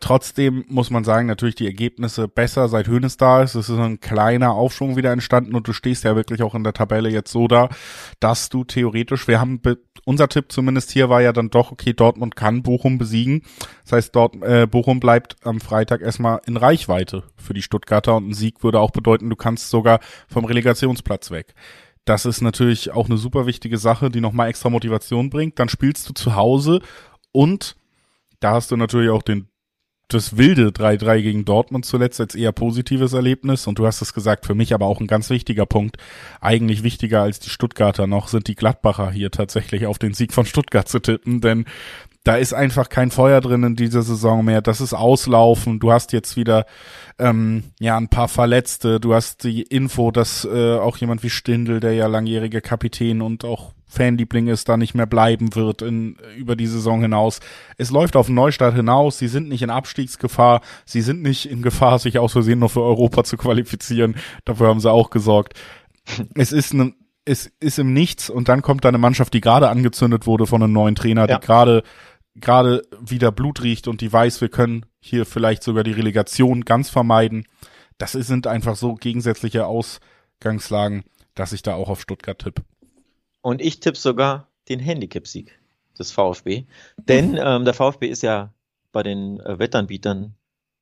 trotzdem 0.00 0.64
muss 0.68 0.90
man 0.90 1.04
sagen, 1.04 1.26
natürlich 1.26 1.54
die 1.54 1.66
Ergebnisse 1.66 2.28
besser, 2.28 2.68
seit 2.68 2.86
Hönes 2.86 3.16
da 3.16 3.42
ist. 3.42 3.54
Es 3.54 3.68
ist 3.68 3.78
ein 3.78 4.00
kleiner 4.00 4.52
Aufschwung 4.52 4.96
wieder 4.96 5.12
entstanden 5.12 5.54
und 5.54 5.68
du 5.68 5.72
stehst 5.72 6.04
ja 6.04 6.16
wirklich 6.16 6.42
auch 6.42 6.54
in 6.54 6.64
der 6.64 6.72
Tabelle 6.72 7.08
jetzt 7.08 7.30
so 7.30 7.48
da, 7.48 7.68
dass 8.20 8.48
du 8.48 8.64
theoretisch, 8.64 9.28
wir 9.28 9.40
haben, 9.40 9.60
unser 10.04 10.28
Tipp 10.28 10.52
zumindest 10.52 10.90
hier 10.90 11.08
war 11.08 11.22
ja 11.22 11.32
dann 11.32 11.50
doch, 11.50 11.72
okay, 11.72 11.92
Dortmund 11.92 12.36
kann 12.36 12.62
Bochum 12.62 12.98
besiegen. 12.98 13.42
Das 13.84 13.92
heißt, 13.92 14.16
dort, 14.16 14.42
äh, 14.42 14.66
Bochum 14.66 15.00
bleibt 15.00 15.36
am 15.44 15.60
Freitag 15.60 16.00
erstmal 16.00 16.40
in 16.46 16.56
Reichweite 16.56 17.24
für 17.36 17.54
die 17.54 17.62
Stuttgarter 17.62 18.16
und 18.16 18.28
ein 18.28 18.34
Sieg 18.34 18.62
würde 18.62 18.80
auch 18.80 18.90
bedeuten, 18.90 19.30
du 19.30 19.36
kannst 19.36 19.70
sogar 19.70 20.00
vom 20.28 20.44
Relegationsplatz 20.44 21.30
weg. 21.30 21.54
Das 22.04 22.26
ist 22.26 22.42
natürlich 22.42 22.92
auch 22.92 23.06
eine 23.06 23.16
super 23.16 23.46
wichtige 23.46 23.78
Sache, 23.78 24.10
die 24.10 24.20
nochmal 24.20 24.48
extra 24.48 24.68
Motivation 24.68 25.30
bringt. 25.30 25.58
Dann 25.58 25.68
spielst 25.68 26.08
du 26.08 26.12
zu 26.12 26.34
Hause 26.34 26.80
und 27.32 27.76
da 28.40 28.52
hast 28.52 28.70
du 28.70 28.76
natürlich 28.76 29.08
auch 29.08 29.22
den 29.22 29.48
das 30.08 30.36
wilde 30.36 30.68
3-3 30.68 31.22
gegen 31.22 31.44
Dortmund 31.44 31.84
zuletzt 31.84 32.20
als 32.20 32.34
eher 32.34 32.52
positives 32.52 33.12
Erlebnis. 33.12 33.66
Und 33.66 33.78
du 33.78 33.86
hast 33.86 34.02
es 34.02 34.12
gesagt, 34.12 34.46
für 34.46 34.54
mich 34.54 34.74
aber 34.74 34.86
auch 34.86 35.00
ein 35.00 35.06
ganz 35.06 35.30
wichtiger 35.30 35.66
Punkt. 35.66 35.96
Eigentlich 36.40 36.82
wichtiger 36.82 37.22
als 37.22 37.40
die 37.40 37.50
Stuttgarter 37.50 38.06
noch 38.06 38.28
sind 38.28 38.48
die 38.48 38.54
Gladbacher 38.54 39.10
hier 39.10 39.30
tatsächlich 39.30 39.86
auf 39.86 39.98
den 39.98 40.14
Sieg 40.14 40.32
von 40.32 40.46
Stuttgart 40.46 40.88
zu 40.88 41.00
tippen, 41.00 41.40
denn 41.40 41.64
da 42.24 42.36
ist 42.36 42.54
einfach 42.54 42.88
kein 42.88 43.10
Feuer 43.10 43.42
drin 43.42 43.62
in 43.64 43.76
dieser 43.76 44.02
Saison 44.02 44.44
mehr. 44.44 44.62
Das 44.62 44.80
ist 44.80 44.94
Auslaufen. 44.94 45.78
Du 45.78 45.92
hast 45.92 46.12
jetzt 46.14 46.38
wieder 46.38 46.64
ähm, 47.18 47.64
ja 47.78 47.98
ein 47.98 48.08
paar 48.08 48.28
Verletzte. 48.28 48.98
Du 48.98 49.12
hast 49.12 49.44
die 49.44 49.62
Info, 49.62 50.10
dass 50.10 50.46
äh, 50.46 50.78
auch 50.78 50.96
jemand 50.96 51.22
wie 51.22 51.28
Stindl, 51.28 51.80
der 51.80 51.92
ja 51.92 52.06
langjährige 52.06 52.62
Kapitän 52.62 53.20
und 53.20 53.44
auch 53.44 53.74
Fanliebling 53.94 54.48
ist, 54.48 54.68
da 54.68 54.76
nicht 54.76 54.94
mehr 54.94 55.06
bleiben 55.06 55.54
wird 55.54 55.82
in, 55.82 56.16
über 56.36 56.56
die 56.56 56.66
Saison 56.66 57.00
hinaus. 57.00 57.40
Es 57.76 57.90
läuft 57.90 58.16
auf 58.16 58.28
Neustart 58.28 58.74
hinaus. 58.74 59.18
Sie 59.18 59.28
sind 59.28 59.48
nicht 59.48 59.62
in 59.62 59.70
Abstiegsgefahr. 59.70 60.60
Sie 60.84 61.00
sind 61.00 61.22
nicht 61.22 61.46
in 61.50 61.62
Gefahr, 61.62 61.98
sich 61.98 62.18
aus 62.18 62.32
Versehen 62.32 62.58
noch 62.58 62.70
für 62.70 62.82
Europa 62.82 63.24
zu 63.24 63.36
qualifizieren. 63.36 64.16
Dafür 64.44 64.68
haben 64.68 64.80
sie 64.80 64.90
auch 64.90 65.10
gesorgt. 65.10 65.54
Es 66.34 66.52
ist 66.52 66.74
ein 66.74 66.94
es 67.26 67.50
ist 67.58 67.78
im 67.78 67.94
Nichts 67.94 68.28
und 68.28 68.50
dann 68.50 68.60
kommt 68.60 68.84
da 68.84 68.90
eine 68.90 68.98
Mannschaft, 68.98 69.32
die 69.32 69.40
gerade 69.40 69.70
angezündet 69.70 70.26
wurde 70.26 70.46
von 70.46 70.62
einem 70.62 70.74
neuen 70.74 70.94
Trainer, 70.94 71.26
ja. 71.26 71.38
die 71.38 71.46
gerade 71.46 71.82
gerade 72.34 72.82
wieder 73.00 73.32
Blut 73.32 73.62
riecht 73.62 73.88
und 73.88 74.02
die 74.02 74.12
weiß, 74.12 74.42
wir 74.42 74.50
können 74.50 74.84
hier 75.00 75.24
vielleicht 75.24 75.62
sogar 75.62 75.84
die 75.84 75.92
Relegation 75.92 76.66
ganz 76.66 76.90
vermeiden 76.90 77.46
das 77.98 78.12
sind 78.12 78.46
einfach 78.46 78.76
so 78.76 78.94
gegensätzliche 78.94 79.66
Ausgangslagen, 79.66 81.04
dass 81.34 81.52
ich 81.52 81.62
da 81.62 81.74
auch 81.74 81.88
auf 81.88 82.00
Stuttgart 82.00 82.38
tippe. 82.38 82.62
Und 83.44 83.60
ich 83.60 83.78
tippe 83.78 83.98
sogar 83.98 84.48
den 84.70 84.80
Handicap-Sieg 84.80 85.60
des 85.98 86.10
VfB. 86.12 86.64
Denn 86.96 87.38
ähm, 87.38 87.66
der 87.66 87.74
VfB 87.74 88.08
ist 88.08 88.22
ja 88.22 88.54
bei 88.90 89.02
den 89.02 89.38
äh, 89.40 89.58
Wettanbietern 89.58 90.34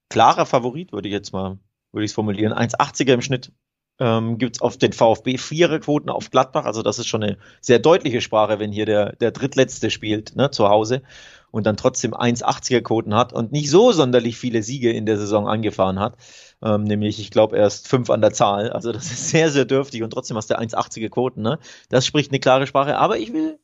klarer 0.09 0.47
Favorit, 0.47 0.93
würde 0.93 1.09
ich 1.09 1.13
jetzt 1.13 1.33
mal, 1.33 1.59
würde 1.91 2.05
ich 2.05 2.13
es 2.13 2.15
formulieren. 2.15 2.53
1,80er 2.53 3.15
im 3.15 3.21
Schnitt 3.21 3.51
ähm, 3.99 4.39
gibt 4.39 4.57
es 4.57 4.63
auf 4.63 4.77
den 4.77 4.93
VfB 4.93 5.39
Viererquoten 5.39 6.09
auf 6.09 6.31
Gladbach. 6.31 6.65
Also 6.65 6.85
das 6.85 7.01
ist 7.01 7.09
schon 7.09 7.25
eine 7.25 7.37
sehr 7.61 7.81
deutliche 7.81 8.21
Sprache, 8.21 8.61
wenn 8.61 8.71
hier 8.71 8.87
der, 8.87 9.17
der 9.17 9.33
Drittletzte 9.33 9.91
spielt, 9.91 10.37
ne, 10.37 10.53
zu 10.53 10.69
Hause 10.69 11.03
und 11.51 11.67
dann 11.67 11.77
trotzdem 11.77 12.15
1,80er 12.15 12.83
Quoten 12.83 13.17
hat 13.17 13.33
und 13.33 13.51
nicht 13.51 13.71
so 13.71 13.91
sonderlich 13.91 14.37
viele 14.39 14.63
Siege 14.63 14.93
in 14.93 15.05
der 15.05 15.19
Saison 15.19 15.49
angefahren 15.49 15.99
hat. 15.99 16.17
Ähm, 16.63 16.85
nämlich, 16.85 17.19
ich 17.19 17.31
glaube, 17.31 17.57
erst 17.57 17.89
fünf 17.89 18.09
an 18.11 18.21
der 18.21 18.33
Zahl. 18.33 18.71
Also 18.71 18.93
das 18.93 19.11
ist 19.11 19.31
sehr, 19.31 19.51
sehr 19.51 19.65
dürftig 19.65 20.03
und 20.03 20.11
trotzdem 20.11 20.37
hast 20.37 20.51
du 20.51 20.59
1,80er 20.59 21.09
Quoten. 21.09 21.43
Ne? 21.43 21.59
Das 21.89 22.07
spricht 22.07 22.31
eine 22.31 22.41
klare 22.41 22.67
Sprache. 22.67 22.97
Aber 22.99 23.19
ich 23.19 23.33
will 23.33 23.59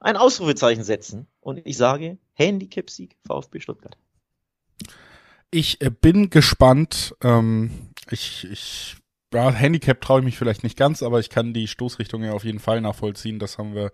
ein 0.00 0.16
Ausrufezeichen 0.16 0.84
setzen 0.84 1.26
und 1.40 1.60
ich 1.64 1.76
sage 1.76 2.18
Handicap-Sieg 2.34 3.16
VfB 3.26 3.60
Stuttgart. 3.60 3.96
Ich 5.50 5.80
äh, 5.80 5.90
bin 5.90 6.30
gespannt. 6.30 7.14
Ähm, 7.22 7.92
ich, 8.10 8.46
ich 8.50 8.96
ja, 9.34 9.50
Handicap 9.50 10.00
traue 10.00 10.20
ich 10.20 10.24
mich 10.24 10.38
vielleicht 10.38 10.62
nicht 10.62 10.78
ganz, 10.78 11.02
aber 11.02 11.18
ich 11.18 11.28
kann 11.28 11.52
die 11.52 11.66
Stoßrichtung 11.66 12.22
ja 12.22 12.32
auf 12.32 12.44
jeden 12.44 12.60
Fall 12.60 12.80
nachvollziehen. 12.80 13.40
Das 13.40 13.58
haben 13.58 13.74
wir, 13.74 13.90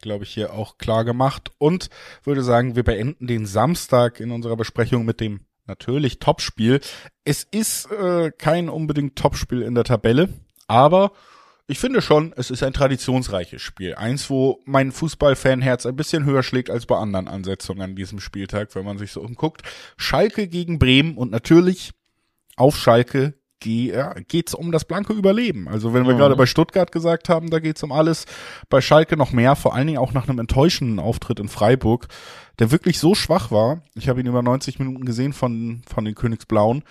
glaube 0.00 0.24
ich, 0.24 0.30
hier 0.30 0.54
auch 0.54 0.78
klar 0.78 1.04
gemacht. 1.04 1.50
Und 1.58 1.90
würde 2.24 2.42
sagen, 2.42 2.76
wir 2.76 2.82
beenden 2.82 3.26
den 3.26 3.44
Samstag 3.44 4.20
in 4.20 4.30
unserer 4.30 4.56
Besprechung 4.56 5.04
mit 5.04 5.20
dem 5.20 5.40
natürlich 5.66 6.18
Topspiel. 6.18 6.80
Es 7.24 7.44
ist 7.44 7.90
äh, 7.90 8.32
kein 8.36 8.68
unbedingt 8.68 9.16
Topspiel 9.16 9.62
in 9.62 9.74
der 9.74 9.84
Tabelle, 9.84 10.28
aber 10.66 11.12
ich 11.70 11.78
finde 11.78 12.02
schon, 12.02 12.32
es 12.36 12.50
ist 12.50 12.64
ein 12.64 12.72
traditionsreiches 12.72 13.62
Spiel. 13.62 13.94
Eins, 13.94 14.28
wo 14.28 14.60
mein 14.64 14.90
Fußballfanherz 14.90 15.86
ein 15.86 15.94
bisschen 15.94 16.24
höher 16.24 16.42
schlägt 16.42 16.68
als 16.68 16.84
bei 16.84 16.96
anderen 16.96 17.28
Ansetzungen 17.28 17.80
an 17.82 17.94
diesem 17.94 18.18
Spieltag, 18.18 18.74
wenn 18.74 18.84
man 18.84 18.98
sich 18.98 19.12
so 19.12 19.20
umguckt. 19.20 19.62
Schalke 19.96 20.48
gegen 20.48 20.80
Bremen 20.80 21.16
und 21.16 21.30
natürlich 21.30 21.92
auf 22.56 22.76
Schalke 22.76 23.34
ja, 23.64 24.14
geht's 24.28 24.54
um 24.54 24.72
das 24.72 24.84
blanke 24.84 25.12
Überleben. 25.12 25.68
Also 25.68 25.92
wenn 25.94 26.06
wir 26.06 26.14
mhm. 26.14 26.18
gerade 26.18 26.36
bei 26.36 26.46
Stuttgart 26.46 26.92
gesagt 26.92 27.28
haben, 27.28 27.50
da 27.50 27.58
geht's 27.58 27.82
um 27.82 27.92
alles, 27.92 28.26
bei 28.68 28.80
Schalke 28.80 29.16
noch 29.16 29.32
mehr, 29.32 29.56
vor 29.56 29.74
allen 29.74 29.86
Dingen 29.86 29.98
auch 29.98 30.12
nach 30.12 30.28
einem 30.28 30.38
enttäuschenden 30.38 30.98
Auftritt 30.98 31.40
in 31.40 31.48
Freiburg, 31.48 32.08
der 32.58 32.70
wirklich 32.70 32.98
so 32.98 33.14
schwach 33.14 33.50
war. 33.50 33.82
Ich 33.94 34.08
habe 34.08 34.20
ihn 34.20 34.26
über 34.26 34.42
90 34.42 34.78
Minuten 34.78 35.04
gesehen 35.04 35.32
von 35.32 35.82
von 35.86 36.04
den 36.04 36.14
Königsblauen, 36.14 36.84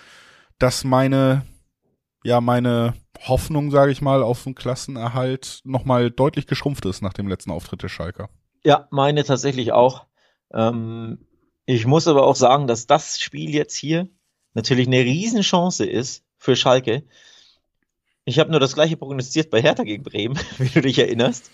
dass 0.58 0.84
meine 0.84 1.46
ja 2.24 2.42
meine 2.42 2.94
Hoffnung, 3.28 3.72
sage 3.72 3.92
ich 3.92 4.02
mal, 4.02 4.24
auf 4.24 4.44
den 4.44 4.56
Klassenerhalt 4.56 5.62
nochmal 5.64 6.12
deutlich 6.12 6.48
geschrumpft 6.48 6.86
ist 6.86 7.02
nach 7.02 7.14
dem 7.14 7.28
letzten 7.28 7.52
Auftritt 7.52 7.84
der 7.84 7.90
Schalker. 7.90 8.30
Ja, 8.64 8.88
meine 8.92 9.24
tatsächlich 9.24 9.72
auch. 9.72 10.06
Ähm, 10.54 11.26
ich 11.66 11.86
muss 11.86 12.08
aber 12.08 12.26
auch 12.26 12.36
sagen, 12.36 12.68
dass 12.68 12.88
das 12.88 13.20
Spiel 13.20 13.54
jetzt 13.54 13.76
hier 13.76 14.10
natürlich 14.54 14.88
eine 14.88 15.00
Riesenchance 15.00 15.86
ist 15.86 16.26
für 16.40 16.56
Schalke. 16.56 17.04
Ich 18.26 18.40
habe 18.40 18.52
nur 18.52 18.60
das 18.60 18.74
gleiche 18.74 18.98
prognostiziert 18.98 19.50
bei 19.50 19.62
Hertha 19.62 19.84
gegen 19.84 20.04
Bremen, 20.04 20.40
wie 20.58 20.70
du 20.70 20.82
dich 20.82 20.98
erinnerst. 20.98 21.52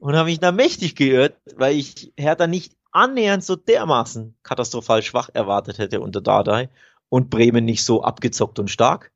Und 0.00 0.16
habe 0.16 0.28
mich 0.28 0.40
da 0.40 0.52
mächtig 0.52 0.96
geirrt, 0.96 1.36
weil 1.56 1.76
ich 1.76 2.12
Hertha 2.16 2.46
nicht 2.46 2.74
annähernd 2.90 3.44
so 3.44 3.56
dermaßen 3.56 4.36
katastrophal 4.42 5.02
schwach 5.02 5.28
erwartet 5.32 5.78
hätte 5.78 6.00
unter 6.00 6.20
Dardai 6.20 6.68
und 7.08 7.30
Bremen 7.30 7.64
nicht 7.64 7.84
so 7.84 8.02
abgezockt 8.02 8.58
und 8.58 8.70
stark, 8.70 9.12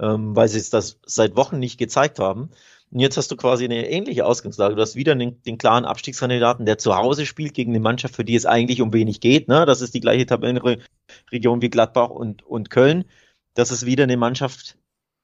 ähm, 0.00 0.36
weil 0.36 0.48
sie 0.48 0.58
es 0.58 0.70
das 0.70 1.00
seit 1.06 1.36
Wochen 1.36 1.58
nicht 1.58 1.78
gezeigt 1.78 2.18
haben. 2.18 2.50
Und 2.90 3.00
jetzt 3.00 3.16
hast 3.16 3.30
du 3.30 3.36
quasi 3.36 3.64
eine 3.64 3.88
ähnliche 3.88 4.26
Ausgangslage. 4.26 4.74
Du 4.74 4.82
hast 4.82 4.96
wieder 4.96 5.14
den, 5.14 5.42
den, 5.42 5.56
klaren 5.56 5.86
Abstiegskandidaten, 5.86 6.66
der 6.66 6.76
zu 6.76 6.94
Hause 6.94 7.24
spielt 7.24 7.54
gegen 7.54 7.72
eine 7.72 7.80
Mannschaft, 7.80 8.14
für 8.14 8.24
die 8.24 8.34
es 8.34 8.44
eigentlich 8.44 8.82
um 8.82 8.92
wenig 8.92 9.20
geht. 9.20 9.48
Ne? 9.48 9.64
Das 9.64 9.80
ist 9.80 9.94
die 9.94 10.00
gleiche 10.00 10.26
Tabellenregion 10.26 11.62
wie 11.62 11.70
Gladbach 11.70 12.10
und, 12.10 12.42
und 12.42 12.68
Köln. 12.68 13.06
Das 13.54 13.70
ist 13.70 13.86
wieder 13.86 14.04
eine 14.04 14.16
Mannschaft, 14.16 14.78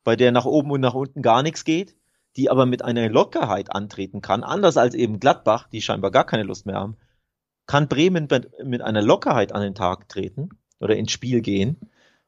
bei 0.04 0.16
der 0.16 0.32
nach 0.32 0.44
oben 0.44 0.70
und 0.70 0.80
nach 0.80 0.94
unten 0.94 1.22
gar 1.22 1.42
nichts 1.42 1.64
geht, 1.64 1.96
die 2.36 2.50
aber 2.50 2.66
mit 2.66 2.84
einer 2.84 3.08
Lockerheit 3.08 3.74
antreten 3.74 4.20
kann, 4.20 4.42
anders 4.42 4.76
als 4.76 4.94
eben 4.94 5.18
Gladbach, 5.20 5.68
die 5.68 5.82
scheinbar 5.82 6.10
gar 6.10 6.24
keine 6.24 6.44
Lust 6.44 6.66
mehr 6.66 6.76
haben, 6.76 6.96
kann 7.66 7.88
Bremen 7.88 8.28
mit 8.64 8.82
einer 8.82 9.02
Lockerheit 9.02 9.52
an 9.52 9.62
den 9.62 9.74
Tag 9.74 10.08
treten 10.08 10.50
oder 10.80 10.96
ins 10.96 11.12
Spiel 11.12 11.40
gehen 11.40 11.78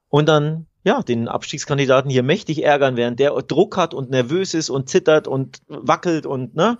und 0.08 0.28
dann 0.28 0.66
ja, 0.82 1.02
den 1.02 1.28
Abstiegskandidaten 1.28 2.10
hier 2.10 2.22
mächtig 2.22 2.64
ärgern, 2.64 2.96
während 2.96 3.20
der 3.20 3.32
Druck 3.42 3.76
hat 3.76 3.92
und 3.92 4.10
nervös 4.10 4.54
ist 4.54 4.70
und 4.70 4.88
zittert 4.88 5.28
und 5.28 5.60
wackelt 5.68 6.24
und 6.24 6.54
ne, 6.54 6.78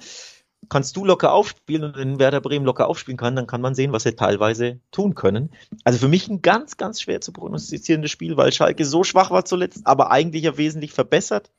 kannst 0.69 0.97
du 0.97 1.05
locker 1.05 1.33
aufspielen 1.33 1.85
und 1.85 1.97
wenn 1.97 2.19
Werder 2.19 2.41
Bremen 2.41 2.65
locker 2.65 2.89
aufspielen 2.89 3.17
kann, 3.17 3.35
dann 3.35 3.47
kann 3.47 3.61
man 3.61 3.75
sehen, 3.75 3.93
was 3.93 4.05
sie 4.05 4.15
teilweise 4.15 4.81
tun 4.93 5.15
können. 5.15 5.51
Also 5.85 5.99
für 5.99 6.09
mich 6.09 6.29
ein 6.29 6.43
ganz, 6.43 6.77
ganz 6.77 7.01
schwer 7.01 7.21
zu 7.21 7.33
prognostizierendes 7.33 8.11
Spiel, 8.11 8.37
weil 8.37 8.53
Schalke 8.53 8.85
so 8.85 9.03
schwach 9.03 9.31
war 9.31 9.45
zuletzt, 9.45 9.87
aber 9.87 10.11
eigentlich 10.11 10.45
ja 10.45 10.57
wesentlich 10.57 10.93
verbessert 10.93 11.51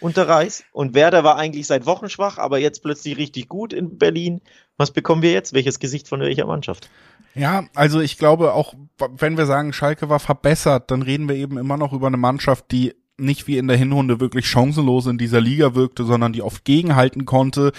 unter 0.00 0.28
Reis. 0.28 0.64
Und 0.72 0.94
Werder 0.94 1.24
war 1.24 1.36
eigentlich 1.36 1.66
seit 1.66 1.86
Wochen 1.86 2.08
schwach, 2.08 2.38
aber 2.38 2.58
jetzt 2.58 2.82
plötzlich 2.82 3.16
richtig 3.16 3.48
gut 3.48 3.72
in 3.72 3.98
Berlin. 3.98 4.40
Was 4.76 4.90
bekommen 4.90 5.22
wir 5.22 5.32
jetzt? 5.32 5.54
Welches 5.54 5.78
Gesicht 5.78 6.08
von 6.08 6.20
welcher 6.20 6.46
Mannschaft? 6.46 6.90
Ja, 7.34 7.64
also 7.74 8.00
ich 8.00 8.18
glaube 8.18 8.52
auch, 8.54 8.74
wenn 8.98 9.36
wir 9.36 9.46
sagen, 9.46 9.72
Schalke 9.72 10.08
war 10.08 10.20
verbessert, 10.20 10.90
dann 10.90 11.02
reden 11.02 11.28
wir 11.28 11.36
eben 11.36 11.58
immer 11.58 11.76
noch 11.76 11.92
über 11.92 12.06
eine 12.06 12.16
Mannschaft, 12.16 12.70
die 12.70 12.94
nicht 13.18 13.46
wie 13.46 13.58
in 13.58 13.68
der 13.68 13.76
Hinrunde 13.76 14.20
wirklich 14.20 14.46
chancenlos 14.46 15.06
in 15.06 15.18
dieser 15.18 15.40
Liga 15.40 15.74
wirkte, 15.74 16.04
sondern 16.04 16.32
die 16.32 16.42
oft 16.42 16.64
gegenhalten 16.64 17.24
konnte, 17.24 17.72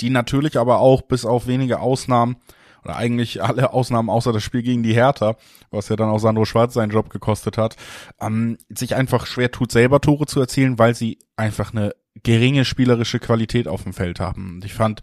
die 0.00 0.10
natürlich 0.10 0.58
aber 0.58 0.78
auch 0.78 1.02
bis 1.02 1.24
auf 1.24 1.46
wenige 1.46 1.80
Ausnahmen 1.80 2.36
oder 2.84 2.96
eigentlich 2.96 3.42
alle 3.42 3.72
Ausnahmen 3.72 4.10
außer 4.10 4.32
das 4.32 4.42
Spiel 4.42 4.62
gegen 4.62 4.82
die 4.82 4.94
Hertha, 4.94 5.36
was 5.70 5.88
ja 5.88 5.96
dann 5.96 6.10
auch 6.10 6.18
Sandro 6.18 6.44
Schwarz 6.44 6.74
seinen 6.74 6.90
Job 6.90 7.10
gekostet 7.10 7.58
hat, 7.58 7.76
ähm, 8.20 8.58
sich 8.68 8.94
einfach 8.94 9.26
schwer 9.26 9.50
tut, 9.50 9.72
selber 9.72 10.00
Tore 10.00 10.26
zu 10.26 10.40
erzielen, 10.40 10.78
weil 10.78 10.94
sie 10.94 11.18
einfach 11.36 11.72
eine 11.72 11.94
geringe 12.22 12.64
spielerische 12.64 13.18
Qualität 13.18 13.66
auf 13.66 13.82
dem 13.82 13.92
Feld 13.92 14.20
haben. 14.20 14.56
Und 14.56 14.64
ich 14.64 14.74
fand, 14.74 15.00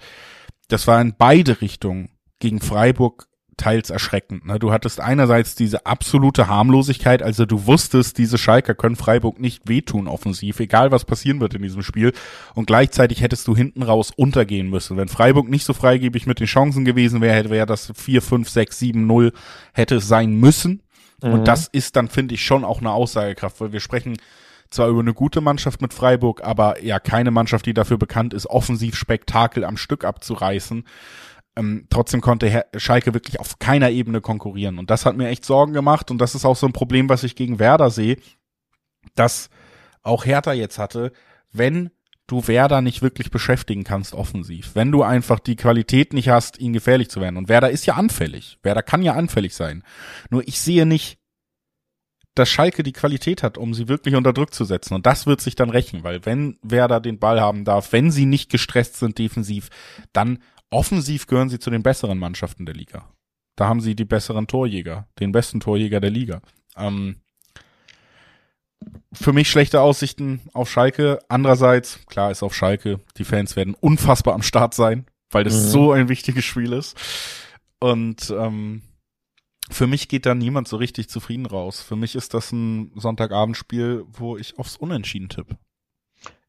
das 0.67 0.87
war 0.87 1.01
in 1.01 1.15
beide 1.17 1.61
Richtungen 1.61 2.09
gegen 2.39 2.61
Freiburg 2.61 3.27
teils 3.57 3.89
erschreckend. 3.89 4.45
Ne? 4.45 4.59
Du 4.59 4.71
hattest 4.71 4.99
einerseits 4.99 5.55
diese 5.55 5.85
absolute 5.85 6.47
Harmlosigkeit, 6.47 7.21
also 7.21 7.45
du 7.45 7.65
wusstest, 7.65 8.17
diese 8.17 8.37
Schalker 8.37 8.75
können 8.75 8.95
Freiburg 8.95 9.39
nicht 9.39 9.67
wehtun 9.67 10.07
offensiv, 10.07 10.59
egal 10.59 10.91
was 10.91 11.05
passieren 11.05 11.39
wird 11.39 11.53
in 11.53 11.61
diesem 11.61 11.83
Spiel. 11.83 12.13
Und 12.55 12.65
gleichzeitig 12.65 13.21
hättest 13.21 13.47
du 13.47 13.55
hinten 13.55 13.83
raus 13.83 14.11
untergehen 14.15 14.69
müssen. 14.69 14.97
Wenn 14.97 15.09
Freiburg 15.09 15.49
nicht 15.49 15.65
so 15.65 15.73
freigebig 15.73 16.25
mit 16.27 16.39
den 16.39 16.47
Chancen 16.47 16.85
gewesen 16.85 17.21
wäre, 17.21 17.35
hätte 17.35 17.49
wäre 17.49 17.65
das 17.65 17.91
4, 17.95 18.21
5, 18.21 18.49
6, 18.49 18.79
7, 18.79 19.07
0 19.07 19.33
hätte 19.73 19.95
es 19.95 20.07
sein 20.07 20.33
müssen. 20.33 20.81
Mhm. 21.21 21.33
Und 21.33 21.47
das 21.47 21.67
ist 21.67 21.95
dann, 21.95 22.07
finde 22.07 22.35
ich, 22.35 22.43
schon 22.43 22.63
auch 22.63 22.79
eine 22.79 22.91
Aussagekraft, 22.91 23.61
weil 23.61 23.73
wir 23.73 23.79
sprechen 23.79 24.17
zwar 24.71 24.87
über 24.87 25.01
eine 25.01 25.13
gute 25.13 25.41
Mannschaft 25.41 25.81
mit 25.81 25.93
Freiburg, 25.93 26.43
aber 26.43 26.81
ja 26.81 26.99
keine 26.99 27.29
Mannschaft, 27.29 27.65
die 27.65 27.73
dafür 27.73 27.97
bekannt 27.97 28.33
ist, 28.33 28.47
offensiv 28.47 28.95
Spektakel 28.95 29.65
am 29.65 29.77
Stück 29.77 30.05
abzureißen. 30.05 30.85
Ähm, 31.55 31.87
trotzdem 31.89 32.21
konnte 32.21 32.47
Her 32.47 32.67
Schalke 32.77 33.13
wirklich 33.13 33.39
auf 33.39 33.59
keiner 33.59 33.89
Ebene 33.89 34.21
konkurrieren. 34.21 34.79
Und 34.79 34.89
das 34.89 35.05
hat 35.05 35.17
mir 35.17 35.27
echt 35.27 35.45
Sorgen 35.45 35.73
gemacht. 35.73 36.11
Und 36.11 36.19
das 36.19 36.35
ist 36.35 36.45
auch 36.45 36.55
so 36.55 36.65
ein 36.65 36.73
Problem, 36.73 37.09
was 37.09 37.23
ich 37.23 37.35
gegen 37.35 37.59
Werder 37.59 37.89
sehe, 37.89 38.17
dass 39.15 39.49
auch 40.01 40.25
Hertha 40.25 40.53
jetzt 40.53 40.79
hatte, 40.79 41.11
wenn 41.51 41.91
du 42.27 42.47
Werder 42.47 42.81
nicht 42.81 43.01
wirklich 43.01 43.29
beschäftigen 43.29 43.83
kannst 43.83 44.13
offensiv. 44.13 44.71
Wenn 44.73 44.91
du 44.91 45.03
einfach 45.03 45.39
die 45.39 45.57
Qualität 45.57 46.13
nicht 46.13 46.29
hast, 46.29 46.59
ihn 46.59 46.71
gefährlich 46.71 47.09
zu 47.09 47.19
werden. 47.19 47.35
Und 47.35 47.49
Werder 47.49 47.69
ist 47.69 47.85
ja 47.85 47.95
anfällig. 47.95 48.57
Werder 48.63 48.83
kann 48.83 49.03
ja 49.03 49.13
anfällig 49.13 49.53
sein. 49.53 49.83
Nur 50.29 50.47
ich 50.47 50.61
sehe 50.61 50.85
nicht, 50.85 51.19
dass 52.33 52.49
Schalke 52.49 52.83
die 52.83 52.93
Qualität 52.93 53.43
hat, 53.43 53.57
um 53.57 53.73
sie 53.73 53.89
wirklich 53.89 54.15
unter 54.15 54.31
Druck 54.31 54.53
zu 54.53 54.63
setzen. 54.63 54.93
Und 54.93 55.05
das 55.05 55.27
wird 55.27 55.41
sich 55.41 55.55
dann 55.55 55.69
rächen, 55.69 56.03
weil 56.03 56.25
wenn 56.25 56.57
Werder 56.61 57.01
den 57.01 57.19
Ball 57.19 57.41
haben 57.41 57.65
darf, 57.65 57.91
wenn 57.91 58.11
sie 58.11 58.25
nicht 58.25 58.49
gestresst 58.49 58.97
sind 58.97 59.17
defensiv, 59.17 59.69
dann 60.13 60.39
offensiv 60.71 61.27
gehören 61.27 61.49
sie 61.49 61.59
zu 61.59 61.69
den 61.69 61.83
besseren 61.83 62.17
Mannschaften 62.17 62.65
der 62.65 62.75
Liga. 62.75 63.07
Da 63.55 63.67
haben 63.67 63.81
sie 63.81 63.95
die 63.95 64.05
besseren 64.05 64.47
Torjäger, 64.47 65.07
den 65.19 65.31
besten 65.31 65.59
Torjäger 65.59 65.99
der 65.99 66.09
Liga. 66.09 66.41
Ähm, 66.75 67.17
für 69.13 69.33
mich 69.33 69.49
schlechte 69.49 69.81
Aussichten 69.81 70.41
auf 70.53 70.69
Schalke. 70.69 71.19
Andererseits, 71.27 72.05
klar 72.07 72.31
ist 72.31 72.43
auf 72.43 72.55
Schalke, 72.55 72.99
die 73.17 73.25
Fans 73.25 73.55
werden 73.55 73.75
unfassbar 73.79 74.33
am 74.33 74.41
Start 74.41 74.73
sein, 74.73 75.05
weil 75.29 75.43
das 75.43 75.53
mhm. 75.53 75.67
so 75.67 75.91
ein 75.91 76.09
wichtiges 76.09 76.45
Spiel 76.45 76.73
ist. 76.73 76.97
Und 77.79 78.33
ähm, 78.35 78.81
für 79.69 79.87
mich 79.87 80.07
geht 80.07 80.25
da 80.25 80.33
niemand 80.33 80.67
so 80.67 80.77
richtig 80.77 81.09
zufrieden 81.09 81.45
raus. 81.45 81.81
Für 81.81 81.95
mich 81.95 82.15
ist 82.15 82.33
das 82.33 82.51
ein 82.51 82.91
Sonntagabendspiel, 82.95 84.05
wo 84.07 84.37
ich 84.37 84.57
aufs 84.57 84.77
Unentschieden 84.77 85.29
tippe. 85.29 85.57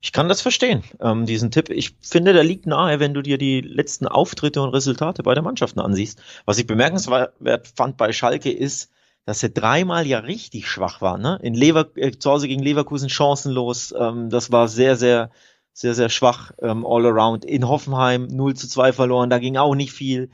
Ich 0.05 0.11
kann 0.11 0.29
das 0.29 0.41
verstehen, 0.41 0.83
ähm, 1.01 1.27
diesen 1.27 1.53
Tipp. 1.53 1.71
Ich 1.71 1.95
finde, 2.01 2.33
der 2.33 2.43
liegt 2.43 2.67
nahe, 2.67 2.99
wenn 2.99 3.15
du 3.15 3.23
dir 3.23 3.39
die 3.39 3.61
letzten 3.61 4.09
Auftritte 4.09 4.61
und 4.61 4.71
Resultate 4.71 5.23
bei 5.23 5.33
der 5.33 5.45
Mannschaften 5.45 5.79
ansiehst. 5.79 6.21
Was 6.45 6.59
ich 6.59 6.67
bemerkenswert 6.67 7.69
fand 7.77 7.97
bei 7.97 8.13
Schalke 8.13 8.51
ist, 8.51 8.91
dass 9.27 9.39
sie 9.39 9.55
dreimal 9.55 10.05
ja 10.05 10.19
richtig 10.19 10.69
schwach 10.69 11.01
waren. 11.03 11.23
Ne? 11.23 11.39
In 11.43 11.55
Lever 11.55 11.89
äh, 11.95 12.11
zu 12.11 12.33
Hause 12.33 12.49
gegen 12.49 12.65
Leverkusen 12.65 13.09
chancenlos. 13.09 13.95
Ähm, 13.97 14.29
das 14.29 14.51
war 14.51 14.67
sehr, 14.67 14.97
sehr, 14.97 15.31
sehr, 15.73 15.95
sehr 15.95 16.09
schwach 16.09 16.51
ähm, 16.61 16.85
all 16.85 17.07
around. 17.07 17.45
In 17.45 17.69
Hoffenheim 17.69 18.27
0 18.27 18.55
zu 18.55 18.69
2 18.69 18.93
verloren, 18.93 19.31
da 19.31 19.39
ging 19.39 19.57
auch 19.57 19.77
nicht 19.77 19.93
viel. 19.93 20.31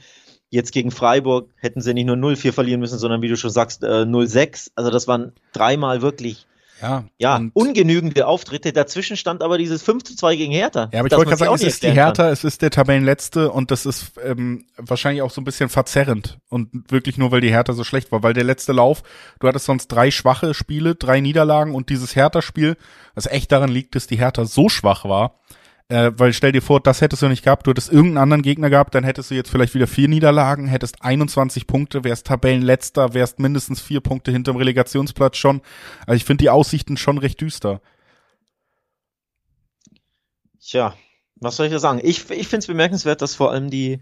Jetzt 0.48 0.72
gegen 0.72 0.90
Freiburg 0.90 1.50
hätten 1.56 1.82
sie 1.82 1.92
nicht 1.92 2.06
nur 2.06 2.16
0-4 2.16 2.52
verlieren 2.52 2.80
müssen, 2.80 2.98
sondern 2.98 3.20
wie 3.20 3.28
du 3.28 3.36
schon 3.36 3.50
sagst, 3.50 3.84
äh, 3.84 4.06
0-6. 4.06 4.70
Also 4.76 4.90
das 4.90 5.06
waren 5.06 5.32
dreimal 5.52 6.00
wirklich 6.00 6.46
ja, 6.80 7.04
ja 7.18 7.40
ungenügende 7.52 8.26
Auftritte. 8.26 8.72
Dazwischen 8.72 9.16
stand 9.16 9.42
aber 9.42 9.58
dieses 9.58 9.82
5 9.82 10.04
zu 10.04 10.16
2 10.16 10.36
gegen 10.36 10.52
Hertha. 10.52 10.88
Ja, 10.92 11.00
aber 11.00 11.08
ich 11.08 11.12
wollte 11.12 11.30
gerade 11.30 11.36
sagen, 11.36 11.54
es 11.54 11.62
ist 11.62 11.82
die 11.82 11.90
Hertha, 11.90 12.24
kann. 12.24 12.32
es 12.32 12.44
ist 12.44 12.62
der 12.62 12.70
Tabellenletzte 12.70 13.50
und 13.50 13.70
das 13.70 13.86
ist 13.86 14.12
ähm, 14.24 14.66
wahrscheinlich 14.76 15.22
auch 15.22 15.30
so 15.30 15.40
ein 15.40 15.44
bisschen 15.44 15.68
verzerrend 15.68 16.38
und 16.48 16.68
wirklich 16.90 17.18
nur, 17.18 17.32
weil 17.32 17.40
die 17.40 17.50
Hertha 17.50 17.72
so 17.72 17.84
schlecht 17.84 18.12
war, 18.12 18.22
weil 18.22 18.32
der 18.32 18.44
letzte 18.44 18.72
Lauf, 18.72 19.02
du 19.40 19.48
hattest 19.48 19.66
sonst 19.66 19.88
drei 19.88 20.10
schwache 20.10 20.54
Spiele, 20.54 20.94
drei 20.94 21.20
Niederlagen 21.20 21.74
und 21.74 21.90
dieses 21.90 22.14
Hertha-Spiel, 22.16 22.76
was 23.14 23.26
echt 23.26 23.52
daran 23.52 23.70
liegt, 23.70 23.94
dass 23.94 24.06
die 24.06 24.18
Hertha 24.18 24.44
so 24.44 24.68
schwach 24.68 25.04
war, 25.04 25.34
äh, 25.88 26.12
weil 26.16 26.32
stell 26.32 26.52
dir 26.52 26.60
vor, 26.60 26.80
das 26.80 27.00
hättest 27.00 27.22
du 27.22 27.28
nicht 27.28 27.44
gehabt, 27.44 27.66
du 27.66 27.70
hättest 27.70 27.90
irgendeinen 27.90 28.22
anderen 28.22 28.42
Gegner 28.42 28.68
gehabt, 28.68 28.94
dann 28.94 29.04
hättest 29.04 29.30
du 29.30 29.34
jetzt 29.34 29.50
vielleicht 29.50 29.74
wieder 29.74 29.86
vier 29.86 30.08
Niederlagen, 30.08 30.66
hättest 30.66 31.02
21 31.02 31.66
Punkte, 31.66 32.04
wärst 32.04 32.26
Tabellenletzter, 32.26 33.14
wärst 33.14 33.38
mindestens 33.38 33.80
vier 33.80 34.00
Punkte 34.00 34.30
hinterm 34.30 34.56
Relegationsplatz 34.56 35.38
schon. 35.38 35.62
Also 36.06 36.16
ich 36.16 36.24
finde 36.24 36.42
die 36.42 36.50
Aussichten 36.50 36.96
schon 36.96 37.18
recht 37.18 37.40
düster. 37.40 37.80
Tja, 40.60 40.94
was 41.36 41.56
soll 41.56 41.66
ich 41.66 41.72
da 41.72 41.78
sagen? 41.78 42.00
Ich, 42.02 42.28
ich 42.30 42.48
finde 42.48 42.58
es 42.58 42.66
bemerkenswert, 42.66 43.22
dass 43.22 43.34
vor 43.34 43.50
allem 43.50 43.70
die, 43.70 44.00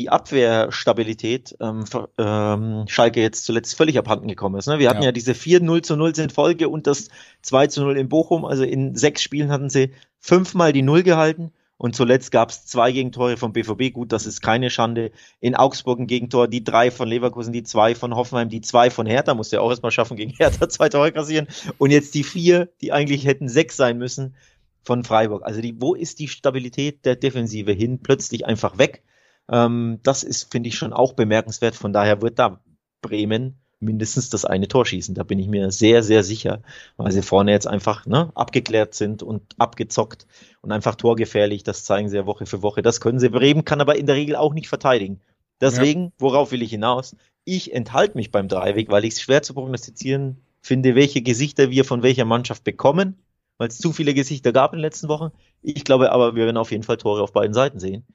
die 0.00 0.08
Abwehrstabilität 0.08 1.56
ähm, 1.60 1.84
ähm, 2.16 2.84
Schalke 2.88 3.20
jetzt 3.20 3.44
zuletzt 3.44 3.76
völlig 3.76 3.98
abhanden 3.98 4.28
gekommen 4.28 4.58
ist. 4.58 4.66
Ne? 4.66 4.78
Wir 4.78 4.88
hatten 4.88 5.02
ja, 5.02 5.08
ja 5.08 5.12
diese 5.12 5.32
4-0 5.32 5.82
zu 5.82 5.94
0 5.94 6.12
in 6.16 6.30
Folge 6.30 6.70
und 6.70 6.86
das 6.86 7.08
2 7.42 7.66
zu 7.66 7.82
0 7.82 7.98
in 7.98 8.08
Bochum. 8.08 8.46
Also 8.46 8.64
in 8.64 8.96
sechs 8.96 9.22
Spielen 9.22 9.50
hatten 9.50 9.68
sie 9.68 9.92
fünfmal 10.18 10.72
die 10.72 10.80
Null 10.80 11.02
gehalten. 11.02 11.52
Und 11.76 11.96
zuletzt 11.96 12.30
gab 12.30 12.50
es 12.50 12.66
zwei 12.66 12.92
Gegentore 12.92 13.36
vom 13.36 13.52
BVB. 13.52 13.92
Gut, 13.92 14.12
das 14.12 14.26
ist 14.26 14.40
keine 14.40 14.70
Schande. 14.70 15.12
In 15.40 15.54
Augsburg 15.54 15.98
ein 15.98 16.06
Gegentor, 16.06 16.48
die 16.48 16.64
drei 16.64 16.90
von 16.90 17.08
Leverkusen, 17.08 17.52
die 17.52 17.62
zwei 17.62 17.94
von 17.94 18.14
Hoffenheim, 18.14 18.48
die 18.48 18.60
zwei 18.62 18.90
von 18.90 19.06
Hertha. 19.06 19.34
Musste 19.34 19.56
ja 19.56 19.62
auch 19.62 19.70
erstmal 19.70 19.92
schaffen, 19.92 20.16
gegen 20.16 20.30
Hertha 20.30 20.68
zwei 20.68 20.88
Tore 20.88 21.12
kassieren. 21.12 21.46
Und 21.78 21.90
jetzt 21.90 22.14
die 22.14 22.24
vier, 22.24 22.68
die 22.80 22.92
eigentlich 22.92 23.26
hätten 23.26 23.48
sechs 23.48 23.76
sein 23.76 23.98
müssen 23.98 24.34
von 24.82 25.04
Freiburg. 25.04 25.44
Also 25.44 25.60
die, 25.60 25.80
wo 25.80 25.94
ist 25.94 26.18
die 26.20 26.28
Stabilität 26.28 27.04
der 27.04 27.16
Defensive 27.16 27.72
hin? 27.72 28.00
Plötzlich 28.02 28.46
einfach 28.46 28.78
weg. 28.78 29.02
Ähm, 29.50 29.98
das 30.02 30.22
ist, 30.22 30.50
finde 30.50 30.68
ich, 30.68 30.76
schon 30.76 30.92
auch 30.92 31.12
bemerkenswert. 31.12 31.74
Von 31.74 31.92
daher 31.92 32.22
wird 32.22 32.38
da 32.38 32.60
Bremen 33.02 33.58
mindestens 33.80 34.28
das 34.28 34.44
eine 34.44 34.68
Tor 34.68 34.86
schießen. 34.86 35.14
Da 35.14 35.22
bin 35.22 35.38
ich 35.38 35.48
mir 35.48 35.70
sehr, 35.70 36.02
sehr 36.02 36.22
sicher, 36.22 36.62
weil 36.96 37.12
sie 37.12 37.22
vorne 37.22 37.50
jetzt 37.50 37.66
einfach 37.66 38.06
ne, 38.06 38.30
abgeklärt 38.34 38.94
sind 38.94 39.22
und 39.22 39.42
abgezockt 39.58 40.26
und 40.60 40.70
einfach 40.70 40.94
torgefährlich. 40.94 41.62
Das 41.62 41.84
zeigen 41.84 42.08
sie 42.08 42.16
ja 42.16 42.26
Woche 42.26 42.46
für 42.46 42.62
Woche. 42.62 42.82
Das 42.82 43.00
können 43.00 43.18
sie. 43.18 43.30
Bremen 43.30 43.64
kann 43.64 43.80
aber 43.80 43.96
in 43.96 44.06
der 44.06 44.16
Regel 44.16 44.36
auch 44.36 44.52
nicht 44.52 44.68
verteidigen. 44.68 45.20
Deswegen, 45.60 46.04
ja. 46.04 46.12
worauf 46.18 46.52
will 46.52 46.62
ich 46.62 46.70
hinaus? 46.70 47.16
Ich 47.44 47.72
enthalte 47.74 48.16
mich 48.16 48.30
beim 48.30 48.48
Dreiweg, 48.48 48.90
weil 48.90 49.04
ich 49.04 49.14
es 49.14 49.20
schwer 49.22 49.42
zu 49.42 49.54
prognostizieren 49.54 50.42
finde, 50.60 50.94
welche 50.94 51.22
Gesichter 51.22 51.70
wir 51.70 51.84
von 51.84 52.02
welcher 52.02 52.26
Mannschaft 52.26 52.64
bekommen, 52.64 53.18
weil 53.60 53.68
es 53.68 53.76
zu 53.76 53.92
viele 53.92 54.14
Gesichter 54.14 54.54
gab 54.54 54.72
in 54.72 54.78
den 54.78 54.84
letzten 54.84 55.08
Wochen. 55.08 55.32
Ich 55.60 55.84
glaube 55.84 56.12
aber, 56.12 56.34
wir 56.34 56.46
werden 56.46 56.56
auf 56.56 56.70
jeden 56.70 56.82
Fall 56.82 56.96
Tore 56.96 57.20
auf 57.20 57.34
beiden 57.34 57.52
Seiten 57.52 57.78
sehen. 57.78 58.06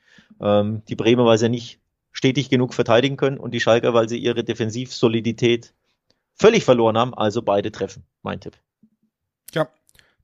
Ähm, 0.42 0.82
die 0.90 0.96
Bremer, 0.96 1.24
weil 1.24 1.38
sie 1.38 1.50
nicht 1.50 1.80
stetig 2.12 2.50
genug 2.50 2.74
verteidigen 2.74 3.16
können 3.16 3.38
und 3.38 3.52
die 3.52 3.60
Schalker, 3.60 3.94
weil 3.94 4.10
sie 4.10 4.18
ihre 4.18 4.44
Defensivsolidität 4.44 5.76
völlig 6.34 6.66
verloren 6.66 6.98
haben. 6.98 7.14
Also 7.14 7.44
beide 7.44 7.72
treffen. 7.72 8.06
Mein 8.24 8.40
Tipp. 8.40 8.58
Ja, 9.54 9.68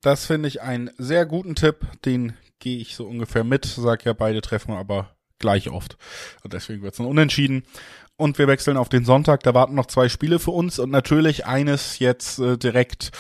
das 0.02 0.26
finde 0.26 0.48
ich 0.48 0.64
einen 0.64 0.90
sehr 0.98 1.28
guten 1.28 1.54
Tipp. 1.54 1.86
Den 2.04 2.34
gehe 2.58 2.80
ich 2.80 2.96
so 2.96 3.06
ungefähr 3.06 3.44
mit. 3.44 3.66
Sag 3.66 4.06
ja, 4.06 4.14
beide 4.14 4.42
treffen 4.42 4.72
aber 4.72 5.16
gleich 5.38 5.70
oft. 5.70 5.98
Und 6.44 6.54
deswegen 6.54 6.82
wird 6.82 6.96
es 6.96 7.00
ein 7.00 7.06
Unentschieden. 7.06 7.64
Und 8.18 8.40
wir 8.40 8.48
wechseln 8.48 8.76
auf 8.76 8.90
den 8.90 9.06
Sonntag. 9.06 9.44
Da 9.44 9.54
warten 9.54 9.76
noch 9.76 9.86
zwei 9.86 10.10
Spiele 10.10 10.40
für 10.40 10.52
uns 10.52 10.80
und 10.80 10.90
natürlich 10.90 11.46
eines 11.46 12.00
jetzt 12.00 12.40
äh, 12.40 12.58
direkt, 12.58 13.12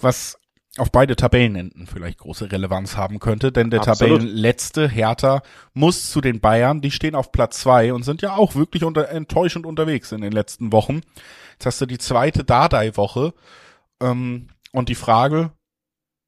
was 0.00 0.37
auf 0.80 0.90
beide 0.92 1.16
Tabellenenden 1.16 1.86
vielleicht 1.86 2.18
große 2.18 2.50
Relevanz 2.50 2.96
haben 2.96 3.18
könnte, 3.18 3.52
denn 3.52 3.70
der 3.70 3.80
Absolut. 3.80 4.20
Tabellenletzte 4.20 4.88
Hertha 4.88 5.42
muss 5.74 6.10
zu 6.10 6.20
den 6.20 6.40
Bayern, 6.40 6.80
die 6.80 6.90
stehen 6.90 7.14
auf 7.14 7.32
Platz 7.32 7.60
zwei 7.60 7.92
und 7.92 8.04
sind 8.04 8.22
ja 8.22 8.36
auch 8.36 8.54
wirklich 8.54 8.84
unter, 8.84 9.08
enttäuschend 9.08 9.66
unterwegs 9.66 10.12
in 10.12 10.20
den 10.20 10.32
letzten 10.32 10.72
Wochen. 10.72 11.00
Jetzt 11.52 11.66
hast 11.66 11.80
du 11.80 11.86
die 11.86 11.98
zweite 11.98 12.44
Dardai-Woche 12.44 13.34
ähm, 14.00 14.48
und 14.72 14.88
die 14.88 14.94
Frage, 14.94 15.52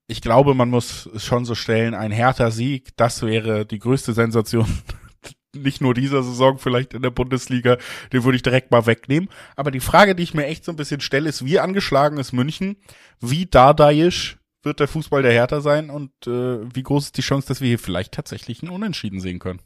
ich 0.09 0.20
glaube, 0.20 0.55
man 0.55 0.70
muss 0.70 1.09
es 1.14 1.24
schon 1.24 1.44
so 1.44 1.55
stellen, 1.55 1.94
ein 1.94 2.11
Hertha-Sieg, 2.11 2.96
das 2.96 3.22
wäre 3.22 3.64
die 3.64 3.78
größte 3.78 4.12
Sensation 4.12 4.66
nicht 5.55 5.80
nur 5.80 5.94
dieser 5.94 6.22
Saison, 6.22 6.59
vielleicht 6.59 6.94
in 6.94 7.03
der 7.03 7.11
Bundesliga, 7.11 7.76
den 8.12 8.24
würde 8.24 8.36
ich 8.36 8.42
direkt 8.42 8.70
mal 8.70 8.86
wegnehmen. 8.86 9.28
Aber 9.57 9.70
die 9.70 9.80
Frage, 9.80 10.14
die 10.14 10.22
ich 10.22 10.34
mir 10.34 10.46
echt 10.46 10.64
so 10.64 10.72
ein 10.72 10.76
bisschen 10.76 11.01
stelle, 11.01 11.28
ist, 11.28 11.44
wie 11.44 11.59
angeschlagen 11.61 12.18
ist 12.18 12.32
München? 12.32 12.76
Wie 13.20 13.46
dardaisch 13.46 14.39
wird 14.63 14.81
der 14.81 14.89
Fußball 14.89 15.23
der 15.23 15.33
Hertha 15.33 15.61
sein 15.61 15.91
und 15.91 16.11
äh, 16.27 16.75
wie 16.75 16.83
groß 16.83 17.07
ist 17.07 17.17
die 17.17 17.23
Chance, 17.23 17.49
dass 17.49 17.61
wir 17.61 17.69
hier 17.69 17.79
vielleicht 17.79 18.13
tatsächlich 18.13 18.63
einen 18.63 18.71
Unentschieden 18.71 19.21
sehen 19.21 19.39
können? 19.39 19.61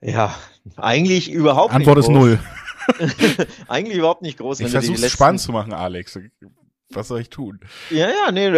Ja, 0.00 0.34
eigentlich 0.76 1.30
überhaupt 1.30 1.72
Antwort 1.72 1.98
nicht. 1.98 2.08
Antwort 2.08 2.30
ist 2.30 2.40
null. 2.40 3.46
eigentlich 3.68 3.98
überhaupt 3.98 4.22
nicht 4.22 4.38
groß. 4.38 4.60
Ich 4.60 4.70
versuche 4.70 5.04
es 5.04 5.12
spannend 5.12 5.40
zu 5.40 5.52
machen, 5.52 5.72
Alex. 5.72 6.18
Was 6.90 7.08
soll 7.08 7.20
ich 7.20 7.30
tun? 7.30 7.60
Ja, 7.90 8.08
ja, 8.08 8.32
nee, 8.32 8.50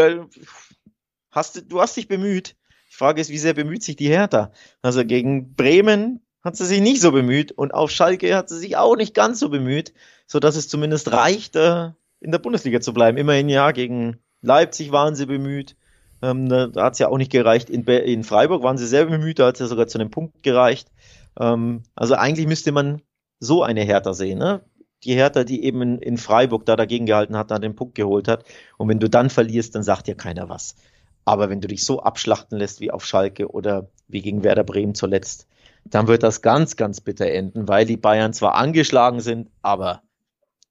hast, 1.31 1.71
du 1.71 1.81
hast 1.81 1.97
dich 1.97 2.09
bemüht. 2.09 2.57
Die 2.91 2.97
Frage 2.97 3.21
ist, 3.21 3.31
wie 3.31 3.39
sehr 3.39 3.55
bemüht 3.55 3.83
sich 3.83 3.97
die 3.97 4.09
Hertha? 4.09 4.53
Also 4.81 5.05
gegen 5.05 5.55
Bremen 5.55 6.25
hat 6.43 6.57
sie 6.57 6.67
sich 6.67 6.81
nicht 6.81 7.01
so 7.01 7.13
bemüht 7.13 7.53
und 7.53 7.75
auf 7.75 7.91
Schalke 7.91 8.37
hat 8.37 8.49
sie 8.49 8.59
sich 8.59 8.77
auch 8.77 8.97
nicht 8.97 9.15
ganz 9.15 9.41
so 9.41 9.49
bemüht, 9.49 9.93
so 10.27 10.41
dass 10.41 10.57
es 10.57 10.69
zumindest 10.69 11.11
reicht, 11.13 11.57
äh, 11.57 11.91
in 12.21 12.31
der 12.31 12.39
Bundesliga 12.39 12.81
zu 12.81 12.95
bleiben. 12.95 13.19
Immerhin 13.19 13.49
ja 13.49 13.73
gegen 13.73 14.24
Leipzig 14.45 14.93
waren 14.93 15.15
sie 15.15 15.27
bemüht. 15.27 15.77
Ähm, 16.23 16.49
da 16.49 16.71
hat 16.77 16.95
es 16.95 16.99
ja 16.99 17.09
auch 17.09 17.19
nicht 17.19 17.33
gereicht. 17.33 17.71
In, 17.71 17.85
in, 17.85 18.25
Freiburg 18.25 18.63
waren 18.63 18.79
sie 18.79 18.87
sehr 18.87 19.07
bemüht, 19.07 19.39
da 19.39 19.47
hat 19.47 19.55
es 19.55 19.61
ja 19.61 19.67
sogar 19.67 19.87
zu 19.87 19.99
einem 19.99 20.11
Punkt 20.11 20.43
gereicht. 20.43 20.91
Ähm, 21.39 21.83
also 21.95 22.15
eigentlich 22.15 22.47
müsste 22.47 22.73
man 22.73 23.03
so 23.41 23.63
eine 23.63 23.83
Hertha 23.83 24.13
sehen. 24.15 24.39
Ne? 24.39 24.61
Die 25.03 25.15
Hertha, 25.15 25.45
die 25.45 25.65
eben 25.65 25.83
in, 25.83 25.99
in 25.99 26.19
Freiburg 26.19 26.67
da 26.67 26.77
dagegen 26.77 27.07
gehalten 27.07 27.37
hat, 27.37 27.51
da 27.51 27.59
den 27.59 27.75
Punkt 27.75 27.95
geholt 27.95 28.29
hat. 28.29 28.45
Und 28.79 28.89
wenn 28.89 29.01
du 29.01 29.09
dann 29.09 29.31
verlierst, 29.31 29.75
dann 29.75 29.83
sagt 29.83 30.07
dir 30.07 30.15
keiner 30.15 30.49
was. 30.49 30.77
Aber 31.25 31.49
wenn 31.49 31.61
du 31.61 31.69
dich 31.69 31.85
so 31.85 32.01
abschlachten 32.01 32.59
lässt 32.59 32.81
wie 32.81 32.91
auf 32.91 33.05
Schalke 33.05 33.49
oder 33.49 33.89
wie 34.09 34.23
gegen 34.23 34.45
Werder 34.45 34.65
Bremen 34.65 34.95
zuletzt, 34.95 35.47
dann 35.85 36.07
wird 36.07 36.23
das 36.23 36.43
ganz, 36.43 36.77
ganz 36.77 37.01
bitter 37.01 37.27
enden, 37.27 37.69
weil 37.69 37.87
die 37.87 37.97
Bayern 37.97 38.33
zwar 38.33 38.55
angeschlagen 38.55 39.21
sind, 39.21 39.51
aber 39.63 40.03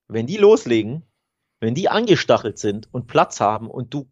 wenn 0.07 0.27
die 0.27 0.37
loslegen, 0.37 1.03
wenn 1.63 1.75
die 1.75 1.87
angestachelt 1.87 2.57
sind 2.57 2.89
und 2.91 3.07
Platz 3.07 3.39
haben 3.39 3.71
und 3.71 3.93
du 3.93 4.09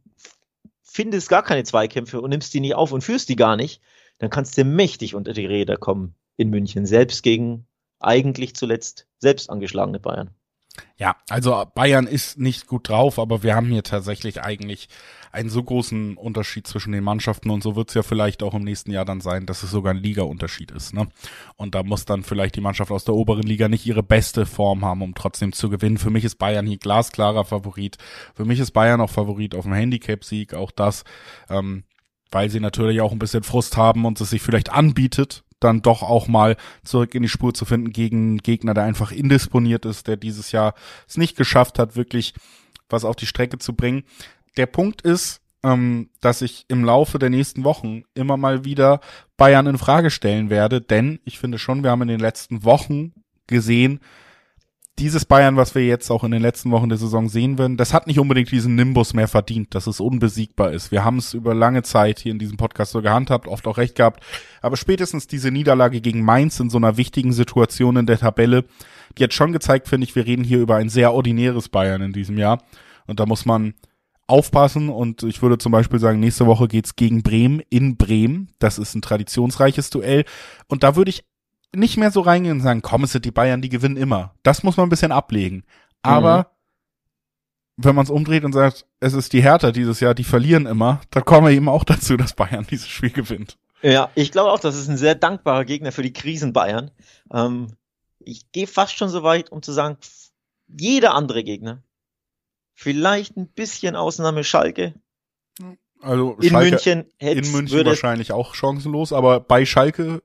findest 0.84 1.28
gar 1.28 1.44
keine 1.44 1.66
Zweikämpfe 1.66 2.22
und 2.22 2.30
nimmst 2.30 2.54
die 2.54 2.62
nicht 2.62 2.76
auf 2.76 2.94
und 2.94 3.04
führst 3.04 3.28
die 3.28 3.36
gar 3.36 3.58
nicht, 3.58 3.82
dann 4.20 4.30
kannst 4.30 4.58
du 4.58 4.64
mächtig 4.64 5.16
unter 5.16 5.34
die 5.34 5.46
Räder 5.46 5.76
kommen 5.76 6.16
in 6.38 6.50
München, 6.50 6.86
selbst 6.86 7.24
gegen 7.24 7.68
eigentlich 8.00 8.56
zuletzt 8.56 9.10
selbst 9.18 9.50
angeschlagene 9.50 10.00
Bayern. 10.00 10.30
Ja, 10.98 11.16
also 11.30 11.66
Bayern 11.76 12.08
ist 12.08 12.40
nicht 12.40 12.68
gut 12.68 12.88
drauf, 12.88 13.20
aber 13.20 13.44
wir 13.44 13.56
haben 13.56 13.68
hier 13.68 13.84
tatsächlich 13.84 14.42
eigentlich 14.42 14.88
einen 15.32 15.50
so 15.50 15.64
großen 15.64 16.18
Unterschied 16.18 16.68
zwischen 16.68 16.92
den 16.92 17.04
Mannschaften 17.04 17.50
und 17.50 17.64
so 17.64 17.76
wird 17.76 17.90
es 17.90 17.96
ja 17.96 18.04
vielleicht 18.04 18.44
auch 18.44 18.54
im 18.54 18.64
nächsten 18.64 18.92
Jahr 18.92 19.06
dann 19.06 19.22
sein, 19.22 19.46
dass 19.46 19.64
es 19.64 19.72
sogar 19.72 19.94
ein 19.94 20.02
Liga-Unterschied 20.02 20.72
ist. 20.72 20.94
Ne? 20.94 21.08
Und 21.56 21.76
da 21.76 21.84
muss 21.84 22.06
dann 22.06 22.24
vielleicht 22.24 22.56
die 22.56 22.62
Mannschaft 22.62 22.92
aus 22.92 23.06
der 23.06 23.16
oberen 23.16 23.44
Liga 23.44 23.68
nicht 23.68 23.86
ihre 23.86 24.04
beste 24.04 24.46
Form 24.46 24.84
haben, 24.86 25.02
um 25.02 25.16
trotzdem 25.16 25.54
zu 25.54 25.70
gewinnen. 25.70 25.98
Für 25.98 26.10
mich 26.10 26.26
ist 26.26 26.36
Bayern 26.36 26.66
hier 26.66 26.78
glasklarer 26.78 27.46
Favorit. 27.46 27.98
Für 28.36 28.46
mich 28.46 28.60
ist 28.60 28.72
Bayern 28.72 29.02
auch 29.02 29.10
Favorit 29.10 29.56
auf 29.56 29.64
dem 29.64 29.74
Handicap-Sieg, 29.74 30.54
auch 30.54 30.72
das, 30.72 31.04
ähm, 31.50 31.84
weil 32.30 32.50
sie 32.50 32.60
natürlich 32.60 33.02
auch 33.02 33.12
ein 33.12 33.20
bisschen 33.20 33.44
Frust 33.44 33.78
haben 33.78 34.06
und 34.06 34.20
es 34.22 34.30
sich 34.30 34.42
vielleicht 34.42 34.72
anbietet, 34.72 35.44
dann 35.64 35.82
doch 35.82 36.04
auch 36.04 36.28
mal 36.28 36.58
zurück 36.84 37.16
in 37.16 37.24
die 37.24 37.30
Spur 37.30 37.54
zu 37.54 37.66
finden 37.66 37.92
gegen 37.92 38.38
Gegner, 38.38 38.74
der 38.74 38.84
einfach 38.84 39.12
indisponiert 39.12 39.86
ist, 39.86 40.08
der 40.08 40.18
dieses 40.18 40.52
Jahr 40.52 40.74
es 41.08 41.18
nicht 41.18 41.38
geschafft 41.38 41.80
hat, 41.80 41.96
wirklich 41.96 42.34
was 42.90 43.06
auf 43.06 43.16
die 43.16 43.26
Strecke 43.26 43.58
zu 43.58 43.74
bringen. 43.74 44.04
Der 44.58 44.66
Punkt 44.66 45.02
ist, 45.02 45.42
ähm, 45.64 46.10
dass 46.20 46.42
ich 46.42 46.66
im 46.68 46.84
Laufe 46.84 47.20
der 47.20 47.30
nächsten 47.30 47.64
Wochen 47.64 48.04
immer 48.14 48.38
mal 48.38 48.66
wieder 48.66 49.00
Bayern 49.38 49.68
in 49.68 49.78
Frage 49.78 50.10
stellen 50.10 50.50
werde, 50.50 50.82
denn 50.82 51.20
ich 51.24 51.40
finde 51.40 51.60
schon, 51.60 51.84
wir 51.84 51.92
haben 51.92 52.02
in 52.02 52.08
den 52.08 52.20
letzten 52.20 52.64
Wochen 52.64 53.14
gesehen, 53.48 54.00
dieses 55.00 55.26
Bayern, 55.26 55.56
was 55.56 55.74
wir 55.74 55.86
jetzt 55.86 56.12
auch 56.12 56.24
in 56.24 56.32
den 56.32 56.42
letzten 56.42 56.70
Wochen 56.72 56.90
der 56.90 56.98
Saison 56.98 57.28
sehen 57.28 57.58
werden, 57.58 57.78
das 57.78 57.94
hat 57.94 58.08
nicht 58.08 58.20
unbedingt 58.20 58.52
diesen 58.52 58.76
Nimbus 58.76 59.14
mehr 59.14 59.28
verdient, 59.28 59.74
dass 59.74 59.88
es 59.88 60.00
unbesiegbar 60.00 60.72
ist. 60.72 60.92
Wir 60.92 61.04
haben 61.04 61.18
es 61.18 61.34
über 61.34 61.56
lange 61.56 61.82
Zeit 61.82 62.20
hier 62.20 62.32
in 62.32 62.40
diesem 62.40 62.58
Podcast 62.58 62.92
so 62.92 63.02
gehandhabt, 63.02 63.48
oft 63.48 63.66
auch 63.68 63.78
recht 63.78 63.96
gehabt. 63.96 64.24
Aber 64.62 64.78
spätestens 64.78 65.28
diese 65.28 65.50
Niederlage 65.50 66.02
gegen 66.02 66.24
Mainz 66.24 66.60
in 66.60 66.70
so 66.70 66.78
einer 66.78 66.98
wichtigen 66.98 67.34
Situation 67.34 67.96
in 67.96 68.06
der 68.06 68.20
Tabelle, 68.20 68.66
die 69.18 69.24
hat 69.24 69.34
schon 69.34 69.54
gezeigt, 69.54 69.88
finde 69.88 70.06
ich, 70.06 70.16
wir 70.16 70.26
reden 70.26 70.44
hier 70.44 70.60
über 70.60 70.76
ein 70.76 70.90
sehr 70.90 71.14
ordinäres 71.14 71.70
Bayern 71.70 72.02
in 72.02 72.14
diesem 72.14 72.38
Jahr. 72.38 72.62
Und 73.08 73.20
da 73.20 73.26
muss 73.26 73.46
man 73.46 73.74
aufpassen 74.28 74.90
und 74.90 75.24
ich 75.24 75.42
würde 75.42 75.58
zum 75.58 75.72
Beispiel 75.72 76.00
sagen, 76.00 76.20
nächste 76.20 76.46
Woche 76.46 76.68
geht's 76.68 76.96
gegen 76.96 77.22
Bremen 77.22 77.62
in 77.70 77.98
Bremen. 77.98 78.50
Das 78.60 78.78
ist 78.78 78.96
ein 78.96 79.02
traditionsreiches 79.02 79.90
Duell. 79.90 80.26
Und 80.68 80.84
da 80.84 80.96
würde 80.96 81.10
ich 81.10 81.26
nicht 81.76 81.98
mehr 81.98 82.12
so 82.12 82.22
reingehen 82.22 82.58
und 82.58 82.64
sagen, 82.64 82.82
komm, 82.82 83.04
es 83.04 83.12
sind 83.12 83.26
die 83.26 83.32
Bayern, 83.32 83.62
die 83.62 83.70
gewinnen 83.70 83.98
immer. 83.98 84.36
Das 84.44 84.64
muss 84.64 84.78
man 84.78 84.88
ein 84.88 84.90
bisschen 84.90 85.12
ablegen. 85.12 85.64
Aber 86.02 86.52
mhm. 87.78 87.86
wenn 87.86 87.96
man 87.96 88.04
es 88.04 88.10
umdreht 88.10 88.44
und 88.44 88.54
sagt, 88.54 88.86
es 89.00 89.14
ist 89.14 89.34
die 89.34 89.44
Hertha 89.44 89.72
dieses 89.72 90.00
Jahr, 90.00 90.14
die 90.14 90.24
verlieren 90.24 90.66
immer, 90.66 91.02
dann 91.12 91.26
kommen 91.26 91.48
wir 91.48 91.54
eben 91.54 91.70
auch 91.70 91.84
dazu, 91.84 92.18
dass 92.18 92.34
Bayern 92.34 92.68
dieses 92.70 92.88
Spiel 92.88 93.12
gewinnt. 93.12 93.58
Ja, 93.82 94.12
ich 94.14 94.32
glaube 94.32 94.52
auch, 94.52 94.60
das 94.60 94.76
ist 94.76 94.90
ein 94.90 94.98
sehr 94.98 95.16
dankbarer 95.16 95.66
Gegner 95.66 95.92
für 95.92 96.04
die 96.04 96.14
Krisen 96.14 96.54
Bayern. 96.54 96.92
Ähm, 97.34 97.76
ich 98.20 98.52
gehe 98.52 98.68
fast 98.68 98.96
schon 98.96 99.10
so 99.10 99.24
weit, 99.24 99.52
um 99.52 99.64
zu 99.64 99.72
sagen, 99.72 99.98
jeder 100.68 101.16
andere 101.16 101.44
Gegner, 101.44 101.84
vielleicht 102.74 103.38
ein 103.38 103.48
bisschen 103.48 103.96
Ausnahme 103.96 104.44
Schalke. 104.44 104.94
Also 106.02 106.34
in 106.42 106.50
Schalke, 106.50 106.72
München 106.72 107.06
hätte 107.18 107.48
in 107.48 107.52
München 107.52 107.86
wahrscheinlich 107.86 108.32
auch 108.32 108.54
chancenlos, 108.54 109.14
aber 109.14 109.40
bei 109.40 109.66
Schalke 109.66 110.22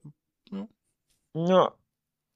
ja, 1.37 1.72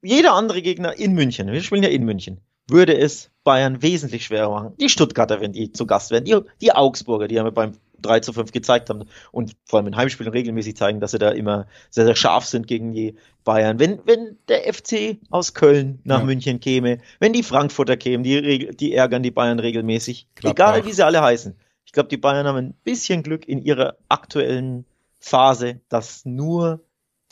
jeder 0.03 0.35
andere 0.35 0.63
Gegner 0.63 0.99
in 0.99 1.15
München, 1.15 1.51
wir 1.51 1.63
spielen 1.63 1.83
ja 1.83 1.89
in 1.89 2.05
München, 2.05 2.41
würde 2.69 2.97
es 2.97 3.31
Bayern 3.45 3.83
wesentlich 3.83 4.27
schwerer 4.27 4.51
machen. 4.51 4.75
Die 4.79 4.89
Stuttgarter, 4.89 5.41
wenn 5.41 5.53
die 5.53 5.73
zu 5.73 5.87
Gast 5.87 6.11
werden, 6.11 6.25
die, 6.25 6.39
die 6.61 6.73
Augsburger, 6.73 7.27
die 7.29 7.39
haben 7.39 7.47
wir 7.47 7.53
beim 7.53 7.73
3 8.03 8.21
zu 8.21 8.33
5 8.33 8.53
gezeigt 8.53 8.89
haben 8.89 9.05
und 9.33 9.57
vor 9.65 9.79
allem 9.79 9.89
in 9.89 9.97
Heimspielen 9.97 10.33
regelmäßig 10.33 10.77
zeigen, 10.77 11.01
dass 11.01 11.11
sie 11.11 11.19
da 11.19 11.31
immer 11.31 11.67
sehr, 11.91 12.07
sehr 12.07 12.17
scharf 12.17 12.47
sind 12.47 12.67
gegen 12.67 12.93
die 12.93 13.15
Bayern. 13.45 13.79
Wenn, 13.79 14.01
wenn 14.07 14.39
der 14.49 14.73
FC 14.73 15.19
aus 15.31 15.53
Köln 15.53 16.01
nach 16.05 16.21
ja. 16.21 16.25
München 16.25 16.61
käme, 16.61 16.99
wenn 17.19 17.33
die 17.33 17.43
Frankfurter 17.43 17.97
kämen, 17.97 18.25
die, 18.25 18.75
die 18.75 18.95
ärgern 18.95 19.23
die 19.23 19.31
Bayern 19.31 19.59
regelmäßig, 19.59 20.29
Gladbach. 20.35 20.77
egal 20.77 20.87
wie 20.87 20.93
sie 20.93 21.05
alle 21.05 21.23
heißen. 21.23 21.57
Ich 21.85 21.93
glaube, 21.93 22.09
die 22.09 22.17
Bayern 22.17 22.47
haben 22.47 22.57
ein 22.57 22.75
bisschen 22.85 23.23
Glück 23.23 23.49
in 23.49 23.63
ihrer 23.63 23.97
aktuellen 24.09 24.87
Phase, 25.19 25.81
dass 25.89 26.25
nur 26.25 26.81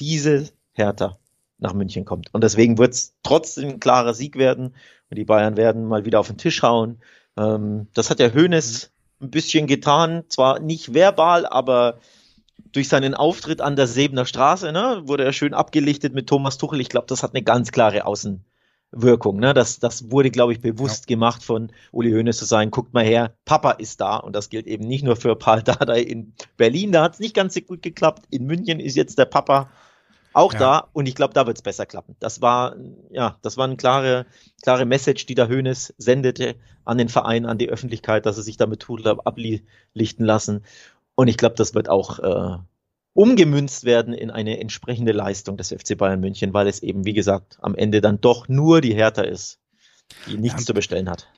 diese 0.01 0.49
Hertha 0.73 1.19
nach 1.59 1.75
München 1.75 2.05
kommt. 2.05 2.33
Und 2.33 2.45
deswegen 2.45 2.79
wird 2.79 2.95
es 2.95 3.15
trotzdem 3.23 3.69
ein 3.69 3.81
klarer 3.81 4.15
Sieg 4.15 4.37
werden. 4.37 4.75
Und 5.11 5.19
die 5.19 5.25
Bayern 5.25 5.57
werden 5.57 5.87
mal 5.87 6.05
wieder 6.05 6.21
auf 6.21 6.29
den 6.29 6.39
Tisch 6.39 6.63
hauen. 6.63 7.01
Ähm, 7.37 7.89
das 7.95 8.11
hat 8.11 8.19
der 8.19 8.35
Hönes 8.35 8.93
ein 9.21 9.31
bisschen 9.31 9.67
getan. 9.67 10.25
Zwar 10.29 10.61
nicht 10.61 10.95
verbal, 10.95 11.47
aber 11.47 11.99
durch 12.73 12.89
seinen 12.89 13.15
Auftritt 13.15 13.61
an 13.61 13.77
der 13.77 13.87
Sebener 13.87 14.27
Straße 14.27 14.73
ne, 14.73 15.03
wurde 15.07 15.25
er 15.25 15.33
schön 15.33 15.55
abgelichtet 15.55 16.15
mit 16.15 16.29
Thomas 16.29 16.59
Tuchel. 16.59 16.81
Ich 16.81 16.89
glaube, 16.89 17.07
das 17.07 17.23
hat 17.23 17.35
eine 17.35 17.43
ganz 17.43 17.73
klare 17.73 18.05
Außenwirkung. 18.05 19.41
Ne? 19.41 19.55
Das, 19.55 19.81
das 19.81 20.11
wurde, 20.11 20.31
glaube 20.31 20.53
ich, 20.53 20.61
bewusst 20.61 21.09
ja. 21.09 21.15
gemacht 21.15 21.43
von 21.43 21.73
Uli 21.93 22.13
Hoeneß 22.13 22.37
zu 22.37 22.45
sagen, 22.45 22.71
guckt 22.71 22.95
mal 22.95 23.05
her, 23.05 23.35
Papa 23.45 23.73
ist 23.73 24.01
da. 24.01 24.17
Und 24.17 24.37
das 24.37 24.51
gilt 24.51 24.67
eben 24.67 24.87
nicht 24.87 25.05
nur 25.05 25.17
für 25.17 25.35
Paul 25.35 25.63
Dardai 25.63 26.03
in 26.03 26.35
Berlin, 26.57 26.93
da 26.93 27.03
hat 27.03 27.15
es 27.15 27.21
nicht 27.21 27.35
ganz 27.35 27.55
so 27.55 27.61
gut 27.61 27.83
geklappt. 27.83 28.27
In 28.31 28.47
München 28.47 28.81
ist 28.81 28.97
jetzt 28.97 29.19
der 29.19 29.25
Papa 29.25 29.71
auch 30.33 30.53
ja. 30.53 30.59
da 30.59 30.89
und 30.93 31.07
ich 31.07 31.15
glaube, 31.15 31.35
da 31.35 31.47
wird 31.47 31.59
es 31.59 31.63
besser 31.63 31.87
klappen. 31.87 32.17
Das 32.21 32.41
war, 32.41 32.77
ja, 33.11 33.39
das 33.43 33.57
war 33.57 33.65
eine 33.65 33.77
klare, 33.77 34.27
klare 34.63 34.85
Message, 34.85 35.27
die 35.27 35.35
der 35.35 35.49
Hönes 35.49 35.95
sendete 35.99 36.57
an 36.85 36.99
den 36.99 37.09
Verein, 37.09 37.47
an 37.47 37.59
die 37.59 37.69
Öffentlichkeit, 37.69 38.27
dass 38.27 38.37
er 38.37 38.43
sich 38.43 38.57
damit 38.57 38.81
tut 38.81 39.07
ablichten 39.07 40.25
lassen. 40.25 40.65
Und 41.15 41.29
ich 41.29 41.37
glaube, 41.37 41.57
das 41.57 41.75
wird 41.75 41.89
auch 41.89 42.19
äh, 42.19 42.59
umgemünzt 43.15 43.85
werden 43.85 44.15
in 44.15 44.31
eine 44.31 44.61
entsprechende 44.61 45.13
Leistung 45.13 45.57
des 45.57 45.71
FC 45.71 45.97
Bayern 45.97 46.21
München, 46.21 46.55
weil 46.55 46.69
es 46.69 46.83
eben, 46.83 47.05
wie 47.05 47.15
gesagt, 47.15 47.59
am 47.61 47.75
Ende 47.75 48.01
dann 48.01 48.21
doch 48.21 48.49
nur 48.49 48.81
die 48.81 48.95
Hertha 48.95 49.23
ist, 49.23 49.59
die 50.27 50.37
nichts 50.37 50.61
ja. 50.61 50.67
zu 50.67 50.75
bestellen 50.75 51.11
hat 51.11 51.29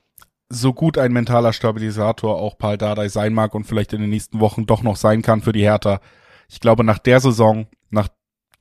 so 0.50 0.74
gut 0.74 0.98
ein 0.98 1.12
mentaler 1.12 1.52
Stabilisator 1.52 2.36
auch 2.36 2.58
Paul 2.58 2.76
Dardai 2.76 3.08
sein 3.08 3.32
mag 3.32 3.54
und 3.54 3.64
vielleicht 3.64 3.92
in 3.92 4.00
den 4.00 4.10
nächsten 4.10 4.40
Wochen 4.40 4.66
doch 4.66 4.82
noch 4.82 4.96
sein 4.96 5.22
kann 5.22 5.40
für 5.40 5.52
die 5.52 5.62
Hertha. 5.62 6.00
Ich 6.48 6.60
glaube, 6.60 6.82
nach 6.82 6.98
der 6.98 7.20
Saison, 7.20 7.68
nach 7.88 8.08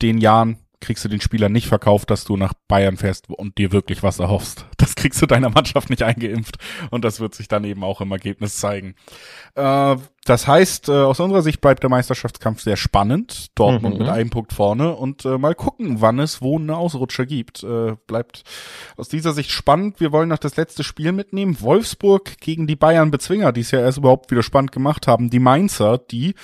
den 0.02 0.18
Jahren 0.18 0.58
kriegst 0.80 1.04
du 1.04 1.08
den 1.08 1.20
Spieler 1.20 1.48
nicht 1.48 1.68
verkauft, 1.68 2.10
dass 2.10 2.24
du 2.24 2.36
nach 2.36 2.54
Bayern 2.66 2.96
fährst 2.96 3.28
und 3.28 3.58
dir 3.58 3.72
wirklich 3.72 4.02
was 4.02 4.18
erhoffst. 4.18 4.66
Das 4.80 4.94
kriegst 4.96 5.20
du 5.22 5.26
deiner 5.26 5.50
Mannschaft 5.50 5.88
nicht 5.88 6.02
eingeimpft 6.02 6.56
und 6.90 7.04
das 7.04 7.20
wird 7.20 7.34
sich 7.34 7.48
dann 7.48 7.64
eben 7.64 7.84
auch 7.84 8.00
im 8.00 8.10
Ergebnis 8.10 8.56
zeigen. 8.56 8.94
Äh, 9.54 9.96
das 10.24 10.46
heißt, 10.46 10.88
äh, 10.88 10.92
aus 10.92 11.20
unserer 11.20 11.42
Sicht 11.42 11.60
bleibt 11.60 11.82
der 11.82 11.90
Meisterschaftskampf 11.90 12.62
sehr 12.62 12.76
spannend. 12.76 13.48
Dortmund 13.54 13.94
mhm. 13.94 14.00
mit 14.00 14.10
einem 14.10 14.30
Punkt 14.30 14.52
vorne 14.52 14.96
und 14.96 15.24
äh, 15.24 15.38
mal 15.38 15.54
gucken, 15.54 16.00
wann 16.00 16.18
es 16.18 16.42
wo 16.42 16.58
eine 16.58 16.76
Ausrutscher 16.76 17.24
gibt. 17.26 17.62
Äh, 17.62 17.96
bleibt 18.06 18.42
aus 18.96 19.08
dieser 19.08 19.32
Sicht 19.32 19.50
spannend. 19.50 20.00
Wir 20.00 20.12
wollen 20.12 20.30
noch 20.30 20.38
das 20.38 20.56
letzte 20.56 20.82
Spiel 20.82 21.12
mitnehmen. 21.12 21.60
Wolfsburg 21.60 22.38
gegen 22.40 22.66
die 22.66 22.76
Bayern 22.76 23.10
Bezwinger, 23.10 23.52
die 23.52 23.60
es 23.60 23.70
ja 23.70 23.80
erst 23.80 23.98
überhaupt 23.98 24.30
wieder 24.30 24.42
spannend 24.42 24.72
gemacht 24.72 25.06
haben. 25.06 25.30
Die 25.30 25.40
Mainzer, 25.40 25.98
die 25.98 26.34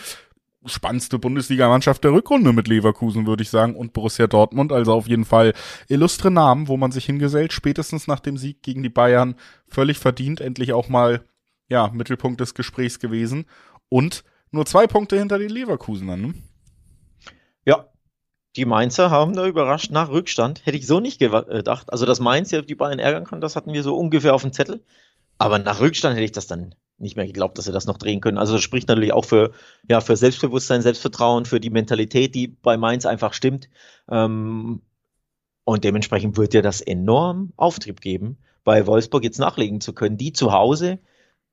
spannendste 0.67 1.19
Bundesligamannschaft 1.19 2.05
der 2.05 2.13
Rückrunde 2.13 2.53
mit 2.53 2.69
Leverkusen, 2.69 3.27
würde 3.27 3.43
ich 3.43 3.51
sagen, 3.51 3.77
und 3.77 3.93
Borussia 3.93 4.27
Dortmund. 4.27 4.73
Also 4.73 4.93
auf 4.93 5.09
jeden 5.09 5.25
Fall 5.25 5.53
illustre 5.89 6.31
Namen, 6.31 6.69
wo 6.69 6.77
man 6.77 6.93
sich 6.93 7.05
hingesellt, 7.07 7.53
spätestens 7.53 8.07
nach 8.07 8.21
dem 8.21 8.37
Sieg 8.37 8.63
gegen 8.63 8.83
die 8.83 8.89
Bayern. 8.89 9.37
Völlig 9.69 9.99
verdient, 9.99 10.41
endlich 10.41 10.73
auch 10.73 10.89
mal, 10.89 11.25
ja, 11.69 11.89
Mittelpunkt 11.89 12.41
des 12.41 12.55
Gesprächs 12.55 12.99
gewesen. 12.99 13.47
Und 13.89 14.25
nur 14.51 14.67
zwei 14.67 14.87
Punkte 14.87 15.19
hinter 15.19 15.39
den 15.39 15.51
Leverkusenern, 15.51 16.21
ne? 16.21 16.35
Ja. 17.65 17.87
Die 18.57 18.65
Mainzer 18.65 19.11
haben 19.11 19.35
da 19.35 19.47
überrascht 19.47 19.91
nach 19.91 20.09
Rückstand. 20.09 20.65
Hätte 20.65 20.79
ich 20.79 20.87
so 20.87 21.01
nicht 21.01 21.19
gedacht. 21.19 21.93
Also, 21.93 22.07
dass 22.07 22.21
Mainz 22.21 22.51
ja 22.51 22.63
die 22.63 22.75
Bayern 22.75 22.99
ärgern 22.99 23.25
kann, 23.25 23.41
das 23.41 23.55
hatten 23.55 23.73
wir 23.73 23.83
so 23.83 23.97
ungefähr 23.97 24.35
auf 24.35 24.43
dem 24.43 24.53
Zettel. 24.53 24.85
Aber 25.37 25.59
nach 25.59 25.81
Rückstand 25.81 26.15
hätte 26.15 26.25
ich 26.25 26.33
das 26.33 26.47
dann 26.47 26.75
nicht 26.99 27.17
mehr 27.17 27.27
geglaubt, 27.27 27.59
dass 27.59 27.67
sie 27.67 27.73
das 27.73 27.87
noch 27.87 27.99
drehen 27.99 28.21
können. 28.21 28.39
Also 28.39 28.55
das 28.55 28.63
spricht 28.63 28.89
natürlich 28.89 29.13
auch 29.13 29.25
für, 29.25 29.53
ja, 29.89 30.01
für 30.01 30.17
Selbstbewusstsein, 30.17 30.83
Selbstvertrauen, 30.83 31.45
für 31.45 31.61
die 31.61 31.71
Mentalität, 31.71 32.35
die 32.35 32.49
bei 32.49 32.77
Mainz 32.77 33.07
einfach 33.07 33.33
stimmt. 33.33 33.69
Ähm, 34.11 34.83
und 35.65 35.85
dementsprechend 35.85 36.37
wird 36.37 36.53
dir 36.53 36.63
das 36.63 36.81
enorm 36.81 37.53
Auftrieb 37.57 38.01
geben, 38.01 38.39
bei 38.65 38.87
Wolfsburg 38.87 39.25
jetzt 39.25 39.39
nachlegen 39.39 39.81
zu 39.81 39.93
können, 39.93 40.17
die 40.17 40.33
zu 40.33 40.53
Hause 40.53 40.99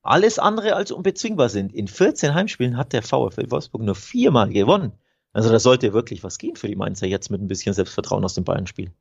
alles 0.02 0.38
andere 0.38 0.76
als 0.76 0.92
unbezwingbar 0.92 1.48
sind. 1.48 1.72
In 1.72 1.88
14 1.88 2.34
Heimspielen 2.34 2.76
hat 2.76 2.92
der 2.92 3.02
VfL 3.02 3.50
Wolfsburg 3.50 3.82
nur 3.82 3.94
viermal 3.94 4.50
gewonnen. 4.50 4.92
Also 5.32 5.50
da 5.50 5.58
sollte 5.58 5.92
wirklich 5.92 6.22
was 6.22 6.38
gehen 6.38 6.56
für 6.56 6.68
die 6.68 6.76
Mainzer 6.76 7.06
jetzt 7.06 7.30
mit 7.30 7.40
ein 7.40 7.48
bisschen 7.48 7.74
Selbstvertrauen 7.74 8.24
aus 8.24 8.34
dem 8.34 8.44
Bayern-Spiel. 8.44 8.92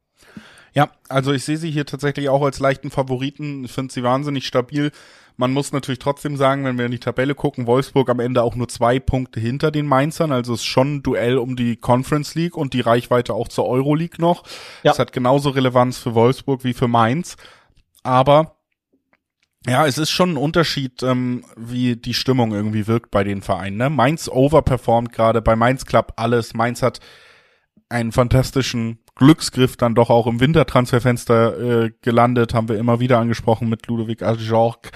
Ja, 0.73 0.89
also 1.07 1.31
ich 1.31 1.43
sehe 1.43 1.57
sie 1.57 1.69
hier 1.69 1.85
tatsächlich 1.85 2.29
auch 2.29 2.41
als 2.41 2.59
leichten 2.59 2.89
Favoriten. 2.89 3.63
Ich 3.63 3.71
finde 3.71 3.93
sie 3.93 4.03
wahnsinnig 4.03 4.45
stabil. 4.47 4.91
Man 5.37 5.51
muss 5.51 5.71
natürlich 5.71 5.99
trotzdem 5.99 6.37
sagen, 6.37 6.63
wenn 6.63 6.77
wir 6.77 6.85
in 6.85 6.91
die 6.91 6.99
Tabelle 6.99 7.33
gucken, 7.33 7.65
Wolfsburg 7.65 8.09
am 8.09 8.19
Ende 8.19 8.43
auch 8.43 8.55
nur 8.55 8.67
zwei 8.67 8.99
Punkte 8.99 9.39
hinter 9.39 9.71
den 9.71 9.87
Mainzern. 9.87 10.31
Also 10.31 10.53
es 10.53 10.61
ist 10.61 10.65
schon 10.65 10.95
ein 10.95 11.03
Duell 11.03 11.37
um 11.37 11.55
die 11.55 11.75
Conference 11.75 12.35
League 12.35 12.55
und 12.55 12.73
die 12.73 12.81
Reichweite 12.81 13.33
auch 13.33 13.47
zur 13.47 13.67
Euro 13.67 13.95
League 13.95 14.19
noch. 14.19 14.43
Ja. 14.83 14.91
Das 14.91 14.99
hat 14.99 15.11
genauso 15.11 15.49
Relevanz 15.49 15.97
für 15.97 16.13
Wolfsburg 16.13 16.63
wie 16.63 16.73
für 16.73 16.87
Mainz. 16.87 17.35
Aber 18.03 18.57
ja, 19.67 19.87
es 19.87 19.97
ist 19.97 20.11
schon 20.11 20.31
ein 20.31 20.37
Unterschied, 20.37 21.01
ähm, 21.03 21.45
wie 21.55 21.95
die 21.95 22.13
Stimmung 22.13 22.51
irgendwie 22.51 22.85
wirkt 22.85 23.11
bei 23.11 23.23
den 23.23 23.41
Vereinen. 23.41 23.77
Ne? 23.77 23.89
Mainz 23.89 24.27
overperformt 24.27 25.13
gerade, 25.13 25.41
bei 25.41 25.55
Mainz 25.55 25.85
klappt 25.85 26.19
alles. 26.19 26.53
Mainz 26.53 26.81
hat 26.81 26.99
einen 27.89 28.11
fantastischen 28.11 28.99
Glücksgriff 29.15 29.77
dann 29.77 29.95
doch 29.95 30.09
auch 30.09 30.27
im 30.27 30.39
Wintertransferfenster 30.39 31.85
äh, 31.85 31.91
gelandet, 32.01 32.53
haben 32.53 32.67
wir 32.67 32.77
immer 32.77 32.99
wieder 32.99 33.19
angesprochen 33.19 33.69
mit 33.69 33.87
Ludovic 33.87 34.23
Ajork. 34.23 34.91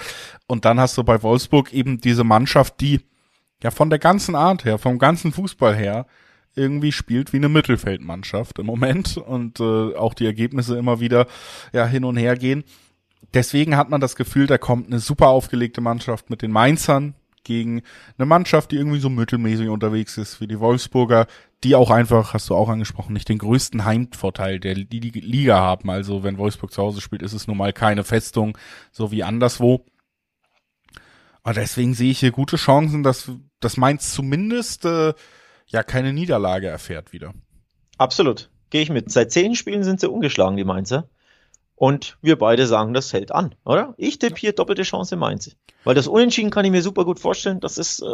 Und 0.46 0.64
dann 0.64 0.80
hast 0.80 0.98
du 0.98 1.04
bei 1.04 1.22
Wolfsburg 1.22 1.72
eben 1.72 2.00
diese 2.00 2.24
Mannschaft, 2.24 2.80
die 2.80 3.00
ja 3.62 3.70
von 3.70 3.90
der 3.90 3.98
ganzen 3.98 4.34
Art 4.34 4.64
her, 4.64 4.78
vom 4.78 4.98
ganzen 4.98 5.32
Fußball 5.32 5.74
her, 5.74 6.06
irgendwie 6.54 6.92
spielt 6.92 7.32
wie 7.32 7.36
eine 7.36 7.48
Mittelfeldmannschaft 7.48 8.58
im 8.58 8.66
Moment 8.66 9.16
und 9.16 9.60
äh, 9.60 9.94
auch 9.94 10.14
die 10.14 10.26
Ergebnisse 10.26 10.76
immer 10.76 11.00
wieder 11.00 11.26
ja 11.72 11.86
hin 11.86 12.04
und 12.04 12.16
her 12.16 12.36
gehen. 12.36 12.64
Deswegen 13.34 13.76
hat 13.76 13.90
man 13.90 14.00
das 14.00 14.16
Gefühl, 14.16 14.46
da 14.46 14.58
kommt 14.58 14.88
eine 14.88 15.00
super 15.00 15.28
aufgelegte 15.28 15.80
Mannschaft 15.80 16.30
mit 16.30 16.42
den 16.42 16.50
Mainzern, 16.50 17.14
gegen 17.48 17.82
eine 18.16 18.26
Mannschaft, 18.26 18.70
die 18.70 18.76
irgendwie 18.76 19.00
so 19.00 19.08
mittelmäßig 19.10 19.68
unterwegs 19.68 20.16
ist, 20.18 20.40
wie 20.40 20.46
die 20.46 20.60
Wolfsburger, 20.60 21.26
die 21.64 21.74
auch 21.74 21.90
einfach, 21.90 22.34
hast 22.34 22.48
du 22.48 22.54
auch 22.54 22.68
angesprochen, 22.68 23.14
nicht 23.14 23.28
den 23.28 23.38
größten 23.38 23.84
Heimvorteil 23.84 24.60
der 24.60 24.74
Liga 24.76 25.56
haben. 25.58 25.90
Also 25.90 26.22
wenn 26.22 26.38
Wolfsburg 26.38 26.72
zu 26.72 26.82
Hause 26.82 27.00
spielt, 27.00 27.22
ist 27.22 27.32
es 27.32 27.48
nun 27.48 27.56
mal 27.56 27.72
keine 27.72 28.04
Festung, 28.04 28.56
so 28.92 29.10
wie 29.10 29.24
anderswo. 29.24 29.84
Aber 31.42 31.54
deswegen 31.54 31.94
sehe 31.94 32.10
ich 32.10 32.20
hier 32.20 32.30
gute 32.30 32.56
Chancen, 32.56 33.02
dass, 33.02 33.32
dass 33.58 33.76
Mainz 33.76 34.12
zumindest 34.12 34.84
äh, 34.84 35.14
ja 35.66 35.82
keine 35.82 36.12
Niederlage 36.12 36.68
erfährt 36.68 37.12
wieder. 37.12 37.32
Absolut. 37.96 38.50
Gehe 38.70 38.82
ich 38.82 38.90
mit. 38.90 39.10
Seit 39.10 39.32
zehn 39.32 39.54
Spielen 39.54 39.82
sind 39.82 40.00
sie 40.00 40.10
ungeschlagen, 40.10 40.56
die 40.56 40.64
Mainzer. 40.64 41.08
Und 41.78 42.18
wir 42.22 42.36
beide 42.36 42.66
sagen, 42.66 42.92
das 42.92 43.12
hält 43.12 43.30
an, 43.30 43.54
oder? 43.64 43.94
Ich 43.98 44.18
tippe 44.18 44.34
hier 44.36 44.52
doppelte 44.52 44.82
Chance 44.82 45.14
Mainz. 45.14 45.54
Weil 45.84 45.94
das 45.94 46.08
Unentschieden 46.08 46.50
kann 46.50 46.64
ich 46.64 46.72
mir 46.72 46.82
super 46.82 47.04
gut 47.04 47.20
vorstellen. 47.20 47.60
Das 47.60 47.78
ist 47.78 48.02
äh, 48.02 48.06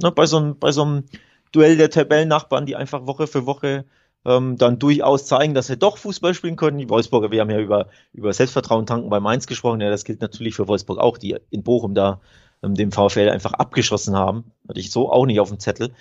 ne, 0.00 0.12
bei 0.12 0.26
so 0.26 0.36
einem 0.36 0.58
bei 0.58 0.70
so 0.70 0.82
einem 0.82 1.04
Duell 1.50 1.76
der 1.76 1.90
Tabellennachbarn, 1.90 2.66
die 2.66 2.76
einfach 2.76 3.08
Woche 3.08 3.26
für 3.26 3.46
Woche 3.46 3.84
ähm, 4.24 4.56
dann 4.56 4.78
durchaus 4.78 5.26
zeigen, 5.26 5.54
dass 5.54 5.66
sie 5.66 5.76
doch 5.76 5.96
Fußball 5.98 6.34
spielen 6.34 6.54
können. 6.54 6.78
Die 6.78 6.88
Wolfsburger, 6.88 7.32
wir 7.32 7.40
haben 7.40 7.50
ja 7.50 7.58
über, 7.58 7.88
über 8.12 8.32
Selbstvertrauen 8.32 8.86
tanken 8.86 9.10
bei 9.10 9.18
Mainz 9.18 9.48
gesprochen. 9.48 9.80
Ja, 9.80 9.90
das 9.90 10.04
gilt 10.04 10.20
natürlich 10.20 10.54
für 10.54 10.68
Wolfsburg 10.68 11.00
auch, 11.00 11.18
die 11.18 11.36
in 11.50 11.64
Bochum 11.64 11.94
da 11.94 12.20
ähm, 12.62 12.76
dem 12.76 12.92
VfL 12.92 13.28
einfach 13.28 13.54
abgeschossen 13.54 14.14
haben. 14.14 14.52
Hatte 14.68 14.78
ich 14.78 14.92
so 14.92 15.10
auch 15.10 15.26
nicht 15.26 15.40
auf 15.40 15.48
dem 15.48 15.58
Zettel. 15.58 15.92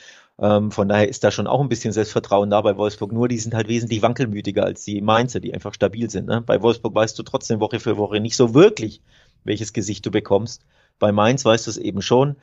Ähm, 0.42 0.72
von 0.72 0.88
daher 0.88 1.10
ist 1.10 1.24
da 1.24 1.32
schon 1.32 1.48
auch 1.48 1.60
ein 1.60 1.70
bisschen 1.70 1.92
Selbstvertrauen 1.92 2.50
da 2.50 2.62
bei 2.62 2.78
Wolfsburg. 2.78 3.12
Nur 3.12 3.28
die 3.28 3.38
sind 3.38 3.54
halt 3.54 3.68
wesentlich 3.68 4.02
wankelmütiger 4.02 4.64
als 4.64 4.84
die 4.84 5.02
Mainzer, 5.02 5.40
die 5.40 5.54
einfach 5.54 5.74
stabil 5.74 6.10
sind. 6.10 6.28
Ne? 6.28 6.42
Bei 6.42 6.62
Wolfsburg 6.62 6.96
weißt 6.96 7.20
du 7.20 7.24
trotzdem 7.24 7.60
Woche 7.60 7.80
für 7.80 7.98
Woche 7.98 8.20
nicht 8.20 8.36
so 8.36 8.54
wirklich, 8.54 9.02
welches 9.44 9.74
Gesicht 9.74 10.06
du 10.06 10.12
bekommst. 10.12 10.64
Bei 10.98 11.12
Mainz 11.12 11.44
weißt 11.44 11.68
du 11.68 11.72
es 11.72 11.78
eben 11.78 12.02
schon. 12.02 12.38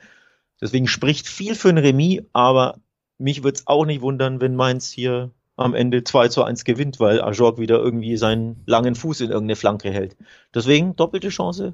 Deswegen 0.61 0.87
spricht 0.87 1.27
viel 1.27 1.55
für 1.55 1.69
ein 1.69 1.77
Remis, 1.77 2.21
aber 2.33 2.79
mich 3.17 3.43
würde 3.43 3.57
es 3.57 3.67
auch 3.67 3.85
nicht 3.85 4.01
wundern, 4.01 4.41
wenn 4.41 4.55
Mainz 4.55 4.91
hier 4.91 5.31
am 5.55 5.73
Ende 5.73 6.03
2 6.03 6.27
zu 6.27 6.43
1 6.43 6.65
gewinnt, 6.65 6.99
weil 6.99 7.21
Ajorg 7.21 7.57
wieder 7.57 7.79
irgendwie 7.79 8.15
seinen 8.17 8.61
langen 8.67 8.93
Fuß 8.93 9.21
in 9.21 9.31
irgendeine 9.31 9.55
Flanke 9.55 9.91
hält. 9.91 10.15
Deswegen 10.53 10.95
doppelte 10.95 11.29
Chance 11.29 11.73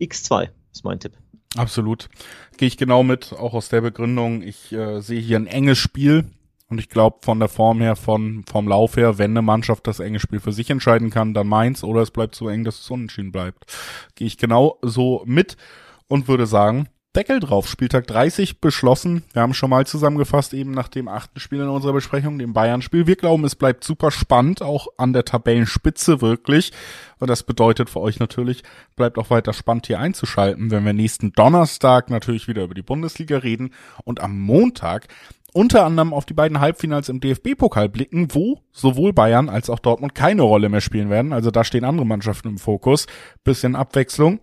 X2 0.00 0.50
ist 0.72 0.84
mein 0.84 1.00
Tipp. 1.00 1.12
Absolut. 1.56 2.08
Gehe 2.56 2.68
ich 2.68 2.76
genau 2.76 3.02
mit, 3.02 3.32
auch 3.32 3.54
aus 3.54 3.68
der 3.68 3.80
Begründung. 3.80 4.42
Ich 4.42 4.72
äh, 4.72 5.00
sehe 5.00 5.20
hier 5.20 5.36
ein 5.36 5.46
enges 5.46 5.78
Spiel 5.78 6.24
und 6.68 6.78
ich 6.78 6.88
glaube 6.88 7.18
von 7.22 7.38
der 7.38 7.48
Form 7.48 7.80
her, 7.80 7.96
von 7.96 8.44
vom 8.50 8.66
Lauf 8.66 8.96
her, 8.96 9.18
wenn 9.18 9.32
eine 9.32 9.42
Mannschaft 9.42 9.86
das 9.86 10.00
enge 10.00 10.20
Spiel 10.20 10.40
für 10.40 10.52
sich 10.52 10.70
entscheiden 10.70 11.10
kann, 11.10 11.34
dann 11.34 11.46
meins 11.46 11.84
oder 11.84 12.00
es 12.00 12.10
bleibt 12.10 12.34
so 12.34 12.48
eng, 12.48 12.64
dass 12.64 12.80
es 12.80 12.90
unentschieden 12.90 13.32
bleibt. 13.32 13.66
Gehe 14.14 14.26
ich 14.26 14.38
genau 14.38 14.78
so 14.80 15.22
mit 15.26 15.56
und 16.08 16.28
würde 16.28 16.46
sagen, 16.46 16.88
Deckel 17.14 17.40
drauf. 17.40 17.68
Spieltag 17.68 18.06
30 18.06 18.60
beschlossen. 18.62 19.22
Wir 19.34 19.42
haben 19.42 19.52
schon 19.52 19.68
mal 19.68 19.86
zusammengefasst, 19.86 20.54
eben 20.54 20.70
nach 20.70 20.88
dem 20.88 21.08
achten 21.08 21.40
Spiel 21.40 21.60
in 21.60 21.68
unserer 21.68 21.92
Besprechung, 21.92 22.38
dem 22.38 22.54
Bayern-Spiel. 22.54 23.06
Wir 23.06 23.16
glauben, 23.16 23.44
es 23.44 23.54
bleibt 23.54 23.84
super 23.84 24.10
spannend, 24.10 24.62
auch 24.62 24.86
an 24.96 25.12
der 25.12 25.26
Tabellenspitze 25.26 26.22
wirklich. 26.22 26.72
Und 27.18 27.28
das 27.28 27.42
bedeutet 27.42 27.90
für 27.90 28.00
euch 28.00 28.18
natürlich, 28.18 28.62
bleibt 28.96 29.18
auch 29.18 29.28
weiter 29.28 29.52
spannend 29.52 29.88
hier 29.88 30.00
einzuschalten, 30.00 30.70
wenn 30.70 30.86
wir 30.86 30.94
nächsten 30.94 31.32
Donnerstag 31.32 32.08
natürlich 32.08 32.48
wieder 32.48 32.64
über 32.64 32.74
die 32.74 32.82
Bundesliga 32.82 33.36
reden 33.36 33.74
und 34.04 34.20
am 34.20 34.38
Montag 34.38 35.08
unter 35.52 35.84
anderem 35.84 36.14
auf 36.14 36.24
die 36.24 36.32
beiden 36.32 36.60
Halbfinals 36.60 37.10
im 37.10 37.20
DFB-Pokal 37.20 37.90
blicken, 37.90 38.34
wo 38.34 38.60
sowohl 38.72 39.12
Bayern 39.12 39.50
als 39.50 39.68
auch 39.68 39.80
Dortmund 39.80 40.14
keine 40.14 40.40
Rolle 40.40 40.70
mehr 40.70 40.80
spielen 40.80 41.10
werden. 41.10 41.34
Also 41.34 41.50
da 41.50 41.62
stehen 41.62 41.84
andere 41.84 42.06
Mannschaften 42.06 42.48
im 42.48 42.58
Fokus. 42.58 43.06
Bisschen 43.44 43.76
Abwechslung. 43.76 44.40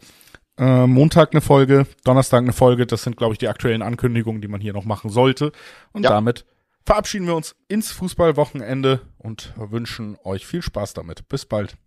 Äh, 0.60 0.88
Montag 0.88 1.32
eine 1.32 1.42
Folge, 1.42 1.88
Donnerstag 2.04 2.44
eine 2.44 2.54
Folge. 2.54 2.86
Das 2.86 3.04
sind, 3.04 3.16
glaube 3.16 3.34
ich, 3.34 3.38
die 3.38 3.48
aktuellen 3.48 3.82
Ankündigungen, 3.82 4.42
die 4.42 4.50
man 4.50 4.60
hier 4.60 4.74
noch 4.74 4.86
machen 4.86 5.10
sollte. 5.10 5.54
Und 5.94 6.04
ja. 6.04 6.10
damit 6.10 6.46
verabschieden 6.86 7.28
wir 7.28 7.36
uns 7.36 7.56
ins 7.68 7.92
Fußballwochenende 7.92 9.02
und 9.18 9.54
wünschen 9.56 10.18
euch 10.24 10.46
viel 10.46 10.62
Spaß 10.62 10.94
damit. 10.94 11.30
Bis 11.30 11.46
bald. 11.46 11.78